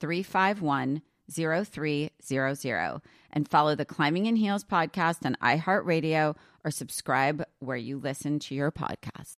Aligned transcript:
351 0.00 1.02
0300 1.30 3.00
and 3.30 3.48
follow 3.48 3.74
the 3.74 3.84
Climbing 3.84 4.26
in 4.26 4.36
Heels 4.36 4.64
podcast 4.64 5.24
on 5.26 5.36
iHeartRadio 5.42 6.36
or 6.64 6.70
subscribe 6.70 7.44
where 7.58 7.76
you 7.76 7.98
listen 7.98 8.38
to 8.40 8.54
your 8.54 8.72
podcast. 8.72 9.36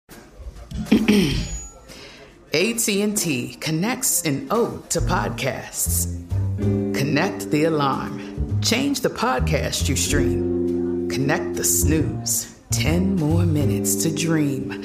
AT&T 2.53 3.55
connects 3.61 4.23
an 4.23 4.49
ode 4.51 4.89
to 4.91 5.01
podcasts. 5.01 6.15
Connect 6.59 7.51
the 7.51 7.65
alarm. 7.65 8.61
Change 8.63 9.01
the 9.01 9.11
podcast 9.11 9.89
you 9.89 9.97
stream. 9.97 11.09
Connect 11.11 11.55
the 11.55 11.65
snooze. 11.65 12.59
10 12.71 13.17
more 13.17 13.45
minutes 13.45 13.97
to 13.97 14.15
dream. 14.15 14.85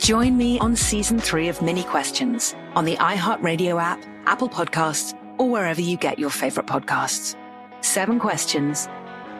Join 0.00 0.38
me 0.38 0.58
on 0.60 0.76
season 0.76 1.18
three 1.18 1.48
of 1.48 1.60
Minnie 1.60 1.84
Questions 1.84 2.54
on 2.74 2.86
the 2.86 2.96
iHeartRadio 2.96 3.78
app, 3.78 4.02
Apple 4.24 4.48
Podcasts, 4.48 5.12
or 5.36 5.50
wherever 5.50 5.82
you 5.82 5.98
get 5.98 6.18
your 6.18 6.30
favorite 6.30 6.64
podcasts. 6.64 7.36
Seven 7.82 8.18
questions, 8.18 8.88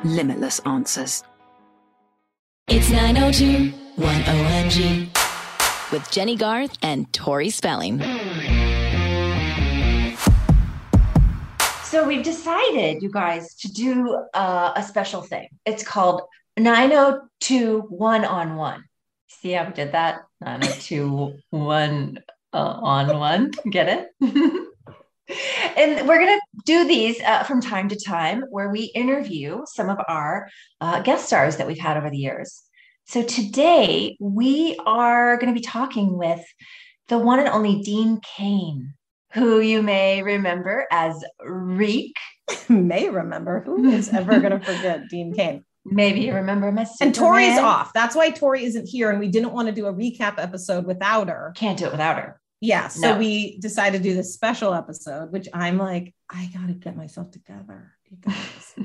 limitless 0.04 0.58
answers. 0.66 1.24
It's 2.68 2.90
902 2.90 3.72
1OMG 3.96 5.92
with 5.92 6.10
Jennie 6.10 6.36
Garth 6.36 6.76
and 6.82 7.10
Tori 7.14 7.48
Spelling. 7.48 8.00
So 11.84 12.06
we've 12.06 12.22
decided, 12.22 13.02
you 13.02 13.10
guys, 13.10 13.54
to 13.54 13.72
do 13.72 14.26
uh, 14.34 14.72
a 14.76 14.82
special 14.82 15.22
thing. 15.22 15.48
It's 15.64 15.82
called 15.82 16.20
9021 16.58 18.24
on 18.26 18.56
1 18.56 18.84
yeah, 19.42 19.66
we 19.66 19.74
did 19.74 19.92
that 19.92 20.22
on 20.44 20.62
a 20.62 20.72
two, 20.72 21.38
one 21.50 22.18
uh, 22.52 22.56
on 22.56 23.18
one. 23.18 23.50
Get 23.70 23.88
it? 23.88 24.08
and 25.76 26.08
we're 26.08 26.18
going 26.18 26.38
to 26.38 26.62
do 26.64 26.86
these 26.86 27.20
uh, 27.20 27.44
from 27.44 27.60
time 27.60 27.88
to 27.88 27.96
time 27.96 28.42
where 28.50 28.70
we 28.70 28.84
interview 28.94 29.62
some 29.66 29.88
of 29.88 29.98
our 30.08 30.48
uh, 30.80 31.00
guest 31.02 31.26
stars 31.26 31.56
that 31.56 31.66
we've 31.66 31.78
had 31.78 31.96
over 31.96 32.10
the 32.10 32.18
years. 32.18 32.62
So 33.06 33.22
today 33.22 34.16
we 34.20 34.78
are 34.86 35.36
going 35.36 35.52
to 35.52 35.58
be 35.58 35.66
talking 35.66 36.16
with 36.16 36.44
the 37.08 37.18
one 37.18 37.40
and 37.40 37.48
only 37.48 37.82
Dean 37.82 38.20
Cain, 38.36 38.94
who 39.32 39.60
you 39.60 39.82
may 39.82 40.22
remember 40.22 40.86
as 40.90 41.24
Reek. 41.44 42.14
may 42.68 43.08
remember. 43.08 43.60
Who 43.60 43.88
is 43.88 44.08
ever 44.10 44.38
going 44.38 44.58
to 44.58 44.64
forget 44.64 45.08
Dean 45.10 45.34
Cain? 45.34 45.64
Maybe 45.84 46.20
you 46.20 46.34
remember 46.34 46.68
him 46.68 46.78
as 46.78 46.90
And 47.00 47.14
Superman. 47.14 47.48
Tori's 47.48 47.58
off. 47.58 47.92
That's 47.92 48.14
why 48.14 48.30
Tori 48.30 48.64
isn't 48.64 48.86
here. 48.86 49.10
And 49.10 49.18
we 49.18 49.28
didn't 49.28 49.52
want 49.52 49.68
to 49.68 49.72
do 49.72 49.86
a 49.86 49.92
recap 49.92 50.34
episode 50.38 50.84
without 50.86 51.28
her. 51.28 51.52
Can't 51.56 51.78
do 51.78 51.86
it 51.86 51.92
without 51.92 52.16
her. 52.16 52.40
Yeah. 52.60 52.88
So 52.88 53.12
No. 53.12 53.18
we 53.18 53.58
decided 53.58 54.02
to 54.02 54.08
do 54.08 54.14
this 54.14 54.34
special 54.34 54.74
episode, 54.74 55.32
which 55.32 55.48
I'm 55.54 55.78
like, 55.78 56.14
I 56.28 56.50
got 56.54 56.66
to 56.68 56.74
get 56.74 56.96
myself 56.96 57.30
together. 57.30 57.92
You 58.10 58.18
guys. 58.20 58.74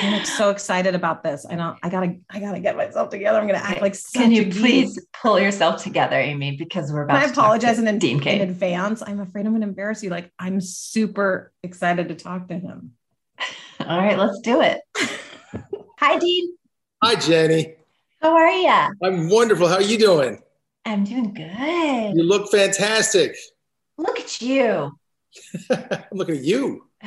I'm 0.00 0.12
like 0.12 0.26
so 0.26 0.50
excited 0.50 0.94
about 0.94 1.24
this. 1.24 1.44
I 1.48 1.56
know 1.56 1.74
I 1.82 1.88
gotta, 1.88 2.16
I 2.30 2.38
gotta 2.38 2.60
get 2.60 2.76
myself 2.76 3.10
together. 3.10 3.40
I'm 3.40 3.48
gonna 3.48 3.58
act 3.58 3.80
like 3.82 3.96
Can 4.14 4.30
you 4.30 4.44
geek. 4.44 4.54
please 4.54 5.06
pull 5.20 5.40
yourself 5.40 5.82
together, 5.82 6.14
Amy? 6.16 6.56
Because 6.56 6.92
we're 6.92 7.02
about 7.02 7.20
Can 7.20 7.28
I 7.28 7.32
apologize 7.32 7.78
to 7.78 7.88
in, 7.88 7.98
Dean 7.98 8.22
in 8.22 8.42
advance? 8.42 9.02
I'm 9.04 9.18
afraid 9.18 9.44
I'm 9.44 9.52
gonna 9.52 9.66
embarrass 9.66 10.00
you. 10.04 10.10
Like 10.10 10.30
I'm 10.38 10.60
super 10.60 11.52
excited 11.64 12.08
to 12.10 12.14
talk 12.14 12.46
to 12.46 12.54
him. 12.54 12.92
All 13.80 13.98
right, 13.98 14.16
let's 14.16 14.38
do 14.38 14.60
it. 14.60 14.80
Hi, 16.04 16.18
Dean. 16.18 16.56
Hi, 17.00 17.14
Jennie. 17.14 17.76
How 18.20 18.34
are 18.34 18.50
you? 18.50 18.96
I'm 19.04 19.28
wonderful. 19.28 19.68
How 19.68 19.76
are 19.76 19.82
you 19.82 19.96
doing? 19.96 20.42
I'm 20.84 21.04
doing 21.04 21.32
good. 21.32 22.16
You 22.16 22.24
look 22.24 22.50
fantastic. 22.50 23.36
Look 23.98 24.18
at 24.18 24.42
you. 24.42 24.98
I'm 25.70 26.02
looking 26.10 26.38
at 26.38 26.42
you. 26.42 26.88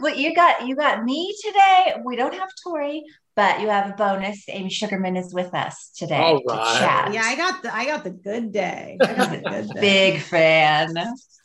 well, 0.00 0.16
you 0.16 0.34
got 0.34 0.66
you 0.66 0.74
got 0.74 1.04
me 1.04 1.36
today. 1.44 1.96
We 2.02 2.16
don't 2.16 2.32
have 2.32 2.48
Tori, 2.64 3.04
but 3.38 3.60
you 3.60 3.68
have 3.68 3.90
a 3.90 3.92
bonus. 3.94 4.44
Amy 4.48 4.68
Sugarman 4.68 5.16
is 5.16 5.32
with 5.32 5.54
us 5.54 5.90
today 5.96 6.16
All 6.16 6.40
to 6.40 6.80
chat. 6.80 7.14
Yeah, 7.14 7.22
I 7.24 7.36
got 7.36 7.62
the, 7.62 7.72
I 7.72 7.84
got 7.84 8.02
the 8.02 8.10
good 8.10 8.50
day. 8.50 8.98
I 9.00 9.12
got 9.14 9.30
the 9.30 9.38
good 9.38 9.68
day. 9.74 9.80
Big 9.80 10.22
fan. 10.22 10.92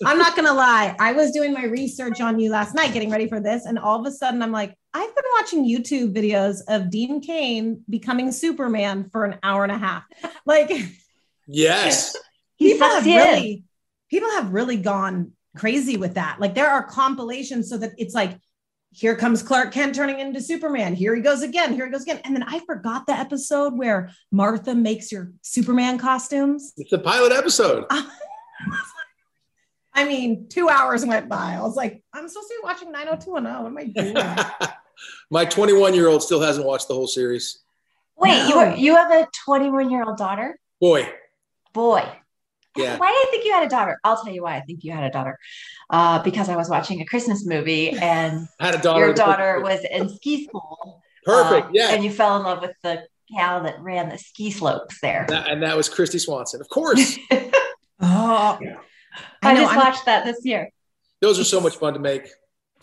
I'm 0.03 0.17
not 0.17 0.35
gonna 0.35 0.55
lie. 0.55 0.95
I 0.99 1.11
was 1.11 1.29
doing 1.29 1.53
my 1.53 1.65
research 1.65 2.19
on 2.19 2.39
you 2.39 2.49
last 2.49 2.73
night, 2.73 2.93
getting 2.93 3.11
ready 3.11 3.27
for 3.27 3.39
this, 3.39 3.65
and 3.67 3.77
all 3.77 3.99
of 3.99 4.07
a 4.07 4.11
sudden 4.11 4.41
I'm 4.41 4.51
like, 4.51 4.75
I've 4.95 5.15
been 5.15 5.23
watching 5.39 5.65
YouTube 5.69 6.15
videos 6.15 6.61
of 6.67 6.89
Dean 6.89 7.21
Cain 7.21 7.83
becoming 7.87 8.31
Superman 8.31 9.11
for 9.11 9.23
an 9.25 9.37
hour 9.43 9.61
and 9.61 9.71
a 9.71 9.77
half. 9.77 10.01
Like, 10.47 10.71
Yes. 11.45 12.17
People 12.57 12.87
sucks 12.87 12.95
have 12.95 13.07
you 13.07 13.19
in. 13.19 13.27
really 13.27 13.63
people 14.09 14.31
have 14.31 14.51
really 14.51 14.77
gone 14.77 15.31
crazy 15.55 15.97
with 15.97 16.15
that. 16.15 16.39
Like 16.39 16.55
there 16.55 16.69
are 16.71 16.81
compilations 16.83 17.69
so 17.69 17.77
that 17.77 17.91
it's 17.97 18.15
like 18.15 18.39
here 18.93 19.15
comes 19.15 19.41
Clark 19.43 19.71
Kent 19.73 19.95
turning 19.95 20.19
into 20.19 20.39
Superman. 20.41 20.93
Here 20.95 21.15
he 21.15 21.21
goes 21.21 21.41
again. 21.41 21.73
Here 21.73 21.85
he 21.85 21.91
goes 21.91 22.03
again. 22.03 22.21
And 22.23 22.35
then 22.35 22.43
I 22.43 22.59
forgot 22.59 23.05
the 23.07 23.13
episode 23.13 23.77
where 23.77 24.11
Martha 24.31 24.75
makes 24.75 25.11
your 25.11 25.31
Superman 25.41 25.97
costumes. 25.97 26.73
It's 26.77 26.91
the 26.91 26.99
pilot 26.99 27.31
episode. 27.31 27.85
I 29.95 30.05
mean, 30.05 30.47
two 30.49 30.69
hours 30.69 31.05
went 31.05 31.29
by. 31.29 31.53
I 31.55 31.61
was 31.61 31.75
like, 31.75 32.03
I'm 32.13 32.27
supposed 32.27 32.47
to 32.47 32.55
be 32.61 32.65
watching 32.67 32.91
90210. 32.91 33.63
What 33.63 33.67
am 33.67 33.77
I 33.77 33.85
doing? 33.85 34.69
My 35.31 35.45
21 35.45 35.93
year 35.93 36.07
old 36.07 36.23
still 36.23 36.41
hasn't 36.41 36.65
watched 36.65 36.87
the 36.87 36.93
whole 36.95 37.07
series. 37.07 37.59
Wait, 38.17 38.47
you 38.47 38.55
No. 38.55 38.59
are, 38.59 38.75
you 38.75 38.95
have 38.95 39.11
a 39.11 39.27
21 39.45 39.89
year 39.89 40.03
old 40.03 40.17
daughter? 40.17 40.57
Boy, 40.79 41.09
Boy. 41.73 42.07
Yeah. 42.75 42.97
Why 42.97 43.07
did 43.11 43.27
I 43.27 43.31
think 43.31 43.45
you 43.45 43.53
had 43.53 43.63
a 43.63 43.69
daughter? 43.69 43.99
I'll 44.03 44.23
tell 44.23 44.33
you 44.33 44.43
why 44.43 44.55
I 44.55 44.61
think 44.61 44.83
you 44.83 44.91
had 44.91 45.03
a 45.03 45.09
daughter. 45.11 45.37
Uh, 45.89 46.21
because 46.23 46.49
I 46.49 46.55
was 46.55 46.69
watching 46.69 47.01
a 47.01 47.05
Christmas 47.05 47.45
movie 47.45 47.91
and 47.91 48.47
I 48.59 48.65
had 48.67 48.75
a 48.75 48.81
daughter. 48.81 49.05
your 49.05 49.13
daughter 49.13 49.59
was 49.61 49.79
in 49.91 50.09
ski 50.09 50.45
school. 50.47 51.01
Perfect. 51.25 51.67
uh, 51.67 51.71
yeah. 51.73 51.89
And 51.91 52.03
you 52.03 52.09
fell 52.11 52.37
in 52.37 52.43
love 52.43 52.61
with 52.61 52.75
the 52.83 53.03
gal 53.35 53.63
that 53.63 53.79
ran 53.81 54.09
the 54.09 54.17
ski 54.17 54.51
slopes 54.51 54.99
there. 55.01 55.25
That- 55.29 55.49
and 55.49 55.61
that 55.63 55.77
was 55.77 55.89
Kristy 55.89 56.19
Swanson. 56.19 56.61
Of 56.61 56.69
course. 56.69 57.17
Oh, 58.05 58.59
I, 58.61 58.75
I 59.43 59.53
know, 59.53 59.61
just 59.61 59.73
I'm- 59.73 59.85
watched 59.85 60.05
that 60.05 60.25
this 60.25 60.43
year. 60.43 60.69
Those 61.21 61.39
are 61.39 61.43
so 61.45 61.61
much 61.61 61.77
fun 61.77 61.93
to 61.93 61.99
make. 61.99 62.27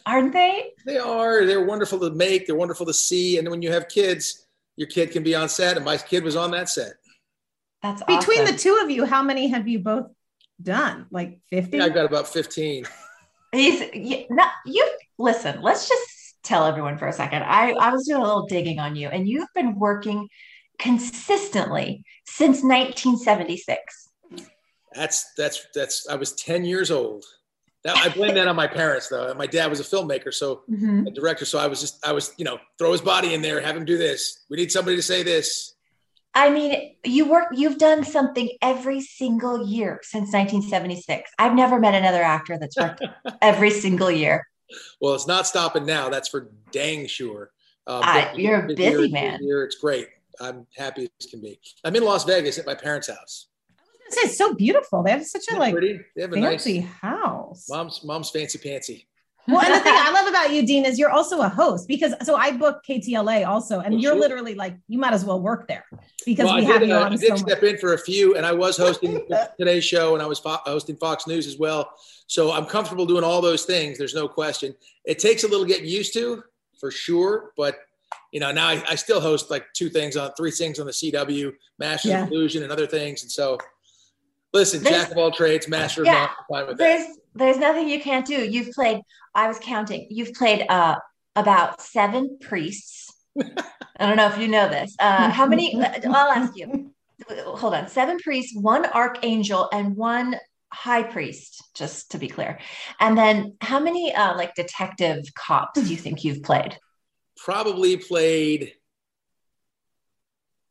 Aren't 0.07 0.33
they? 0.33 0.71
They 0.87 0.97
are. 0.97 1.45
They're 1.45 1.65
wonderful 1.67 1.99
to 2.01 2.11
make. 2.11 2.47
They're 2.47 2.57
wonderful 2.57 2.87
to 2.87 2.95
see. 2.95 3.37
And 3.37 3.47
when 3.51 3.61
you 3.61 3.71
have 3.71 3.87
kids, 3.89 4.47
your 4.77 4.89
kid 4.89 5.11
can 5.11 5.23
be 5.23 5.35
on 5.35 5.49
set. 5.51 5.77
And 5.77 5.85
my 5.85 5.99
kid 5.99 6.25
was 6.25 6.37
on 6.37 6.53
that 6.53 6.71
set. 6.71 6.93
That's 7.82 8.03
Between 8.03 8.43
awesome. 8.43 8.55
the 8.56 8.61
two 8.61 8.81
of 8.82 8.91
you, 8.91 9.05
how 9.06 9.23
many 9.23 9.49
have 9.49 9.67
you 9.67 9.79
both 9.79 10.06
done? 10.62 11.06
Like 11.11 11.41
50? 11.50 11.81
I've 11.81 11.94
got 11.94 12.05
about 12.05 12.29
15. 12.29 12.85
He's 13.53 13.81
you, 13.94 14.27
not, 14.31 14.50
you 14.67 14.87
listen, 15.19 15.62
let's 15.62 15.88
just 15.88 16.37
tell 16.43 16.67
everyone 16.67 16.99
for 16.99 17.09
a 17.09 17.12
second. 17.12 17.43
I, 17.43 17.71
I 17.73 17.91
was 17.91 18.06
doing 18.06 18.21
a 18.21 18.25
little 18.25 18.47
digging 18.47 18.79
on 18.79 18.97
you, 18.97 19.09
and 19.09 19.27
you've 19.27 19.49
been 19.55 19.79
working 19.79 20.29
consistently 20.79 22.05
since 22.27 22.62
1976. 22.62 24.09
That's 24.94 25.33
that's 25.37 25.67
that's. 25.75 26.09
I 26.09 26.17
was 26.17 26.33
10 26.35 26.65
years 26.65 26.91
old. 26.91 27.25
Now 27.85 27.94
I 27.94 28.09
blame 28.09 28.35
that 28.35 28.49
on 28.49 28.56
my 28.56 28.67
parents 28.67 29.09
though. 29.09 29.33
My 29.35 29.47
dad 29.47 29.69
was 29.71 29.81
a 29.81 29.85
filmmaker, 29.85 30.35
so 30.35 30.62
Mhm. 30.69 31.06
a 31.06 31.11
director. 31.12 31.44
So 31.44 31.59
I 31.59 31.67
was 31.69 31.81
just 31.81 32.05
I 32.05 32.12
was 32.12 32.35
you 32.37 32.44
know 32.44 32.59
throw 32.79 32.93
his 32.93 33.00
body 33.00 33.33
in 33.33 33.41
there, 33.41 33.61
have 33.61 33.76
him 33.76 33.85
do 33.85 33.97
this. 33.97 34.44
We 34.50 34.56
need 34.56 34.71
somebody 34.73 34.97
to 34.97 35.03
say 35.03 35.23
this. 35.23 35.75
I 36.35 36.50
mean, 36.50 36.94
you 37.05 37.29
work 37.29 37.47
you've 37.53 37.79
done 37.79 38.05
something 38.05 38.49
every 38.62 39.00
single 39.00 39.67
year 39.67 39.99
since 40.03 40.32
1976. 40.32 41.31
I've 41.38 41.55
never 41.55 41.79
met 41.81 41.94
another 41.94 42.23
actor 42.23 42.56
that's 42.59 42.77
worked 42.77 43.03
every 43.43 43.71
single 43.71 44.11
year. 44.11 44.47
Well, 45.00 45.15
it's 45.15 45.27
not 45.27 45.47
stopping 45.47 45.85
now. 45.87 46.09
That's 46.09 46.29
for 46.29 46.50
dang 46.71 47.06
sure. 47.09 47.50
Um, 47.87 48.03
Ah, 48.05 48.32
you're 48.37 48.65
a 48.65 48.75
busy 48.75 48.82
year- 49.03 49.09
man. 49.11 49.38
year, 49.43 49.65
it's 49.65 49.77
great. 49.77 50.09
I'm 50.41 50.67
happy 50.77 51.09
as 51.21 51.27
can 51.27 51.41
be. 51.41 51.59
I'm 51.85 51.97
in 51.97 52.05
Las 52.05 52.25
Vegas 52.25 52.59
at 52.59 52.65
my 52.67 52.75
parents' 52.75 53.09
house. 53.09 53.49
It's 54.12 54.37
so 54.38 54.55
beautiful. 54.55 55.03
They 55.03 55.11
have 55.11 55.25
such 55.26 55.44
a 55.53 55.56
like 55.56 55.73
Pretty. 55.73 56.00
They 56.17 56.23
have 56.23 56.33
a 56.33 56.37
fancy 56.37 56.81
nice 56.81 56.88
house. 56.88 57.67
mom's 57.69 58.03
mom's 58.05 58.31
fancy 58.31 58.59
pantsy. 58.59 59.06
Well, 59.49 59.61
and 59.61 59.75
the 59.75 59.81
thing 59.81 59.95
I 59.97 60.11
love 60.13 60.29
about 60.29 60.53
you, 60.53 60.65
Dean, 60.67 60.85
is 60.85 60.99
you're 60.99 61.11
also 61.11 61.41
a 61.41 61.49
host 61.49 61.89
because 61.89 62.15
so 62.23 62.37
I 62.37 62.53
book 62.53 62.83
KTLA 62.89 63.47
also, 63.47 63.81
and 63.81 63.95
Oh, 63.95 63.99
you're 63.99 64.13
sure. 64.13 64.21
literally 64.21 64.55
like 64.55 64.77
you 64.89 64.99
might 64.99 65.13
as 65.13 65.25
well 65.25 65.41
work 65.41 65.67
there 65.67 65.85
because 66.25 66.45
Well, 66.47 66.57
we 66.57 66.63
I 66.63 66.65
have 66.71 66.81
did, 66.81 66.89
you 66.91 66.95
uh, 66.95 67.01
on 67.05 67.13
I 67.13 67.17
so 67.17 67.21
did 67.23 67.31
much. 67.31 67.41
step 67.41 67.63
in 67.63 67.79
for 67.79 67.95
a 67.95 67.99
few, 67.99 68.37
and 68.37 68.45
I 68.47 68.53
was 68.53 68.77
hosting 68.77 69.27
today's 69.59 69.85
show, 69.85 70.15
and 70.15 70.23
I 70.23 70.27
was 70.27 70.39
fo- 70.39 70.59
hosting 70.65 70.97
Fox 70.97 71.27
News 71.27 71.47
as 71.47 71.59
well. 71.59 71.91
So 72.27 72.53
I'm 72.53 72.67
comfortable 72.67 73.07
doing 73.07 73.25
all 73.25 73.41
those 73.41 73.65
things. 73.65 73.99
There's 73.99 74.15
no 74.15 74.29
question. 74.29 74.75
It 75.05 75.19
takes 75.19 75.43
a 75.45 75.49
little 75.49 75.67
getting 75.67 75.87
used 75.87 76.13
to, 76.15 76.45
for 76.79 76.91
sure. 76.91 77.53
But 77.57 77.79
you 78.33 78.39
know, 78.41 78.53
now 78.53 78.69
I, 78.69 78.83
I 78.91 78.95
still 78.95 79.21
host 79.21 79.51
like 79.51 79.67
two 79.73 79.89
things 79.89 80.17
on 80.17 80.33
three 80.37 80.51
things 80.53 80.79
on 80.79 80.87
the 80.87 80.93
CW, 80.93 81.53
Masters 81.79 82.11
Yeah. 82.11 82.25
of 82.25 82.31
Illusion, 82.31 82.63
and 82.63 82.71
other 82.71 82.87
things. 82.87 83.23
And 83.23 83.31
so, 83.33 83.59
listen, 84.52 84.82
There's- 84.82 85.02
jack 85.05 85.11
of 85.12 85.19
all 85.19 85.31
trades, 85.31 85.69
master 85.69 86.02
of 86.02 86.06
Yeah, 86.06 86.12
none. 86.14 86.29
I'm 86.29 86.44
fine 86.49 86.67
with 86.67 86.79
that. 86.79 86.85
There's 86.85 87.17
there's 87.35 87.58
nothing 87.58 87.88
you 87.88 88.00
can't 88.00 88.26
do. 88.26 88.35
You've 88.44 88.73
played, 88.73 89.00
I 89.35 89.47
was 89.47 89.58
counting, 89.61 90.06
you've 90.11 90.32
played 90.35 90.67
uh 90.69 90.97
about 91.37 91.81
seven 91.81 92.38
priests. 92.41 93.12
I 93.41 94.06
don't 94.06 94.17
know 94.17 94.26
if 94.26 94.38
you 94.38 94.49
know 94.49 94.69
this. 94.69 94.97
Uh 94.99 95.31
how 95.31 95.47
many 95.47 95.81
I'll 96.05 96.32
ask 96.32 96.56
you. 96.56 96.93
Hold 97.47 97.75
on. 97.75 97.87
Seven 97.88 98.19
priests, 98.19 98.56
one 98.56 98.85
archangel, 98.87 99.69
and 99.73 99.94
one 99.97 100.37
high 100.73 101.02
priest, 101.02 101.62
just 101.75 102.11
to 102.12 102.19
be 102.19 102.26
clear. 102.29 102.58
And 102.99 103.17
then 103.17 103.56
how 103.61 103.79
many 103.79 104.12
uh 104.14 104.37
like 104.37 104.55
detective 104.55 105.25
cops 105.35 105.81
do 105.81 105.87
you 105.88 105.97
think 105.97 106.25
you've 106.25 106.43
played? 106.43 106.76
Probably 107.37 107.97
played 107.97 108.73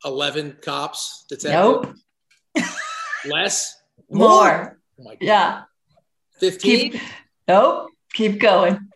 eleven 0.03 0.57
cops. 0.61 1.25
Detective. 1.29 1.51
Nope. 1.53 1.95
Less. 3.25 3.81
More. 4.09 4.77
Oh 4.99 5.03
my 5.03 5.11
God. 5.11 5.17
Yeah. 5.21 5.63
15? 6.39 6.91
Keep, 6.91 7.01
nope. 7.47 7.89
Keep 8.13 8.39
going. 8.39 8.89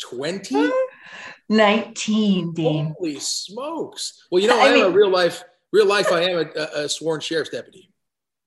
20? 0.00 0.70
19, 1.48 2.52
Dean. 2.54 2.94
Holy 2.98 3.18
smokes. 3.18 4.26
Well, 4.30 4.40
you 4.42 4.48
know, 4.48 4.58
I 4.58 4.64
I, 4.64 4.68
am 4.68 4.86
a 4.86 4.90
real 4.90 5.10
life, 5.10 5.42
real 5.72 5.86
life, 5.86 6.10
I 6.10 6.22
am 6.22 6.50
a, 6.56 6.82
a 6.84 6.88
sworn 6.88 7.20
sheriff's 7.20 7.50
deputy. 7.50 7.90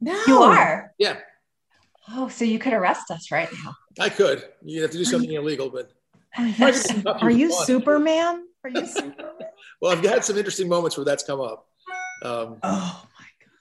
No. 0.01 0.19
You 0.27 0.41
are. 0.41 0.91
Yeah, 0.97 1.17
Oh, 2.11 2.27
so 2.27 2.45
you 2.45 2.59
could 2.59 2.73
arrest 2.73 3.09
us 3.09 3.31
right 3.31 3.49
now. 3.51 3.73
I 3.99 4.09
could. 4.09 4.43
You'd 4.63 4.83
have 4.83 4.91
to 4.91 4.97
do 4.97 5.05
something 5.05 5.31
illegal, 5.31 5.69
but 5.69 5.91
Are 6.37 6.45
you, 6.45 6.73
Stuff 6.73 7.23
are 7.23 7.31
you 7.31 7.37
you 7.37 7.49
want. 7.49 7.65
Superman? 7.65 8.45
Are 8.63 8.69
you 8.69 8.85
Superman? 8.85 9.31
well, 9.81 9.91
I've 9.91 10.03
had 10.03 10.23
some 10.23 10.37
interesting 10.37 10.67
moments 10.67 10.97
where 10.97 11.05
that's 11.05 11.23
come 11.23 11.39
up. 11.39 11.67
Um, 12.23 12.57
oh 12.63 13.05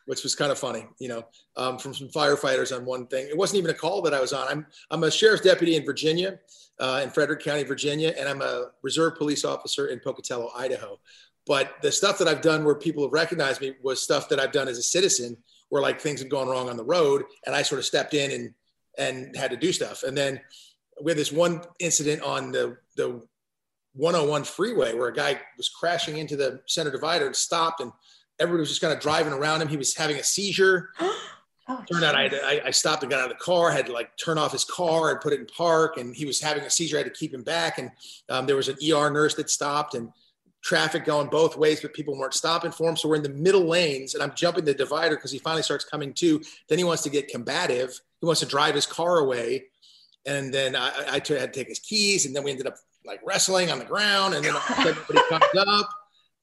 which 0.06 0.22
was 0.22 0.34
kind 0.34 0.52
of 0.52 0.58
funny, 0.58 0.86
you 0.98 1.08
know, 1.08 1.24
um, 1.56 1.78
from 1.78 1.94
some 1.94 2.08
firefighters 2.08 2.76
on 2.76 2.84
one 2.84 3.06
thing. 3.06 3.26
It 3.28 3.36
wasn't 3.36 3.58
even 3.58 3.70
a 3.70 3.74
call 3.74 4.02
that 4.02 4.14
I 4.14 4.20
was 4.20 4.32
on. 4.32 4.46
I'm 4.48 4.66
I'm 4.90 5.04
a 5.04 5.10
sheriff's 5.10 5.42
deputy 5.42 5.76
in 5.76 5.84
Virginia, 5.84 6.38
uh, 6.78 7.00
in 7.02 7.10
Frederick 7.10 7.40
County, 7.40 7.62
Virginia, 7.64 8.14
and 8.18 8.28
I'm 8.28 8.42
a 8.42 8.66
reserve 8.82 9.16
police 9.16 9.44
officer 9.44 9.86
in 9.86 10.00
Pocatello, 10.00 10.50
Idaho. 10.56 10.98
But 11.46 11.74
the 11.82 11.92
stuff 11.92 12.18
that 12.18 12.28
I've 12.28 12.40
done 12.40 12.64
where 12.64 12.74
people 12.74 13.02
have 13.04 13.12
recognized 13.12 13.60
me 13.60 13.74
was 13.82 14.02
stuff 14.02 14.28
that 14.30 14.40
I've 14.40 14.52
done 14.52 14.68
as 14.68 14.78
a 14.78 14.82
citizen, 14.82 15.36
where 15.68 15.82
like 15.82 16.00
things 16.00 16.20
have 16.20 16.30
gone 16.30 16.48
wrong 16.48 16.68
on 16.68 16.76
the 16.76 16.84
road, 16.84 17.24
and 17.46 17.54
I 17.54 17.62
sort 17.62 17.78
of 17.78 17.84
stepped 17.84 18.14
in 18.14 18.30
and 18.30 18.54
and 18.96 19.36
had 19.36 19.50
to 19.50 19.56
do 19.56 19.72
stuff. 19.72 20.02
And 20.02 20.16
then 20.16 20.40
we 21.02 21.10
had 21.10 21.18
this 21.18 21.32
one 21.32 21.62
incident 21.80 22.22
on 22.22 22.52
the 22.52 22.76
the 22.96 23.22
101 23.94 24.44
freeway 24.44 24.92
where 24.94 25.08
a 25.08 25.14
guy 25.14 25.40
was 25.56 25.68
crashing 25.68 26.18
into 26.18 26.36
the 26.36 26.60
center 26.66 26.90
divider 26.90 27.26
and 27.26 27.36
stopped 27.36 27.80
and 27.80 27.92
everybody 28.40 28.60
was 28.60 28.68
just 28.68 28.80
kind 28.80 28.92
of 28.92 29.00
driving 29.00 29.32
around 29.32 29.62
him. 29.62 29.68
He 29.68 29.76
was 29.76 29.94
having 29.94 30.16
a 30.16 30.24
seizure. 30.24 30.90
Turned 31.90 32.04
out 32.04 32.14
I, 32.14 32.28
to, 32.28 32.44
I, 32.44 32.66
I 32.66 32.70
stopped 32.72 33.02
and 33.02 33.10
got 33.10 33.20
out 33.20 33.30
of 33.30 33.38
the 33.38 33.42
car, 33.42 33.70
had 33.70 33.86
to 33.86 33.92
like 33.92 34.14
turn 34.18 34.36
off 34.36 34.52
his 34.52 34.64
car 34.64 35.10
and 35.10 35.20
put 35.20 35.32
it 35.32 35.40
in 35.40 35.46
park. 35.46 35.96
And 35.96 36.14
he 36.14 36.26
was 36.26 36.38
having 36.38 36.62
a 36.62 36.68
seizure. 36.68 36.98
I 36.98 37.02
had 37.02 37.06
to 37.06 37.18
keep 37.18 37.32
him 37.32 37.42
back. 37.42 37.78
And 37.78 37.90
um, 38.28 38.44
there 38.44 38.56
was 38.56 38.68
an 38.68 38.76
ER 38.86 39.08
nurse 39.08 39.34
that 39.36 39.48
stopped 39.48 39.94
and 39.94 40.10
traffic 40.62 41.06
going 41.06 41.28
both 41.28 41.56
ways, 41.56 41.80
but 41.80 41.94
people 41.94 42.18
weren't 42.18 42.34
stopping 42.34 42.70
for 42.70 42.88
him. 42.88 42.96
So 42.96 43.08
we're 43.08 43.16
in 43.16 43.22
the 43.22 43.30
middle 43.30 43.64
lanes 43.66 44.14
and 44.14 44.22
I'm 44.22 44.34
jumping 44.34 44.64
the 44.64 44.74
divider 44.74 45.16
because 45.16 45.30
he 45.30 45.38
finally 45.38 45.62
starts 45.62 45.84
coming 45.84 46.12
to. 46.14 46.42
Then 46.68 46.78
he 46.78 46.84
wants 46.84 47.02
to 47.04 47.10
get 47.10 47.28
combative. 47.28 47.98
He 48.20 48.26
wants 48.26 48.40
to 48.40 48.46
drive 48.46 48.74
his 48.74 48.86
car 48.86 49.18
away. 49.18 49.64
And 50.26 50.52
then 50.52 50.76
I, 50.76 50.88
I, 50.88 51.04
I 51.08 51.12
had 51.12 51.24
to 51.24 51.46
take 51.48 51.68
his 51.68 51.78
keys. 51.78 52.26
And 52.26 52.36
then 52.36 52.44
we 52.44 52.50
ended 52.50 52.66
up 52.66 52.76
like 53.06 53.20
wrestling 53.24 53.70
on 53.70 53.78
the 53.78 53.84
ground. 53.86 54.34
And 54.34 54.44
then 54.44 54.54
everybody 54.78 55.20
comes 55.30 55.66
up. 55.66 55.88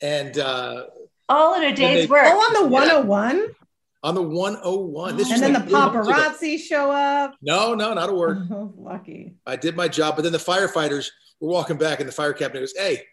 And 0.02 0.38
uh, 0.40 0.86
All 1.32 1.56
in 1.56 1.64
a 1.64 1.76
day's 1.76 2.08
they- 2.08 2.12
work. 2.12 2.24
Oh, 2.26 2.38
on 2.38 2.64
the 2.64 2.70
101? 2.70 3.56
on 4.04 4.16
the 4.16 4.22
101. 4.22 5.16
This 5.18 5.32
And 5.32 5.42
then 5.42 5.54
the 5.54 5.60
like 5.60 5.68
three 5.70 5.74
months 5.78 6.08
ago. 6.10 6.14
paparazzi 6.14 6.60
show 6.60 6.92
up. 6.92 7.36
No, 7.42 7.74
no, 7.76 7.94
not 7.94 8.10
a 8.10 8.14
word. 8.14 8.48
Oh, 8.52 8.74
lucky. 8.78 9.36
I 9.46 9.56
did 9.56 9.76
my 9.76 9.88
job, 9.88 10.16
but 10.16 10.24
then 10.24 10.32
the 10.32 10.38
firefighters 10.40 11.10
were 11.40 11.50
walking 11.50 11.78
back, 11.78 12.00
and 12.00 12.08
the 12.10 12.14
fire 12.14 12.34
captain 12.34 12.62
goes, 12.62 12.74
"Hey, 12.76 13.04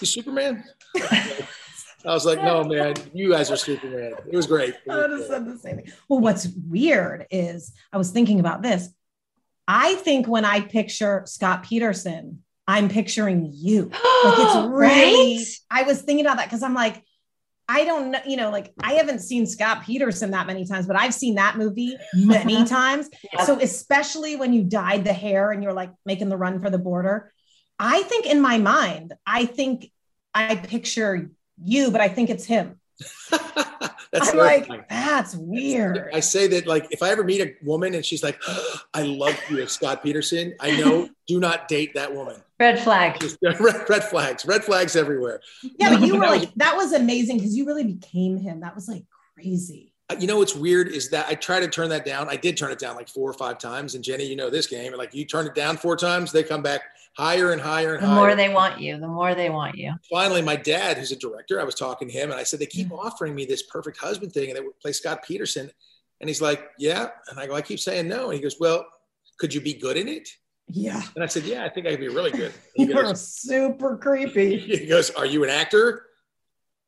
you 0.00 0.06
Superman?" 0.06 0.64
I 2.04 2.14
was 2.14 2.24
like, 2.24 2.42
"No, 2.42 2.64
man, 2.64 2.94
you 3.12 3.30
guys 3.30 3.50
are 3.50 3.56
Superman." 3.56 4.12
It 4.30 4.36
was 4.36 4.46
great. 4.46 4.70
It 4.70 4.80
I 4.90 4.94
was 4.94 5.02
would 5.02 5.10
have 5.10 5.18
great. 5.18 5.28
said 5.28 5.46
the 5.46 5.58
same 5.58 5.76
thing. 5.76 5.92
Well, 6.08 6.20
what's 6.20 6.46
weird 6.68 7.26
is 7.30 7.72
I 7.92 7.98
was 7.98 8.10
thinking 8.10 8.40
about 8.40 8.62
this. 8.62 8.88
I 9.66 9.96
think 9.96 10.26
when 10.26 10.44
I 10.46 10.60
picture 10.60 11.22
Scott 11.26 11.62
Peterson, 11.64 12.42
I'm 12.68 12.90
picturing 12.90 13.50
you. 13.52 13.84
Like 13.84 14.34
it's 14.38 14.68
really, 14.68 15.38
Right? 15.38 15.46
I 15.70 15.82
was 15.84 16.02
thinking 16.02 16.24
about 16.24 16.36
that 16.36 16.46
because 16.46 16.62
I'm 16.62 16.74
like, 16.74 17.02
I 17.66 17.84
don't 17.84 18.12
know, 18.12 18.20
you 18.26 18.36
know, 18.36 18.50
like 18.50 18.72
I 18.82 18.94
haven't 18.94 19.20
seen 19.20 19.46
Scott 19.46 19.84
Peterson 19.84 20.30
that 20.30 20.46
many 20.46 20.66
times, 20.66 20.86
but 20.86 20.96
I've 20.96 21.14
seen 21.14 21.34
that 21.34 21.56
movie 21.56 21.96
many 22.14 22.56
mm-hmm. 22.56 22.64
times. 22.64 23.08
Yeah. 23.32 23.44
So, 23.44 23.58
especially 23.60 24.36
when 24.36 24.52
you 24.52 24.64
dyed 24.64 25.04
the 25.04 25.12
hair 25.12 25.50
and 25.50 25.62
you're 25.62 25.72
like 25.72 25.90
making 26.06 26.28
the 26.28 26.36
run 26.36 26.60
for 26.60 26.70
the 26.70 26.78
border, 26.78 27.32
I 27.78 28.02
think 28.02 28.26
in 28.26 28.40
my 28.40 28.58
mind, 28.58 29.14
I 29.26 29.46
think 29.46 29.90
I 30.34 30.56
picture 30.56 31.30
you, 31.62 31.90
but 31.90 32.00
I 32.00 32.08
think 32.08 32.30
it's 32.30 32.44
him. 32.44 32.80
That's 34.12 34.30
I'm 34.30 34.38
like, 34.38 34.88
that's 34.88 35.34
weird. 35.34 36.10
I 36.14 36.20
say 36.20 36.46
that 36.48 36.66
like 36.66 36.86
if 36.90 37.02
I 37.02 37.10
ever 37.10 37.24
meet 37.24 37.40
a 37.40 37.54
woman 37.62 37.94
and 37.94 38.04
she's 38.04 38.22
like, 38.22 38.40
I 38.94 39.02
love 39.02 39.38
you, 39.50 39.66
Scott 39.66 40.02
Peterson. 40.02 40.54
I 40.60 40.78
know, 40.80 41.08
do 41.26 41.40
not 41.40 41.68
date 41.68 41.94
that 41.94 42.14
woman. 42.14 42.36
Red 42.58 42.80
flag. 42.80 43.20
Just 43.20 43.38
red, 43.42 43.88
red 43.88 44.04
flags, 44.04 44.44
red 44.46 44.64
flags 44.64 44.96
everywhere. 44.96 45.40
Yeah, 45.78 45.96
but 45.96 46.06
you 46.06 46.14
were 46.14 46.26
like, 46.26 46.52
that 46.56 46.76
was 46.76 46.92
amazing 46.92 47.38
because 47.38 47.56
you 47.56 47.66
really 47.66 47.84
became 47.84 48.38
him. 48.38 48.60
That 48.60 48.74
was 48.74 48.88
like 48.88 49.04
crazy. 49.34 49.92
Uh, 50.10 50.16
you 50.18 50.26
know 50.26 50.38
what's 50.38 50.54
weird 50.54 50.88
is 50.88 51.10
that 51.10 51.26
I 51.28 51.34
try 51.34 51.60
to 51.60 51.68
turn 51.68 51.90
that 51.90 52.06
down. 52.06 52.28
I 52.30 52.36
did 52.36 52.56
turn 52.56 52.72
it 52.72 52.78
down 52.78 52.96
like 52.96 53.08
four 53.08 53.28
or 53.28 53.34
five 53.34 53.58
times. 53.58 53.94
And 53.94 54.02
Jennie, 54.02 54.24
you 54.24 54.36
know 54.36 54.48
this 54.48 54.66
game. 54.66 54.94
Like 54.94 55.14
you 55.14 55.26
turn 55.26 55.46
it 55.46 55.54
down 55.54 55.76
four 55.76 55.96
times, 55.96 56.32
they 56.32 56.42
come 56.42 56.62
back 56.62 56.80
higher 57.16 57.52
and 57.52 57.60
higher 57.60 57.94
and 57.94 58.00
higher. 58.00 58.00
The 58.00 58.06
higher. 58.06 58.14
more 58.26 58.34
they 58.36 58.48
want 58.48 58.80
you, 58.80 58.98
the 58.98 59.08
more 59.08 59.34
they 59.34 59.50
want 59.50 59.76
you. 59.76 59.92
Finally, 60.10 60.42
my 60.42 60.56
dad, 60.56 60.96
who's 60.98 61.12
a 61.12 61.16
director, 61.16 61.60
I 61.60 61.64
was 61.64 61.74
talking 61.74 62.08
to 62.08 62.14
him 62.14 62.30
and 62.30 62.38
I 62.38 62.44
said, 62.44 62.60
they 62.60 62.66
keep 62.66 62.88
Mm. 62.88 62.98
offering 63.04 63.34
me 63.34 63.44
this 63.44 63.62
perfect 63.64 63.98
husband 63.98 64.32
thing 64.32 64.48
and 64.50 64.56
they 64.56 64.60
would 64.62 64.78
play 64.80 64.92
Scott 64.92 65.24
Peterson. 65.24 65.70
And 66.20 66.28
he's 66.28 66.40
like, 66.42 66.68
yeah. 66.78 67.08
And 67.30 67.38
I 67.38 67.46
go, 67.46 67.54
I 67.54 67.62
keep 67.62 67.80
saying 67.80 68.08
no. 68.08 68.26
And 68.26 68.34
he 68.34 68.40
goes, 68.40 68.56
well, 68.60 68.86
could 69.38 69.52
you 69.54 69.60
be 69.60 69.74
good 69.74 69.96
in 69.96 70.08
it? 70.08 70.28
Yeah. 70.66 71.02
And 71.14 71.22
I 71.24 71.26
said, 71.26 71.44
yeah, 71.44 71.64
I 71.64 71.68
think 71.68 71.86
I 71.86 71.90
could 71.90 72.00
be 72.00 72.08
really 72.08 72.30
good. 72.30 72.52
He 72.74 72.84
You 72.88 72.94
were 72.94 73.02
goes, 73.04 73.26
super 73.26 73.96
creepy. 73.96 74.58
he 74.78 74.86
goes, 74.86 75.10
are 75.10 75.26
you 75.26 75.44
an 75.44 75.50
actor? 75.50 76.04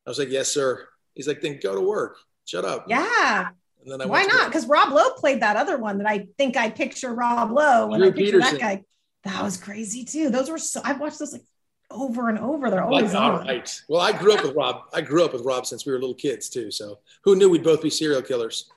I 0.07 0.11
was 0.11 0.19
like, 0.19 0.31
yes, 0.31 0.49
sir. 0.49 0.87
He's 1.15 1.27
like, 1.29 1.41
then 1.41 1.59
go 1.63 1.75
to 1.75 1.81
work. 1.81 2.17
Shut 2.45 2.65
up. 2.65 2.87
Yeah. 2.89 3.49
And 3.83 3.91
then 3.93 4.03
I 4.03 4.07
Why 4.07 4.25
not? 4.25 4.47
Because 4.49 4.67
Rob 4.67 4.93
Lowe 4.93 5.11
played 5.15 5.41
that 5.43 5.57
other 5.57 5.79
one 5.79 5.99
that 5.99 6.07
I 6.09 6.29
think 6.37 6.57
I 6.57 6.69
picture 6.71 7.15
Rob 7.15 7.51
Lowe 7.53 7.87
when 7.87 8.01
Drew 8.01 8.09
I 8.09 8.13
picture 8.13 8.25
Peterson. 8.33 8.55
that 8.55 8.61
guy. 8.61 8.85
That 9.25 9.43
was 9.43 9.57
crazy 9.57 10.05
too. 10.05 10.31
Those 10.31 10.49
were 10.51 10.59
so 10.59 10.81
I've 10.85 11.01
watched 11.01 11.19
those 11.19 11.33
like 11.33 11.45
over 11.91 12.29
and 12.29 12.39
over. 12.39 12.71
They're 12.71 12.81
Like, 12.85 12.91
always 12.93 13.15
all 13.15 13.33
on. 13.33 13.47
right. 13.47 13.83
Well, 13.89 14.01
I 14.01 14.13
grew 14.13 14.33
up 14.35 14.45
with 14.45 14.55
Rob. 14.55 14.83
I 14.95 15.01
grew 15.01 15.25
up 15.25 15.33
with 15.33 15.43
Rob 15.43 15.67
since 15.67 15.85
we 15.85 15.93
were 15.93 15.99
little 15.99 16.15
kids 16.15 16.49
too. 16.49 16.71
So 16.71 16.99
who 17.25 17.37
knew 17.37 17.51
we'd 17.51 17.65
both 17.65 17.83
be 17.83 17.91
serial 17.91 18.23
killers? 18.23 18.71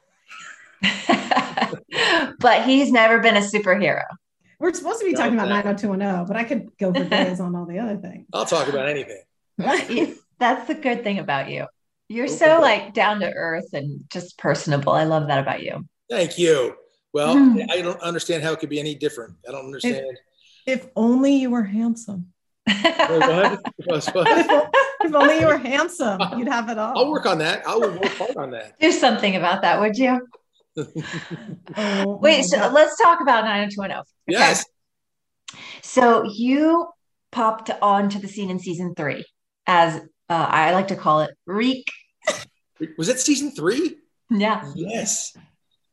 But 2.39 2.63
he's 2.65 2.91
never 2.91 3.19
been 3.19 3.37
a 3.37 3.41
superhero. 3.41 4.03
We're 4.59 4.73
supposed 4.73 4.99
to 4.99 5.05
be 5.05 5.13
talking 5.13 5.33
about 5.35 5.47
90210, 5.49 6.25
but 6.25 6.35
I 6.35 6.43
could 6.43 6.75
go 6.77 6.93
for 6.93 7.03
days 7.09 7.39
on 7.39 7.55
all 7.55 7.65
the 7.65 7.79
other 7.79 7.95
things. 7.97 8.27
I'll 8.33 8.45
talk 8.45 8.67
about 8.67 8.89
anything. 8.89 9.21
That's 10.39 10.67
the 10.67 10.75
good 10.75 11.03
thing 11.03 11.19
about 11.19 11.49
you. 11.49 11.67
You're 12.09 12.27
so 12.27 12.59
like 12.59 12.93
down 12.93 13.21
to 13.21 13.31
earth 13.31 13.73
and 13.73 14.01
just 14.09 14.37
personable. 14.37 14.91
I 14.93 15.05
love 15.05 15.27
that 15.27 15.39
about 15.39 15.63
you. 15.63 15.85
Thank 16.09 16.37
you. 16.37 16.75
Well, 17.13 17.33
Hmm. 17.37 17.59
I 17.69 17.81
don't 17.81 18.01
understand 18.01 18.43
how 18.43 18.51
it 18.51 18.59
could 18.59 18.69
be 18.69 18.79
any 18.79 18.95
different. 18.95 19.35
I 19.47 19.51
don't 19.51 19.65
understand. 19.65 20.17
If 20.65 20.87
only 20.95 21.35
you 21.35 21.49
were 21.49 21.63
handsome. 21.63 22.27
What? 22.65 23.59
If 25.05 25.13
only 25.13 25.41
you 25.41 25.47
were 25.47 25.57
handsome, 25.57 26.17
you'd 26.37 26.47
have 26.47 26.69
it 26.69 26.77
all. 26.77 26.97
I'll 26.97 27.11
work 27.11 27.25
on 27.25 27.39
that. 27.39 27.67
I 27.67 27.75
will 27.75 27.91
work 27.91 28.05
hard 28.17 28.37
on 28.37 28.51
that. 28.51 28.79
Do 28.79 28.89
something 28.89 29.35
about 29.35 29.61
that, 29.63 29.81
would 29.81 29.97
you? 29.97 30.25
Oh, 31.77 32.17
Wait, 32.21 32.43
so 32.45 32.57
God. 32.57 32.71
let's 32.73 32.97
talk 32.97 33.19
about 33.21 33.43
90210. 33.43 34.03
Yes. 34.27 34.63
So 35.81 36.23
you 36.33 36.87
popped 37.33 37.69
onto 37.81 38.17
the 38.19 38.27
scene 38.29 38.49
in 38.49 38.59
season 38.59 38.95
three 38.95 39.25
as 39.67 39.97
uh, 40.29 40.47
I 40.49 40.71
like 40.71 40.87
to 40.87 40.95
call 40.95 41.19
it 41.21 41.31
Reek. 41.45 41.85
Was 42.97 43.09
it 43.09 43.19
season 43.19 43.51
three? 43.51 43.97
Yeah, 44.29 44.71
Yes. 44.73 45.35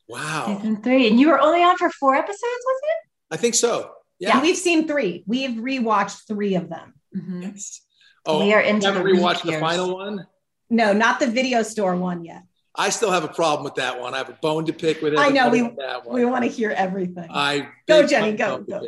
Wow. 0.08 0.56
season 0.56 0.82
three. 0.82 1.08
And 1.08 1.18
you 1.18 1.28
were 1.28 1.40
only 1.40 1.62
on 1.64 1.76
for 1.78 1.90
four 1.90 2.14
episodes, 2.14 2.40
was 2.40 2.80
it? 2.84 3.34
I 3.34 3.36
think 3.36 3.54
so. 3.56 3.90
Yeah, 4.20 4.36
Yeah. 4.36 4.42
we've 4.42 4.56
seen 4.56 4.86
three. 4.86 5.24
We've 5.26 5.52
rewatched 5.52 6.26
three 6.28 6.54
of 6.54 6.68
them. 6.68 6.94
it? 7.12 7.18
Mhm. 7.24 7.42
Yes. 7.42 7.80
Oh, 8.26 8.44
We 8.44 8.52
are 8.52 8.60
into 8.60 8.86
haven't 8.86 9.02
the 9.04 9.10
rewatched 9.10 9.42
the 9.42 9.58
final 9.58 9.96
one. 9.96 10.26
No, 10.68 10.92
not 10.92 11.18
the 11.18 11.26
video 11.26 11.62
store 11.62 11.96
one 11.96 12.24
yet. 12.24 12.42
I 12.76 12.90
still 12.90 13.10
have 13.10 13.24
a 13.24 13.28
problem 13.28 13.64
with 13.64 13.74
that 13.76 14.00
one. 14.00 14.14
I 14.14 14.18
have 14.18 14.28
a 14.28 14.38
bone 14.40 14.66
to 14.66 14.72
pick 14.72 15.02
with 15.02 15.14
it. 15.14 15.18
I 15.18 15.30
know 15.30 15.48
we 15.48 15.62
we 16.08 16.24
want 16.24 16.44
to 16.44 16.50
hear 16.50 16.70
everything. 16.70 17.28
I 17.30 17.66
Go, 17.88 18.06
Jennie, 18.06 18.36
go, 18.36 18.58
go. 18.58 18.82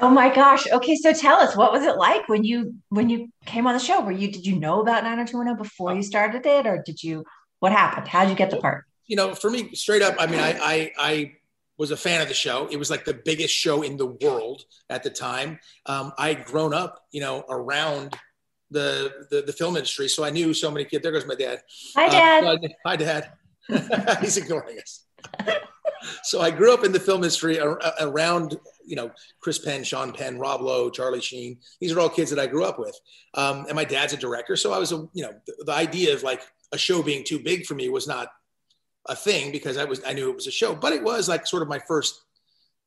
Oh 0.00 0.08
my 0.08 0.34
gosh. 0.34 0.66
Okay, 0.72 0.96
so 0.96 1.12
tell 1.12 1.36
us 1.36 1.54
what 1.54 1.70
was 1.70 1.84
it 1.84 1.96
like 1.96 2.28
when 2.28 2.42
you 2.44 2.74
when 2.88 3.08
you 3.10 3.28
came 3.46 3.66
on 3.66 3.74
the 3.74 3.80
show? 3.80 4.00
Were 4.00 4.10
you 4.10 4.32
did 4.32 4.44
you 4.46 4.58
know 4.58 4.80
about 4.80 5.04
90210 5.04 5.56
before 5.62 5.94
you 5.94 6.02
started 6.02 6.44
it, 6.46 6.66
or 6.66 6.82
did 6.84 7.02
you 7.02 7.24
what 7.60 7.70
happened? 7.72 8.08
How 8.08 8.22
did 8.22 8.30
you 8.30 8.36
get 8.36 8.50
the 8.50 8.56
part? 8.56 8.84
you 9.06 9.16
know, 9.16 9.34
for 9.34 9.50
me, 9.50 9.74
straight 9.74 10.00
up, 10.00 10.14
I 10.18 10.26
mean, 10.26 10.40
I, 10.40 10.52
I, 10.58 10.92
I 10.98 11.32
was 11.82 11.90
a 11.90 11.96
fan 11.96 12.20
of 12.20 12.28
the 12.28 12.34
show. 12.46 12.68
It 12.70 12.76
was 12.78 12.90
like 12.90 13.04
the 13.04 13.18
biggest 13.30 13.52
show 13.52 13.82
in 13.82 13.96
the 13.96 14.06
world 14.06 14.62
at 14.88 15.02
the 15.02 15.10
time. 15.10 15.58
Um, 15.86 16.12
I 16.16 16.28
had 16.28 16.44
grown 16.44 16.72
up, 16.72 16.92
you 17.10 17.20
know, 17.20 17.44
around 17.48 18.16
the, 18.70 19.26
the 19.30 19.42
the 19.42 19.52
film 19.52 19.74
industry, 19.76 20.06
so 20.08 20.22
I 20.24 20.30
knew 20.30 20.54
so 20.54 20.70
many 20.70 20.84
kids. 20.84 21.02
There 21.02 21.10
goes 21.12 21.26
my 21.26 21.34
dad. 21.34 21.60
Hi, 21.96 22.06
Uh, 22.06 22.10
Dad. 22.10 22.44
I- 22.44 22.88
hi, 22.88 22.96
Dad. 22.96 23.32
He's 24.22 24.36
ignoring 24.36 24.78
us. 24.78 24.92
so 26.22 26.40
I 26.40 26.50
grew 26.52 26.72
up 26.72 26.84
in 26.84 26.92
the 26.92 27.00
film 27.00 27.18
industry 27.24 27.58
ar- 27.60 27.80
around, 28.00 28.56
you 28.86 28.94
know, 28.96 29.10
Chris 29.40 29.58
Penn, 29.58 29.82
Sean 29.82 30.12
Penn, 30.12 30.38
Rob 30.38 30.60
Lowe, 30.60 30.88
Charlie 30.88 31.20
Sheen. 31.20 31.58
These 31.80 31.92
are 31.92 31.98
all 32.00 32.08
kids 32.08 32.30
that 32.30 32.38
I 32.38 32.46
grew 32.46 32.64
up 32.64 32.78
with. 32.78 32.96
Um, 33.34 33.66
and 33.66 33.74
my 33.74 33.84
dad's 33.84 34.12
a 34.12 34.16
director, 34.16 34.54
so 34.56 34.72
I 34.72 34.78
was 34.78 34.92
a, 34.92 34.98
you 35.14 35.22
know, 35.24 35.32
the, 35.46 35.64
the 35.66 35.72
idea 35.72 36.14
of 36.14 36.22
like 36.22 36.42
a 36.72 36.78
show 36.78 37.02
being 37.02 37.24
too 37.24 37.40
big 37.40 37.66
for 37.66 37.74
me 37.74 37.88
was 37.88 38.06
not 38.06 38.28
a 39.06 39.16
thing 39.16 39.52
because 39.52 39.76
I 39.78 39.84
was 39.84 40.00
I 40.06 40.12
knew 40.12 40.30
it 40.30 40.34
was 40.36 40.46
a 40.46 40.50
show, 40.52 40.74
but 40.74 40.92
it 40.92 41.02
was 41.02 41.28
like 41.28 41.46
sort 41.46 41.62
of 41.62 41.68
my 41.68 41.78
first. 41.80 42.22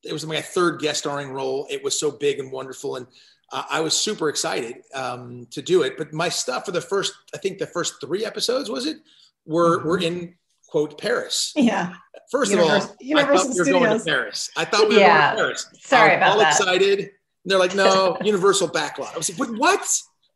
It 0.04 0.14
was 0.14 0.26
my 0.26 0.40
third 0.42 0.80
guest 0.80 1.00
starring 1.00 1.32
role. 1.32 1.66
It 1.70 1.84
was 1.84 2.00
so 2.00 2.12
big 2.12 2.40
and 2.40 2.52
wonderful, 2.52 2.96
and 2.98 3.08
uh, 3.52 3.64
I 3.70 3.80
was 3.82 3.98
super 3.98 4.30
excited 4.30 4.76
um, 4.94 5.48
to 5.52 5.62
do 5.62 5.82
it. 5.82 5.98
But 5.98 6.14
my 6.14 6.30
stuff 6.30 6.66
for 6.66 6.72
the 6.72 6.82
first, 6.82 7.14
I 7.34 7.38
think 7.40 7.58
the 7.58 7.66
first 7.68 7.96
three 8.02 8.24
episodes 8.24 8.70
was 8.70 8.86
it 8.86 8.98
were 9.46 9.84
were 9.84 9.98
in 10.00 10.36
quote 10.68 11.00
Paris. 11.00 11.54
Yeah. 11.56 11.94
First 12.32 12.54
of 12.54 12.60
all, 12.60 12.96
Universal 13.00 13.18
I 13.18 13.24
thought 13.38 13.54
we 13.54 13.60
were 13.60 13.80
going 13.80 14.00
to 14.00 14.06
Paris. 14.06 14.50
I 14.58 14.66
thought 14.66 14.90
we 14.90 14.96
were 14.96 15.02
Yeah. 15.02 15.36
going 15.36 15.38
to 15.38 15.44
Paris. 15.44 15.68
Sorry 15.80 16.12
I 16.12 16.16
was 16.16 16.18
about 16.18 16.32
all 16.32 16.40
that. 16.40 16.52
excited. 16.60 17.00
And 17.00 17.10
they're 17.46 17.60
like, 17.60 17.76
no, 17.76 18.18
Universal 18.24 18.70
backlot. 18.70 19.14
I 19.14 19.18
was 19.18 19.30
like, 19.30 19.38
but 19.38 19.58
what? 19.58 19.88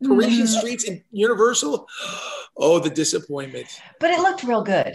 Parisian 0.02 0.46
Mhm. 0.46 0.58
streets 0.58 0.84
in 0.84 1.02
Universal? 1.12 1.86
Oh, 2.62 2.78
the 2.78 2.90
disappointment. 2.90 3.68
But 4.00 4.10
it 4.10 4.20
looked 4.20 4.42
real 4.42 4.62
good. 4.62 4.94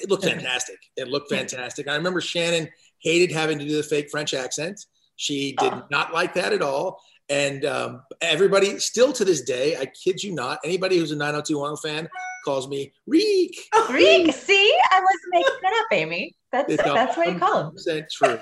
It 0.00 0.10
looked 0.10 0.24
fantastic. 0.24 0.78
It 0.96 1.08
looked 1.08 1.30
fantastic. 1.30 1.88
I 1.88 1.94
remember 1.96 2.20
Shannon 2.20 2.68
hated 3.00 3.32
having 3.32 3.58
to 3.58 3.66
do 3.66 3.76
the 3.76 3.82
fake 3.82 4.10
French 4.10 4.34
accent. 4.34 4.84
She 5.16 5.54
did 5.58 5.72
not 5.90 6.12
like 6.12 6.34
that 6.34 6.52
at 6.52 6.62
all. 6.62 7.00
And 7.28 7.64
um, 7.64 8.02
everybody, 8.20 8.78
still 8.78 9.12
to 9.12 9.24
this 9.24 9.42
day, 9.42 9.76
I 9.76 9.86
kid 9.86 10.22
you 10.22 10.32
not, 10.32 10.60
anybody 10.64 10.96
who's 10.96 11.12
a 11.12 11.16
90210 11.16 11.90
fan 11.90 12.08
calls 12.44 12.68
me 12.68 12.92
Reek. 13.06 13.68
Reek, 13.90 14.32
see, 14.32 14.78
I 14.90 15.00
wasn't 15.00 15.32
making 15.32 15.52
it 15.62 15.80
up, 15.80 15.86
Amy. 15.92 16.34
That's 16.50 16.76
that's 16.78 17.16
what 17.16 17.28
you 17.28 17.38
call 17.38 17.68
him. 17.68 17.76
100% 17.76 18.08
true. 18.10 18.38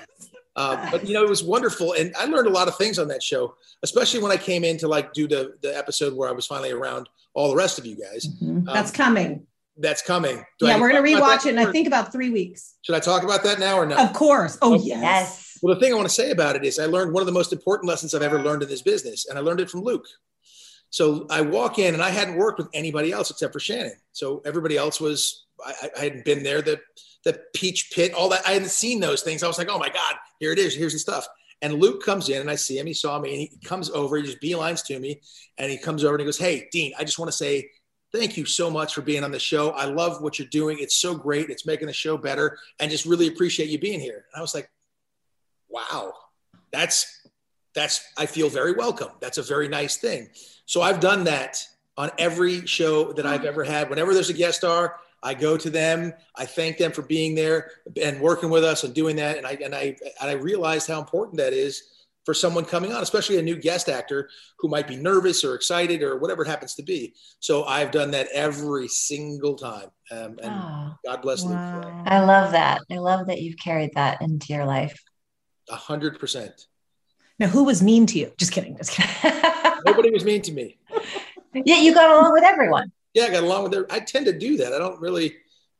Uh, 0.55 0.89
but 0.89 1.05
you 1.05 1.13
know, 1.13 1.23
it 1.23 1.29
was 1.29 1.43
wonderful, 1.43 1.93
and 1.93 2.15
I 2.17 2.25
learned 2.25 2.47
a 2.47 2.51
lot 2.51 2.67
of 2.67 2.75
things 2.77 2.97
on 2.97 3.07
that 3.09 3.21
show, 3.21 3.55
especially 3.83 4.21
when 4.21 4.31
I 4.31 4.37
came 4.37 4.63
in 4.63 4.77
to 4.79 4.87
like 4.87 5.13
do 5.13 5.27
the 5.27 5.55
the 5.61 5.77
episode 5.77 6.15
where 6.15 6.27
I 6.29 6.31
was 6.31 6.47
finally 6.47 6.71
around 6.71 7.09
all 7.35 7.49
the 7.49 7.55
rest 7.55 7.77
of 7.77 7.85
you 7.85 7.95
guys. 7.95 8.27
Um, 8.41 8.63
That's 8.63 8.89
coming. 8.91 9.45
That's 9.79 10.01
coming. 10.01 10.43
Do 10.59 10.67
yeah, 10.67 10.75
I- 10.75 10.79
we're 10.79 10.91
gonna 10.91 11.07
talk 11.11 11.17
about 11.19 11.39
rewatch 11.41 11.45
it 11.45 11.49
in 11.49 11.59
I 11.59 11.71
think 11.71 11.87
about 11.87 12.11
three 12.11 12.29
weeks. 12.29 12.75
Should 12.81 12.95
I 12.95 12.99
talk 12.99 13.23
about 13.23 13.43
that 13.43 13.59
now 13.59 13.77
or 13.77 13.85
no? 13.85 13.95
Of 13.97 14.13
course. 14.13 14.57
Oh 14.61 14.75
Okay. 14.75 14.85
yes. 14.85 15.01
Yes. 15.01 15.59
Well, 15.61 15.73
the 15.75 15.81
thing 15.81 15.91
I 15.91 15.95
want 15.95 16.07
to 16.07 16.13
say 16.13 16.31
about 16.31 16.55
it 16.55 16.63
is 16.63 16.77
I 16.79 16.85
learned 16.85 17.13
one 17.13 17.21
of 17.21 17.25
the 17.27 17.33
most 17.33 17.51
important 17.51 17.87
lessons 17.87 18.13
I've 18.13 18.21
ever 18.21 18.41
learned 18.41 18.63
in 18.63 18.69
this 18.69 18.81
business, 18.83 19.27
and 19.27 19.37
I 19.37 19.41
learned 19.41 19.59
it 19.59 19.69
from 19.69 19.81
Luke. 19.81 20.05
So 20.89 21.25
I 21.29 21.41
walk 21.41 21.79
in 21.79 21.93
and 21.93 22.01
I 22.03 22.09
hadn't 22.09 22.35
worked 22.37 22.59
with 22.59 22.69
anybody 22.73 23.11
else 23.11 23.29
except 23.29 23.53
for 23.53 23.59
Shannon. 23.59 23.93
So 24.13 24.41
everybody 24.45 24.77
else 24.77 25.01
was 25.01 25.45
I, 25.65 25.73
I 25.97 26.03
hadn't 26.03 26.25
been 26.25 26.43
there. 26.43 26.61
The 26.61 26.79
the 27.23 27.39
peach 27.53 27.91
pit, 27.91 28.13
all 28.13 28.29
that 28.29 28.47
I 28.47 28.51
hadn't 28.51 28.69
seen 28.69 28.99
those 28.99 29.21
things. 29.21 29.43
I 29.43 29.47
was 29.47 29.57
like, 29.57 29.69
oh 29.69 29.79
my 29.79 29.89
god, 29.89 30.15
here 30.39 30.51
it 30.53 30.59
is. 30.59 30.75
Here's 30.75 30.93
the 30.93 30.99
stuff. 30.99 31.27
And 31.63 31.73
Luke 31.73 32.03
comes 32.03 32.29
in 32.29 32.39
and 32.39 32.51
I 32.51 32.55
see 32.55 32.77
him. 32.77 32.85
He 32.85 32.93
saw 32.93 33.19
me 33.19 33.31
and 33.31 33.39
he 33.39 33.51
comes 33.65 33.89
over. 33.89 34.15
He 34.17 34.23
just 34.23 34.39
beelines 34.39 34.85
to 34.85 34.99
me 34.99 35.21
and 35.57 35.71
he 35.71 35.77
comes 35.79 36.03
over 36.03 36.13
and 36.13 36.21
he 36.21 36.25
goes, 36.25 36.37
"Hey, 36.37 36.67
Dean, 36.71 36.93
I 36.99 37.03
just 37.03 37.17
want 37.17 37.29
to 37.31 37.37
say 37.37 37.67
thank 38.13 38.37
you 38.37 38.45
so 38.45 38.69
much 38.69 38.93
for 38.93 39.01
being 39.01 39.23
on 39.23 39.31
the 39.31 39.39
show. 39.39 39.71
I 39.71 39.85
love 39.85 40.21
what 40.21 40.39
you're 40.39 40.47
doing. 40.47 40.77
It's 40.79 40.97
so 40.97 41.15
great. 41.15 41.49
It's 41.49 41.65
making 41.65 41.87
the 41.87 41.93
show 41.93 42.17
better, 42.17 42.57
and 42.79 42.89
just 42.91 43.05
really 43.05 43.27
appreciate 43.27 43.69
you 43.69 43.79
being 43.79 43.99
here." 43.99 44.25
And 44.33 44.39
I 44.39 44.41
was 44.41 44.53
like, 44.53 44.69
wow 45.69 46.13
that's 46.71 47.27
that's 47.73 48.05
i 48.17 48.25
feel 48.25 48.49
very 48.49 48.73
welcome 48.73 49.09
that's 49.19 49.37
a 49.37 49.43
very 49.43 49.67
nice 49.67 49.97
thing 49.97 50.29
so 50.65 50.81
i've 50.81 50.99
done 50.99 51.23
that 51.23 51.65
on 51.97 52.09
every 52.17 52.65
show 52.65 53.11
that 53.13 53.25
i've 53.25 53.45
ever 53.45 53.63
had 53.63 53.89
whenever 53.89 54.13
there's 54.13 54.29
a 54.29 54.33
guest 54.33 54.59
star 54.59 54.97
i 55.23 55.33
go 55.33 55.57
to 55.57 55.69
them 55.69 56.13
i 56.35 56.45
thank 56.45 56.77
them 56.77 56.91
for 56.91 57.01
being 57.01 57.35
there 57.35 57.71
and 58.01 58.19
working 58.19 58.49
with 58.49 58.63
us 58.63 58.83
and 58.83 58.93
doing 58.93 59.15
that 59.15 59.37
and 59.37 59.45
i 59.45 59.57
and 59.63 59.75
i 59.75 59.95
and 60.21 60.29
i 60.29 60.33
realized 60.33 60.87
how 60.87 60.99
important 60.99 61.37
that 61.37 61.53
is 61.53 61.83
for 62.27 62.33
someone 62.33 62.65
coming 62.65 62.91
on 62.91 63.01
especially 63.01 63.37
a 63.37 63.41
new 63.41 63.55
guest 63.55 63.87
actor 63.87 64.29
who 64.59 64.67
might 64.67 64.85
be 64.85 64.97
nervous 64.97 65.45
or 65.45 65.55
excited 65.55 66.03
or 66.03 66.17
whatever 66.17 66.41
it 66.43 66.47
happens 66.49 66.75
to 66.75 66.83
be 66.83 67.13
so 67.39 67.63
i've 67.63 67.89
done 67.89 68.11
that 68.11 68.27
every 68.33 68.85
single 68.89 69.55
time 69.55 69.87
um, 70.11 70.37
and 70.43 70.51
Oh, 70.53 70.93
god 71.05 71.21
bless 71.21 71.45
Luke. 71.45 71.55
I 72.05 72.19
love 72.19 72.51
that. 72.51 72.81
I 72.91 72.97
love 72.97 73.27
that 73.27 73.41
you've 73.41 73.57
carried 73.57 73.91
that 73.95 74.21
into 74.21 74.51
your 74.53 74.65
life. 74.65 75.01
a 75.69 75.75
hundred 75.77 76.19
percent 76.19 76.67
Now, 77.39 77.47
who 77.47 77.63
was 77.63 77.81
mean 77.81 78.05
to 78.07 78.19
you? 78.19 78.33
Just 78.37 78.51
kidding. 78.51 78.75
Just 78.75 78.91
kidding. 78.91 79.41
nobody 79.85 80.11
was 80.11 80.25
mean 80.25 80.41
to 80.41 80.51
me 80.51 80.77
Yeah, 81.53 81.77
you 81.79 81.93
got 81.93 82.09
along 82.13 82.33
with 82.33 82.43
everyone. 82.43 82.91
yeah, 83.13 83.23
I 83.25 83.29
got 83.29 83.43
along 83.43 83.63
with 83.63 83.73
her. 83.73 83.85
I 83.89 84.01
tend 84.01 84.25
to 84.25 84.37
do 84.37 84.57
that. 84.57 84.73
I 84.73 84.79
don't 84.79 84.99
really 84.99 85.29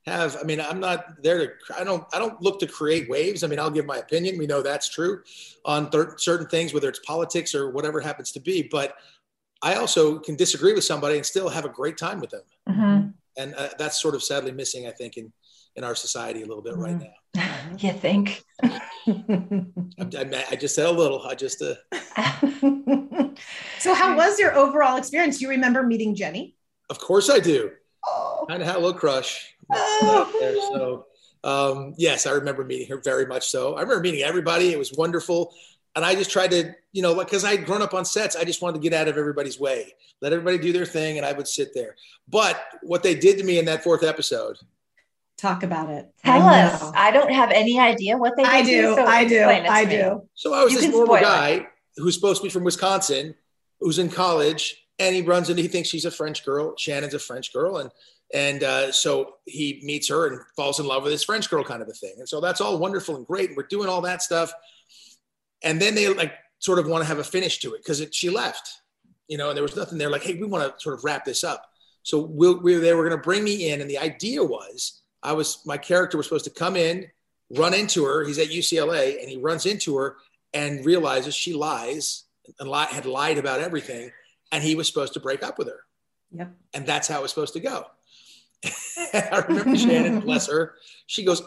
have. 0.07 0.37
I 0.39 0.43
mean, 0.43 0.59
I'm 0.61 0.79
not 0.79 1.21
there 1.21 1.37
to. 1.39 1.53
I 1.77 1.83
don't. 1.83 2.03
I 2.13 2.19
don't 2.19 2.41
look 2.41 2.59
to 2.61 2.67
create 2.67 3.09
waves. 3.09 3.43
I 3.43 3.47
mean, 3.47 3.59
I'll 3.59 3.69
give 3.69 3.85
my 3.85 3.97
opinion. 3.97 4.37
We 4.37 4.47
know 4.47 4.61
that's 4.61 4.89
true 4.89 5.21
on 5.65 5.89
th- 5.89 6.07
certain 6.17 6.47
things, 6.47 6.73
whether 6.73 6.89
it's 6.89 6.99
politics 6.99 7.53
or 7.53 7.69
whatever 7.71 7.99
happens 7.99 8.31
to 8.33 8.39
be. 8.39 8.63
But 8.63 8.95
I 9.61 9.75
also 9.75 10.19
can 10.19 10.35
disagree 10.35 10.73
with 10.73 10.83
somebody 10.83 11.15
and 11.17 11.25
still 11.25 11.49
have 11.49 11.65
a 11.65 11.69
great 11.69 11.97
time 11.97 12.19
with 12.19 12.29
them. 12.31 12.43
Mhm. 12.69 13.13
And 13.37 13.55
uh, 13.55 13.69
that's 13.77 14.01
sort 14.01 14.15
of 14.15 14.23
sadly 14.23 14.51
missing, 14.51 14.87
I 14.87 14.91
think, 14.91 15.17
in 15.17 15.31
in 15.75 15.83
our 15.83 15.95
society 15.95 16.41
a 16.41 16.45
little 16.45 16.63
bit 16.63 16.75
right 16.75 16.99
now. 16.99 17.43
You 17.77 17.93
think? 17.93 18.43
I, 18.63 18.81
I, 19.99 20.45
I 20.51 20.55
just 20.55 20.73
said 20.73 20.85
a 20.87 20.91
little. 20.91 21.21
I 21.23 21.35
just. 21.35 21.61
Uh, 21.61 21.75
So, 23.79 23.93
how 23.93 24.15
was 24.17 24.39
your 24.39 24.55
overall 24.55 24.97
experience? 24.97 25.37
Do 25.37 25.43
you 25.43 25.49
remember 25.49 25.83
meeting 25.83 26.15
Jennie? 26.15 26.55
Of 26.89 26.97
course 26.99 27.29
I 27.29 27.39
do. 27.39 27.71
Kind 28.49 28.61
of 28.61 28.67
had 28.67 28.77
a 28.77 28.79
little 28.79 28.97
crush. 28.97 29.53
Out 29.73 30.31
there, 30.39 30.55
so 30.55 31.05
um, 31.43 31.93
yes, 31.97 32.25
I 32.25 32.31
remember 32.31 32.63
meeting 32.63 32.87
her 32.89 33.01
very 33.03 33.25
much 33.25 33.47
so. 33.49 33.75
I 33.75 33.81
remember 33.81 34.01
meeting 34.01 34.21
everybody. 34.21 34.71
It 34.71 34.77
was 34.79 34.93
wonderful. 34.93 35.53
And 35.95 36.05
I 36.05 36.13
just 36.13 36.29
tried 36.29 36.51
to, 36.51 36.75
you 36.91 37.01
know, 37.01 37.15
because 37.15 37.43
I 37.43 37.51
had 37.55 37.65
grown 37.65 37.81
up 37.81 37.93
on 37.95 38.05
sets, 38.05 38.35
I 38.35 38.43
just 38.43 38.61
wanted 38.61 38.75
to 38.75 38.87
get 38.87 38.93
out 38.93 39.07
of 39.07 39.17
everybody's 39.17 39.59
way, 39.59 39.93
let 40.21 40.31
everybody 40.31 40.59
do 40.59 40.71
their 40.71 40.85
thing, 40.85 41.17
and 41.17 41.25
I 41.25 41.33
would 41.33 41.47
sit 41.47 41.73
there. 41.73 41.95
But 42.27 42.61
what 42.83 43.01
they 43.01 43.15
did 43.15 43.39
to 43.39 43.43
me 43.43 43.57
in 43.57 43.65
that 43.65 43.83
fourth 43.83 44.03
episode, 44.03 44.57
Talk 45.37 45.61
about 45.63 45.89
it. 45.91 46.11
Tell 46.25 46.41
I 46.41 46.63
us. 46.63 46.91
I 46.95 47.11
don't 47.11 47.31
have 47.31 47.51
any 47.51 47.79
idea 47.79 48.17
what 48.17 48.35
they 48.35 48.43
I 48.43 48.63
did 48.63 48.81
to 48.81 48.87
do. 48.89 48.95
so 48.95 49.05
I 49.05 49.23
do. 49.23 49.35
explain 49.37 49.65
it 49.65 49.69
I 49.71 49.85
me. 49.85 49.91
do. 49.91 50.21
So 50.33 50.53
I 50.53 50.63
was 50.63 50.73
You 50.73 50.81
this 50.81 50.89
normal 50.89 51.07
spoil 51.15 51.17
it. 51.17 51.21
guy 51.21 51.67
who's 51.95 52.15
supposed 52.15 52.41
to 52.41 52.43
be 52.47 52.49
from 52.49 52.63
Wisconsin, 52.63 53.35
who's 53.79 53.99
in 53.99 54.09
college, 54.09 54.83
and 54.97 55.15
he 55.15 55.21
runs 55.21 55.49
into 55.51 55.61
he 55.61 55.67
thinks 55.67 55.89
she's 55.89 56.05
a 56.05 56.11
French 56.11 56.43
girl. 56.43 56.75
Shannon's 56.77 57.13
a 57.13 57.19
French 57.19 57.53
girl, 57.53 57.77
and 57.77 57.91
and 58.33 58.63
uh, 58.63 58.91
so 58.91 59.35
he 59.45 59.79
meets 59.83 60.09
her 60.09 60.27
and 60.27 60.39
falls 60.55 60.79
in 60.79 60.85
love 60.85 61.03
with 61.03 61.11
this 61.11 61.23
French 61.23 61.49
girl, 61.49 61.63
kind 61.63 61.81
of 61.81 61.87
a 61.87 61.93
thing. 61.93 62.15
And 62.17 62.27
so 62.27 62.41
that's 62.41 62.59
all 62.61 62.77
wonderful 62.77 63.15
and 63.15 63.25
great, 63.25 63.49
and 63.49 63.57
we're 63.57 63.63
doing 63.67 63.87
all 63.89 64.01
that 64.01 64.21
stuff. 64.21 64.51
And 65.63 65.81
then 65.81 65.95
they 65.95 66.13
like 66.13 66.33
sort 66.59 66.79
of 66.79 66.87
want 66.87 67.03
to 67.03 67.07
have 67.07 67.19
a 67.19 67.23
finish 67.23 67.59
to 67.59 67.73
it 67.73 67.83
because 67.83 68.05
she 68.11 68.29
left, 68.29 68.69
you 69.27 69.37
know, 69.37 69.49
and 69.49 69.55
there 69.57 69.63
was 69.63 69.75
nothing 69.75 69.97
there. 69.97 70.09
Like, 70.09 70.23
hey, 70.23 70.35
we 70.35 70.45
want 70.47 70.63
to 70.75 70.79
sort 70.81 70.95
of 70.95 71.03
wrap 71.03 71.25
this 71.25 71.43
up. 71.43 71.65
So 72.03 72.19
we'll, 72.19 72.59
we 72.61 72.75
they 72.75 72.93
were 72.93 73.03
going 73.07 73.17
to 73.17 73.23
bring 73.23 73.43
me 73.43 73.69
in, 73.69 73.81
and 73.81 73.89
the 73.89 73.97
idea 73.97 74.43
was 74.43 75.01
I 75.23 75.33
was 75.33 75.59
my 75.65 75.77
character 75.77 76.17
was 76.17 76.25
supposed 76.25 76.45
to 76.45 76.51
come 76.51 76.75
in, 76.75 77.07
run 77.57 77.73
into 77.73 78.05
her. 78.05 78.25
He's 78.25 78.39
at 78.39 78.47
UCLA, 78.49 79.19
and 79.21 79.29
he 79.29 79.37
runs 79.37 79.65
into 79.65 79.97
her 79.97 80.17
and 80.53 80.85
realizes 80.85 81.35
she 81.35 81.53
lies 81.53 82.23
and 82.59 82.69
li- 82.69 82.85
had 82.89 83.05
lied 83.05 83.37
about 83.37 83.59
everything, 83.59 84.11
and 84.51 84.63
he 84.63 84.75
was 84.75 84.87
supposed 84.87 85.13
to 85.13 85.19
break 85.19 85.43
up 85.43 85.57
with 85.57 85.67
her, 85.67 85.81
Yep. 86.31 86.53
and 86.73 86.85
that's 86.85 87.09
how 87.09 87.19
it 87.19 87.21
was 87.23 87.31
supposed 87.31 87.53
to 87.53 87.59
go. 87.59 87.85
I 89.13 89.43
remember 89.47 89.75
Shannon, 89.75 90.19
bless 90.25 90.47
her. 90.49 90.75
She 91.05 91.23
goes, 91.23 91.41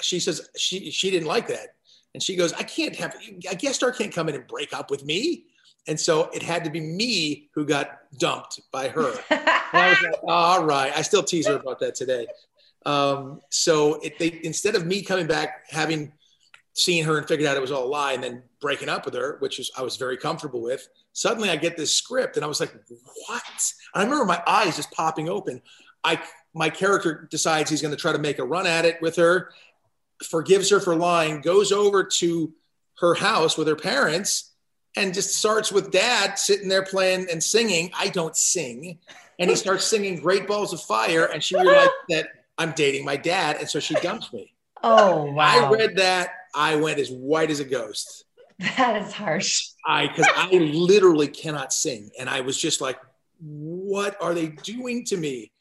she 0.00 0.20
says 0.20 0.48
she 0.56 0.90
she 0.90 1.10
didn't 1.10 1.28
like 1.28 1.48
that, 1.48 1.74
and 2.14 2.22
she 2.22 2.36
goes, 2.36 2.52
I 2.52 2.62
can't 2.62 2.94
have 2.96 3.14
a 3.50 3.54
guest 3.54 3.76
star 3.76 3.92
can't 3.92 4.12
come 4.12 4.28
in 4.28 4.34
and 4.34 4.46
break 4.46 4.72
up 4.72 4.90
with 4.90 5.04
me. 5.04 5.44
And 5.86 5.98
so 5.98 6.28
it 6.34 6.42
had 6.42 6.64
to 6.64 6.70
be 6.70 6.80
me 6.80 7.48
who 7.54 7.64
got 7.64 8.00
dumped 8.18 8.60
by 8.70 8.88
her. 8.88 9.14
I 9.30 9.88
was 9.88 10.02
like, 10.02 10.20
all 10.24 10.64
right. 10.64 10.92
I 10.94 11.00
still 11.00 11.22
tease 11.22 11.46
her 11.46 11.56
about 11.56 11.80
that 11.80 11.94
today. 11.94 12.26
Um, 12.84 13.40
so 13.48 13.94
it, 14.00 14.18
they, 14.18 14.38
instead 14.44 14.74
of 14.74 14.86
me 14.86 15.02
coming 15.02 15.26
back, 15.26 15.64
having 15.70 16.12
seen 16.74 17.04
her 17.04 17.18
and 17.18 17.26
figured 17.26 17.48
out 17.48 17.56
it 17.56 17.60
was 17.60 17.72
all 17.72 17.84
a 17.84 17.88
lie 17.88 18.12
and 18.12 18.22
then 18.22 18.42
breaking 18.60 18.88
up 18.88 19.06
with 19.06 19.14
her, 19.14 19.36
which 19.40 19.58
is 19.58 19.70
I 19.76 19.82
was 19.82 19.96
very 19.96 20.16
comfortable 20.16 20.60
with, 20.60 20.86
suddenly 21.12 21.48
I 21.48 21.56
get 21.56 21.76
this 21.76 21.94
script 21.94 22.36
and 22.36 22.44
I 22.44 22.48
was 22.48 22.60
like, 22.60 22.74
what? 23.26 23.42
And 23.94 24.02
I 24.02 24.04
remember 24.04 24.26
my 24.26 24.42
eyes 24.46 24.76
just 24.76 24.92
popping 24.92 25.28
open. 25.28 25.62
I 26.04 26.20
my 26.54 26.70
character 26.70 27.28
decides 27.30 27.70
he's 27.70 27.82
going 27.82 27.94
to 27.94 28.00
try 28.00 28.12
to 28.12 28.18
make 28.18 28.38
a 28.38 28.44
run 28.44 28.66
at 28.66 28.84
it 28.84 29.00
with 29.00 29.16
her, 29.16 29.50
forgives 30.24 30.70
her 30.70 30.80
for 30.80 30.96
lying, 30.96 31.40
goes 31.40 31.72
over 31.72 32.04
to 32.04 32.52
her 32.98 33.14
house 33.14 33.56
with 33.56 33.68
her 33.68 33.76
parents, 33.76 34.52
and 34.96 35.14
just 35.14 35.36
starts 35.36 35.70
with 35.70 35.90
dad 35.90 36.38
sitting 36.38 36.68
there 36.68 36.84
playing 36.84 37.26
and 37.30 37.42
singing. 37.42 37.90
I 37.96 38.08
don't 38.08 38.36
sing. 38.36 38.98
And 39.38 39.48
he 39.48 39.56
starts 39.56 39.84
singing 39.90 40.20
Great 40.20 40.46
Balls 40.46 40.72
of 40.72 40.80
Fire, 40.82 41.26
and 41.26 41.42
she 41.42 41.56
realized 41.56 41.90
that 42.08 42.28
I'm 42.56 42.72
dating 42.72 43.04
my 43.04 43.16
dad, 43.16 43.56
and 43.60 43.68
so 43.68 43.78
she 43.78 43.94
dumps 43.96 44.32
me. 44.32 44.54
Oh 44.82 45.24
wow. 45.32 45.68
I 45.68 45.70
read 45.70 45.96
that. 45.96 46.30
I 46.54 46.76
went 46.76 46.98
as 46.98 47.10
white 47.10 47.50
as 47.50 47.60
a 47.60 47.64
ghost. 47.64 48.24
That 48.58 49.02
is 49.02 49.12
harsh. 49.12 49.68
I 49.86 50.08
because 50.08 50.26
I 50.34 50.50
literally 50.50 51.28
cannot 51.28 51.72
sing, 51.72 52.10
and 52.18 52.28
I 52.28 52.40
was 52.40 52.58
just 52.58 52.80
like, 52.80 52.98
"What 53.38 54.20
are 54.20 54.34
they 54.34 54.48
doing 54.48 55.04
to 55.06 55.16
me?" 55.16 55.52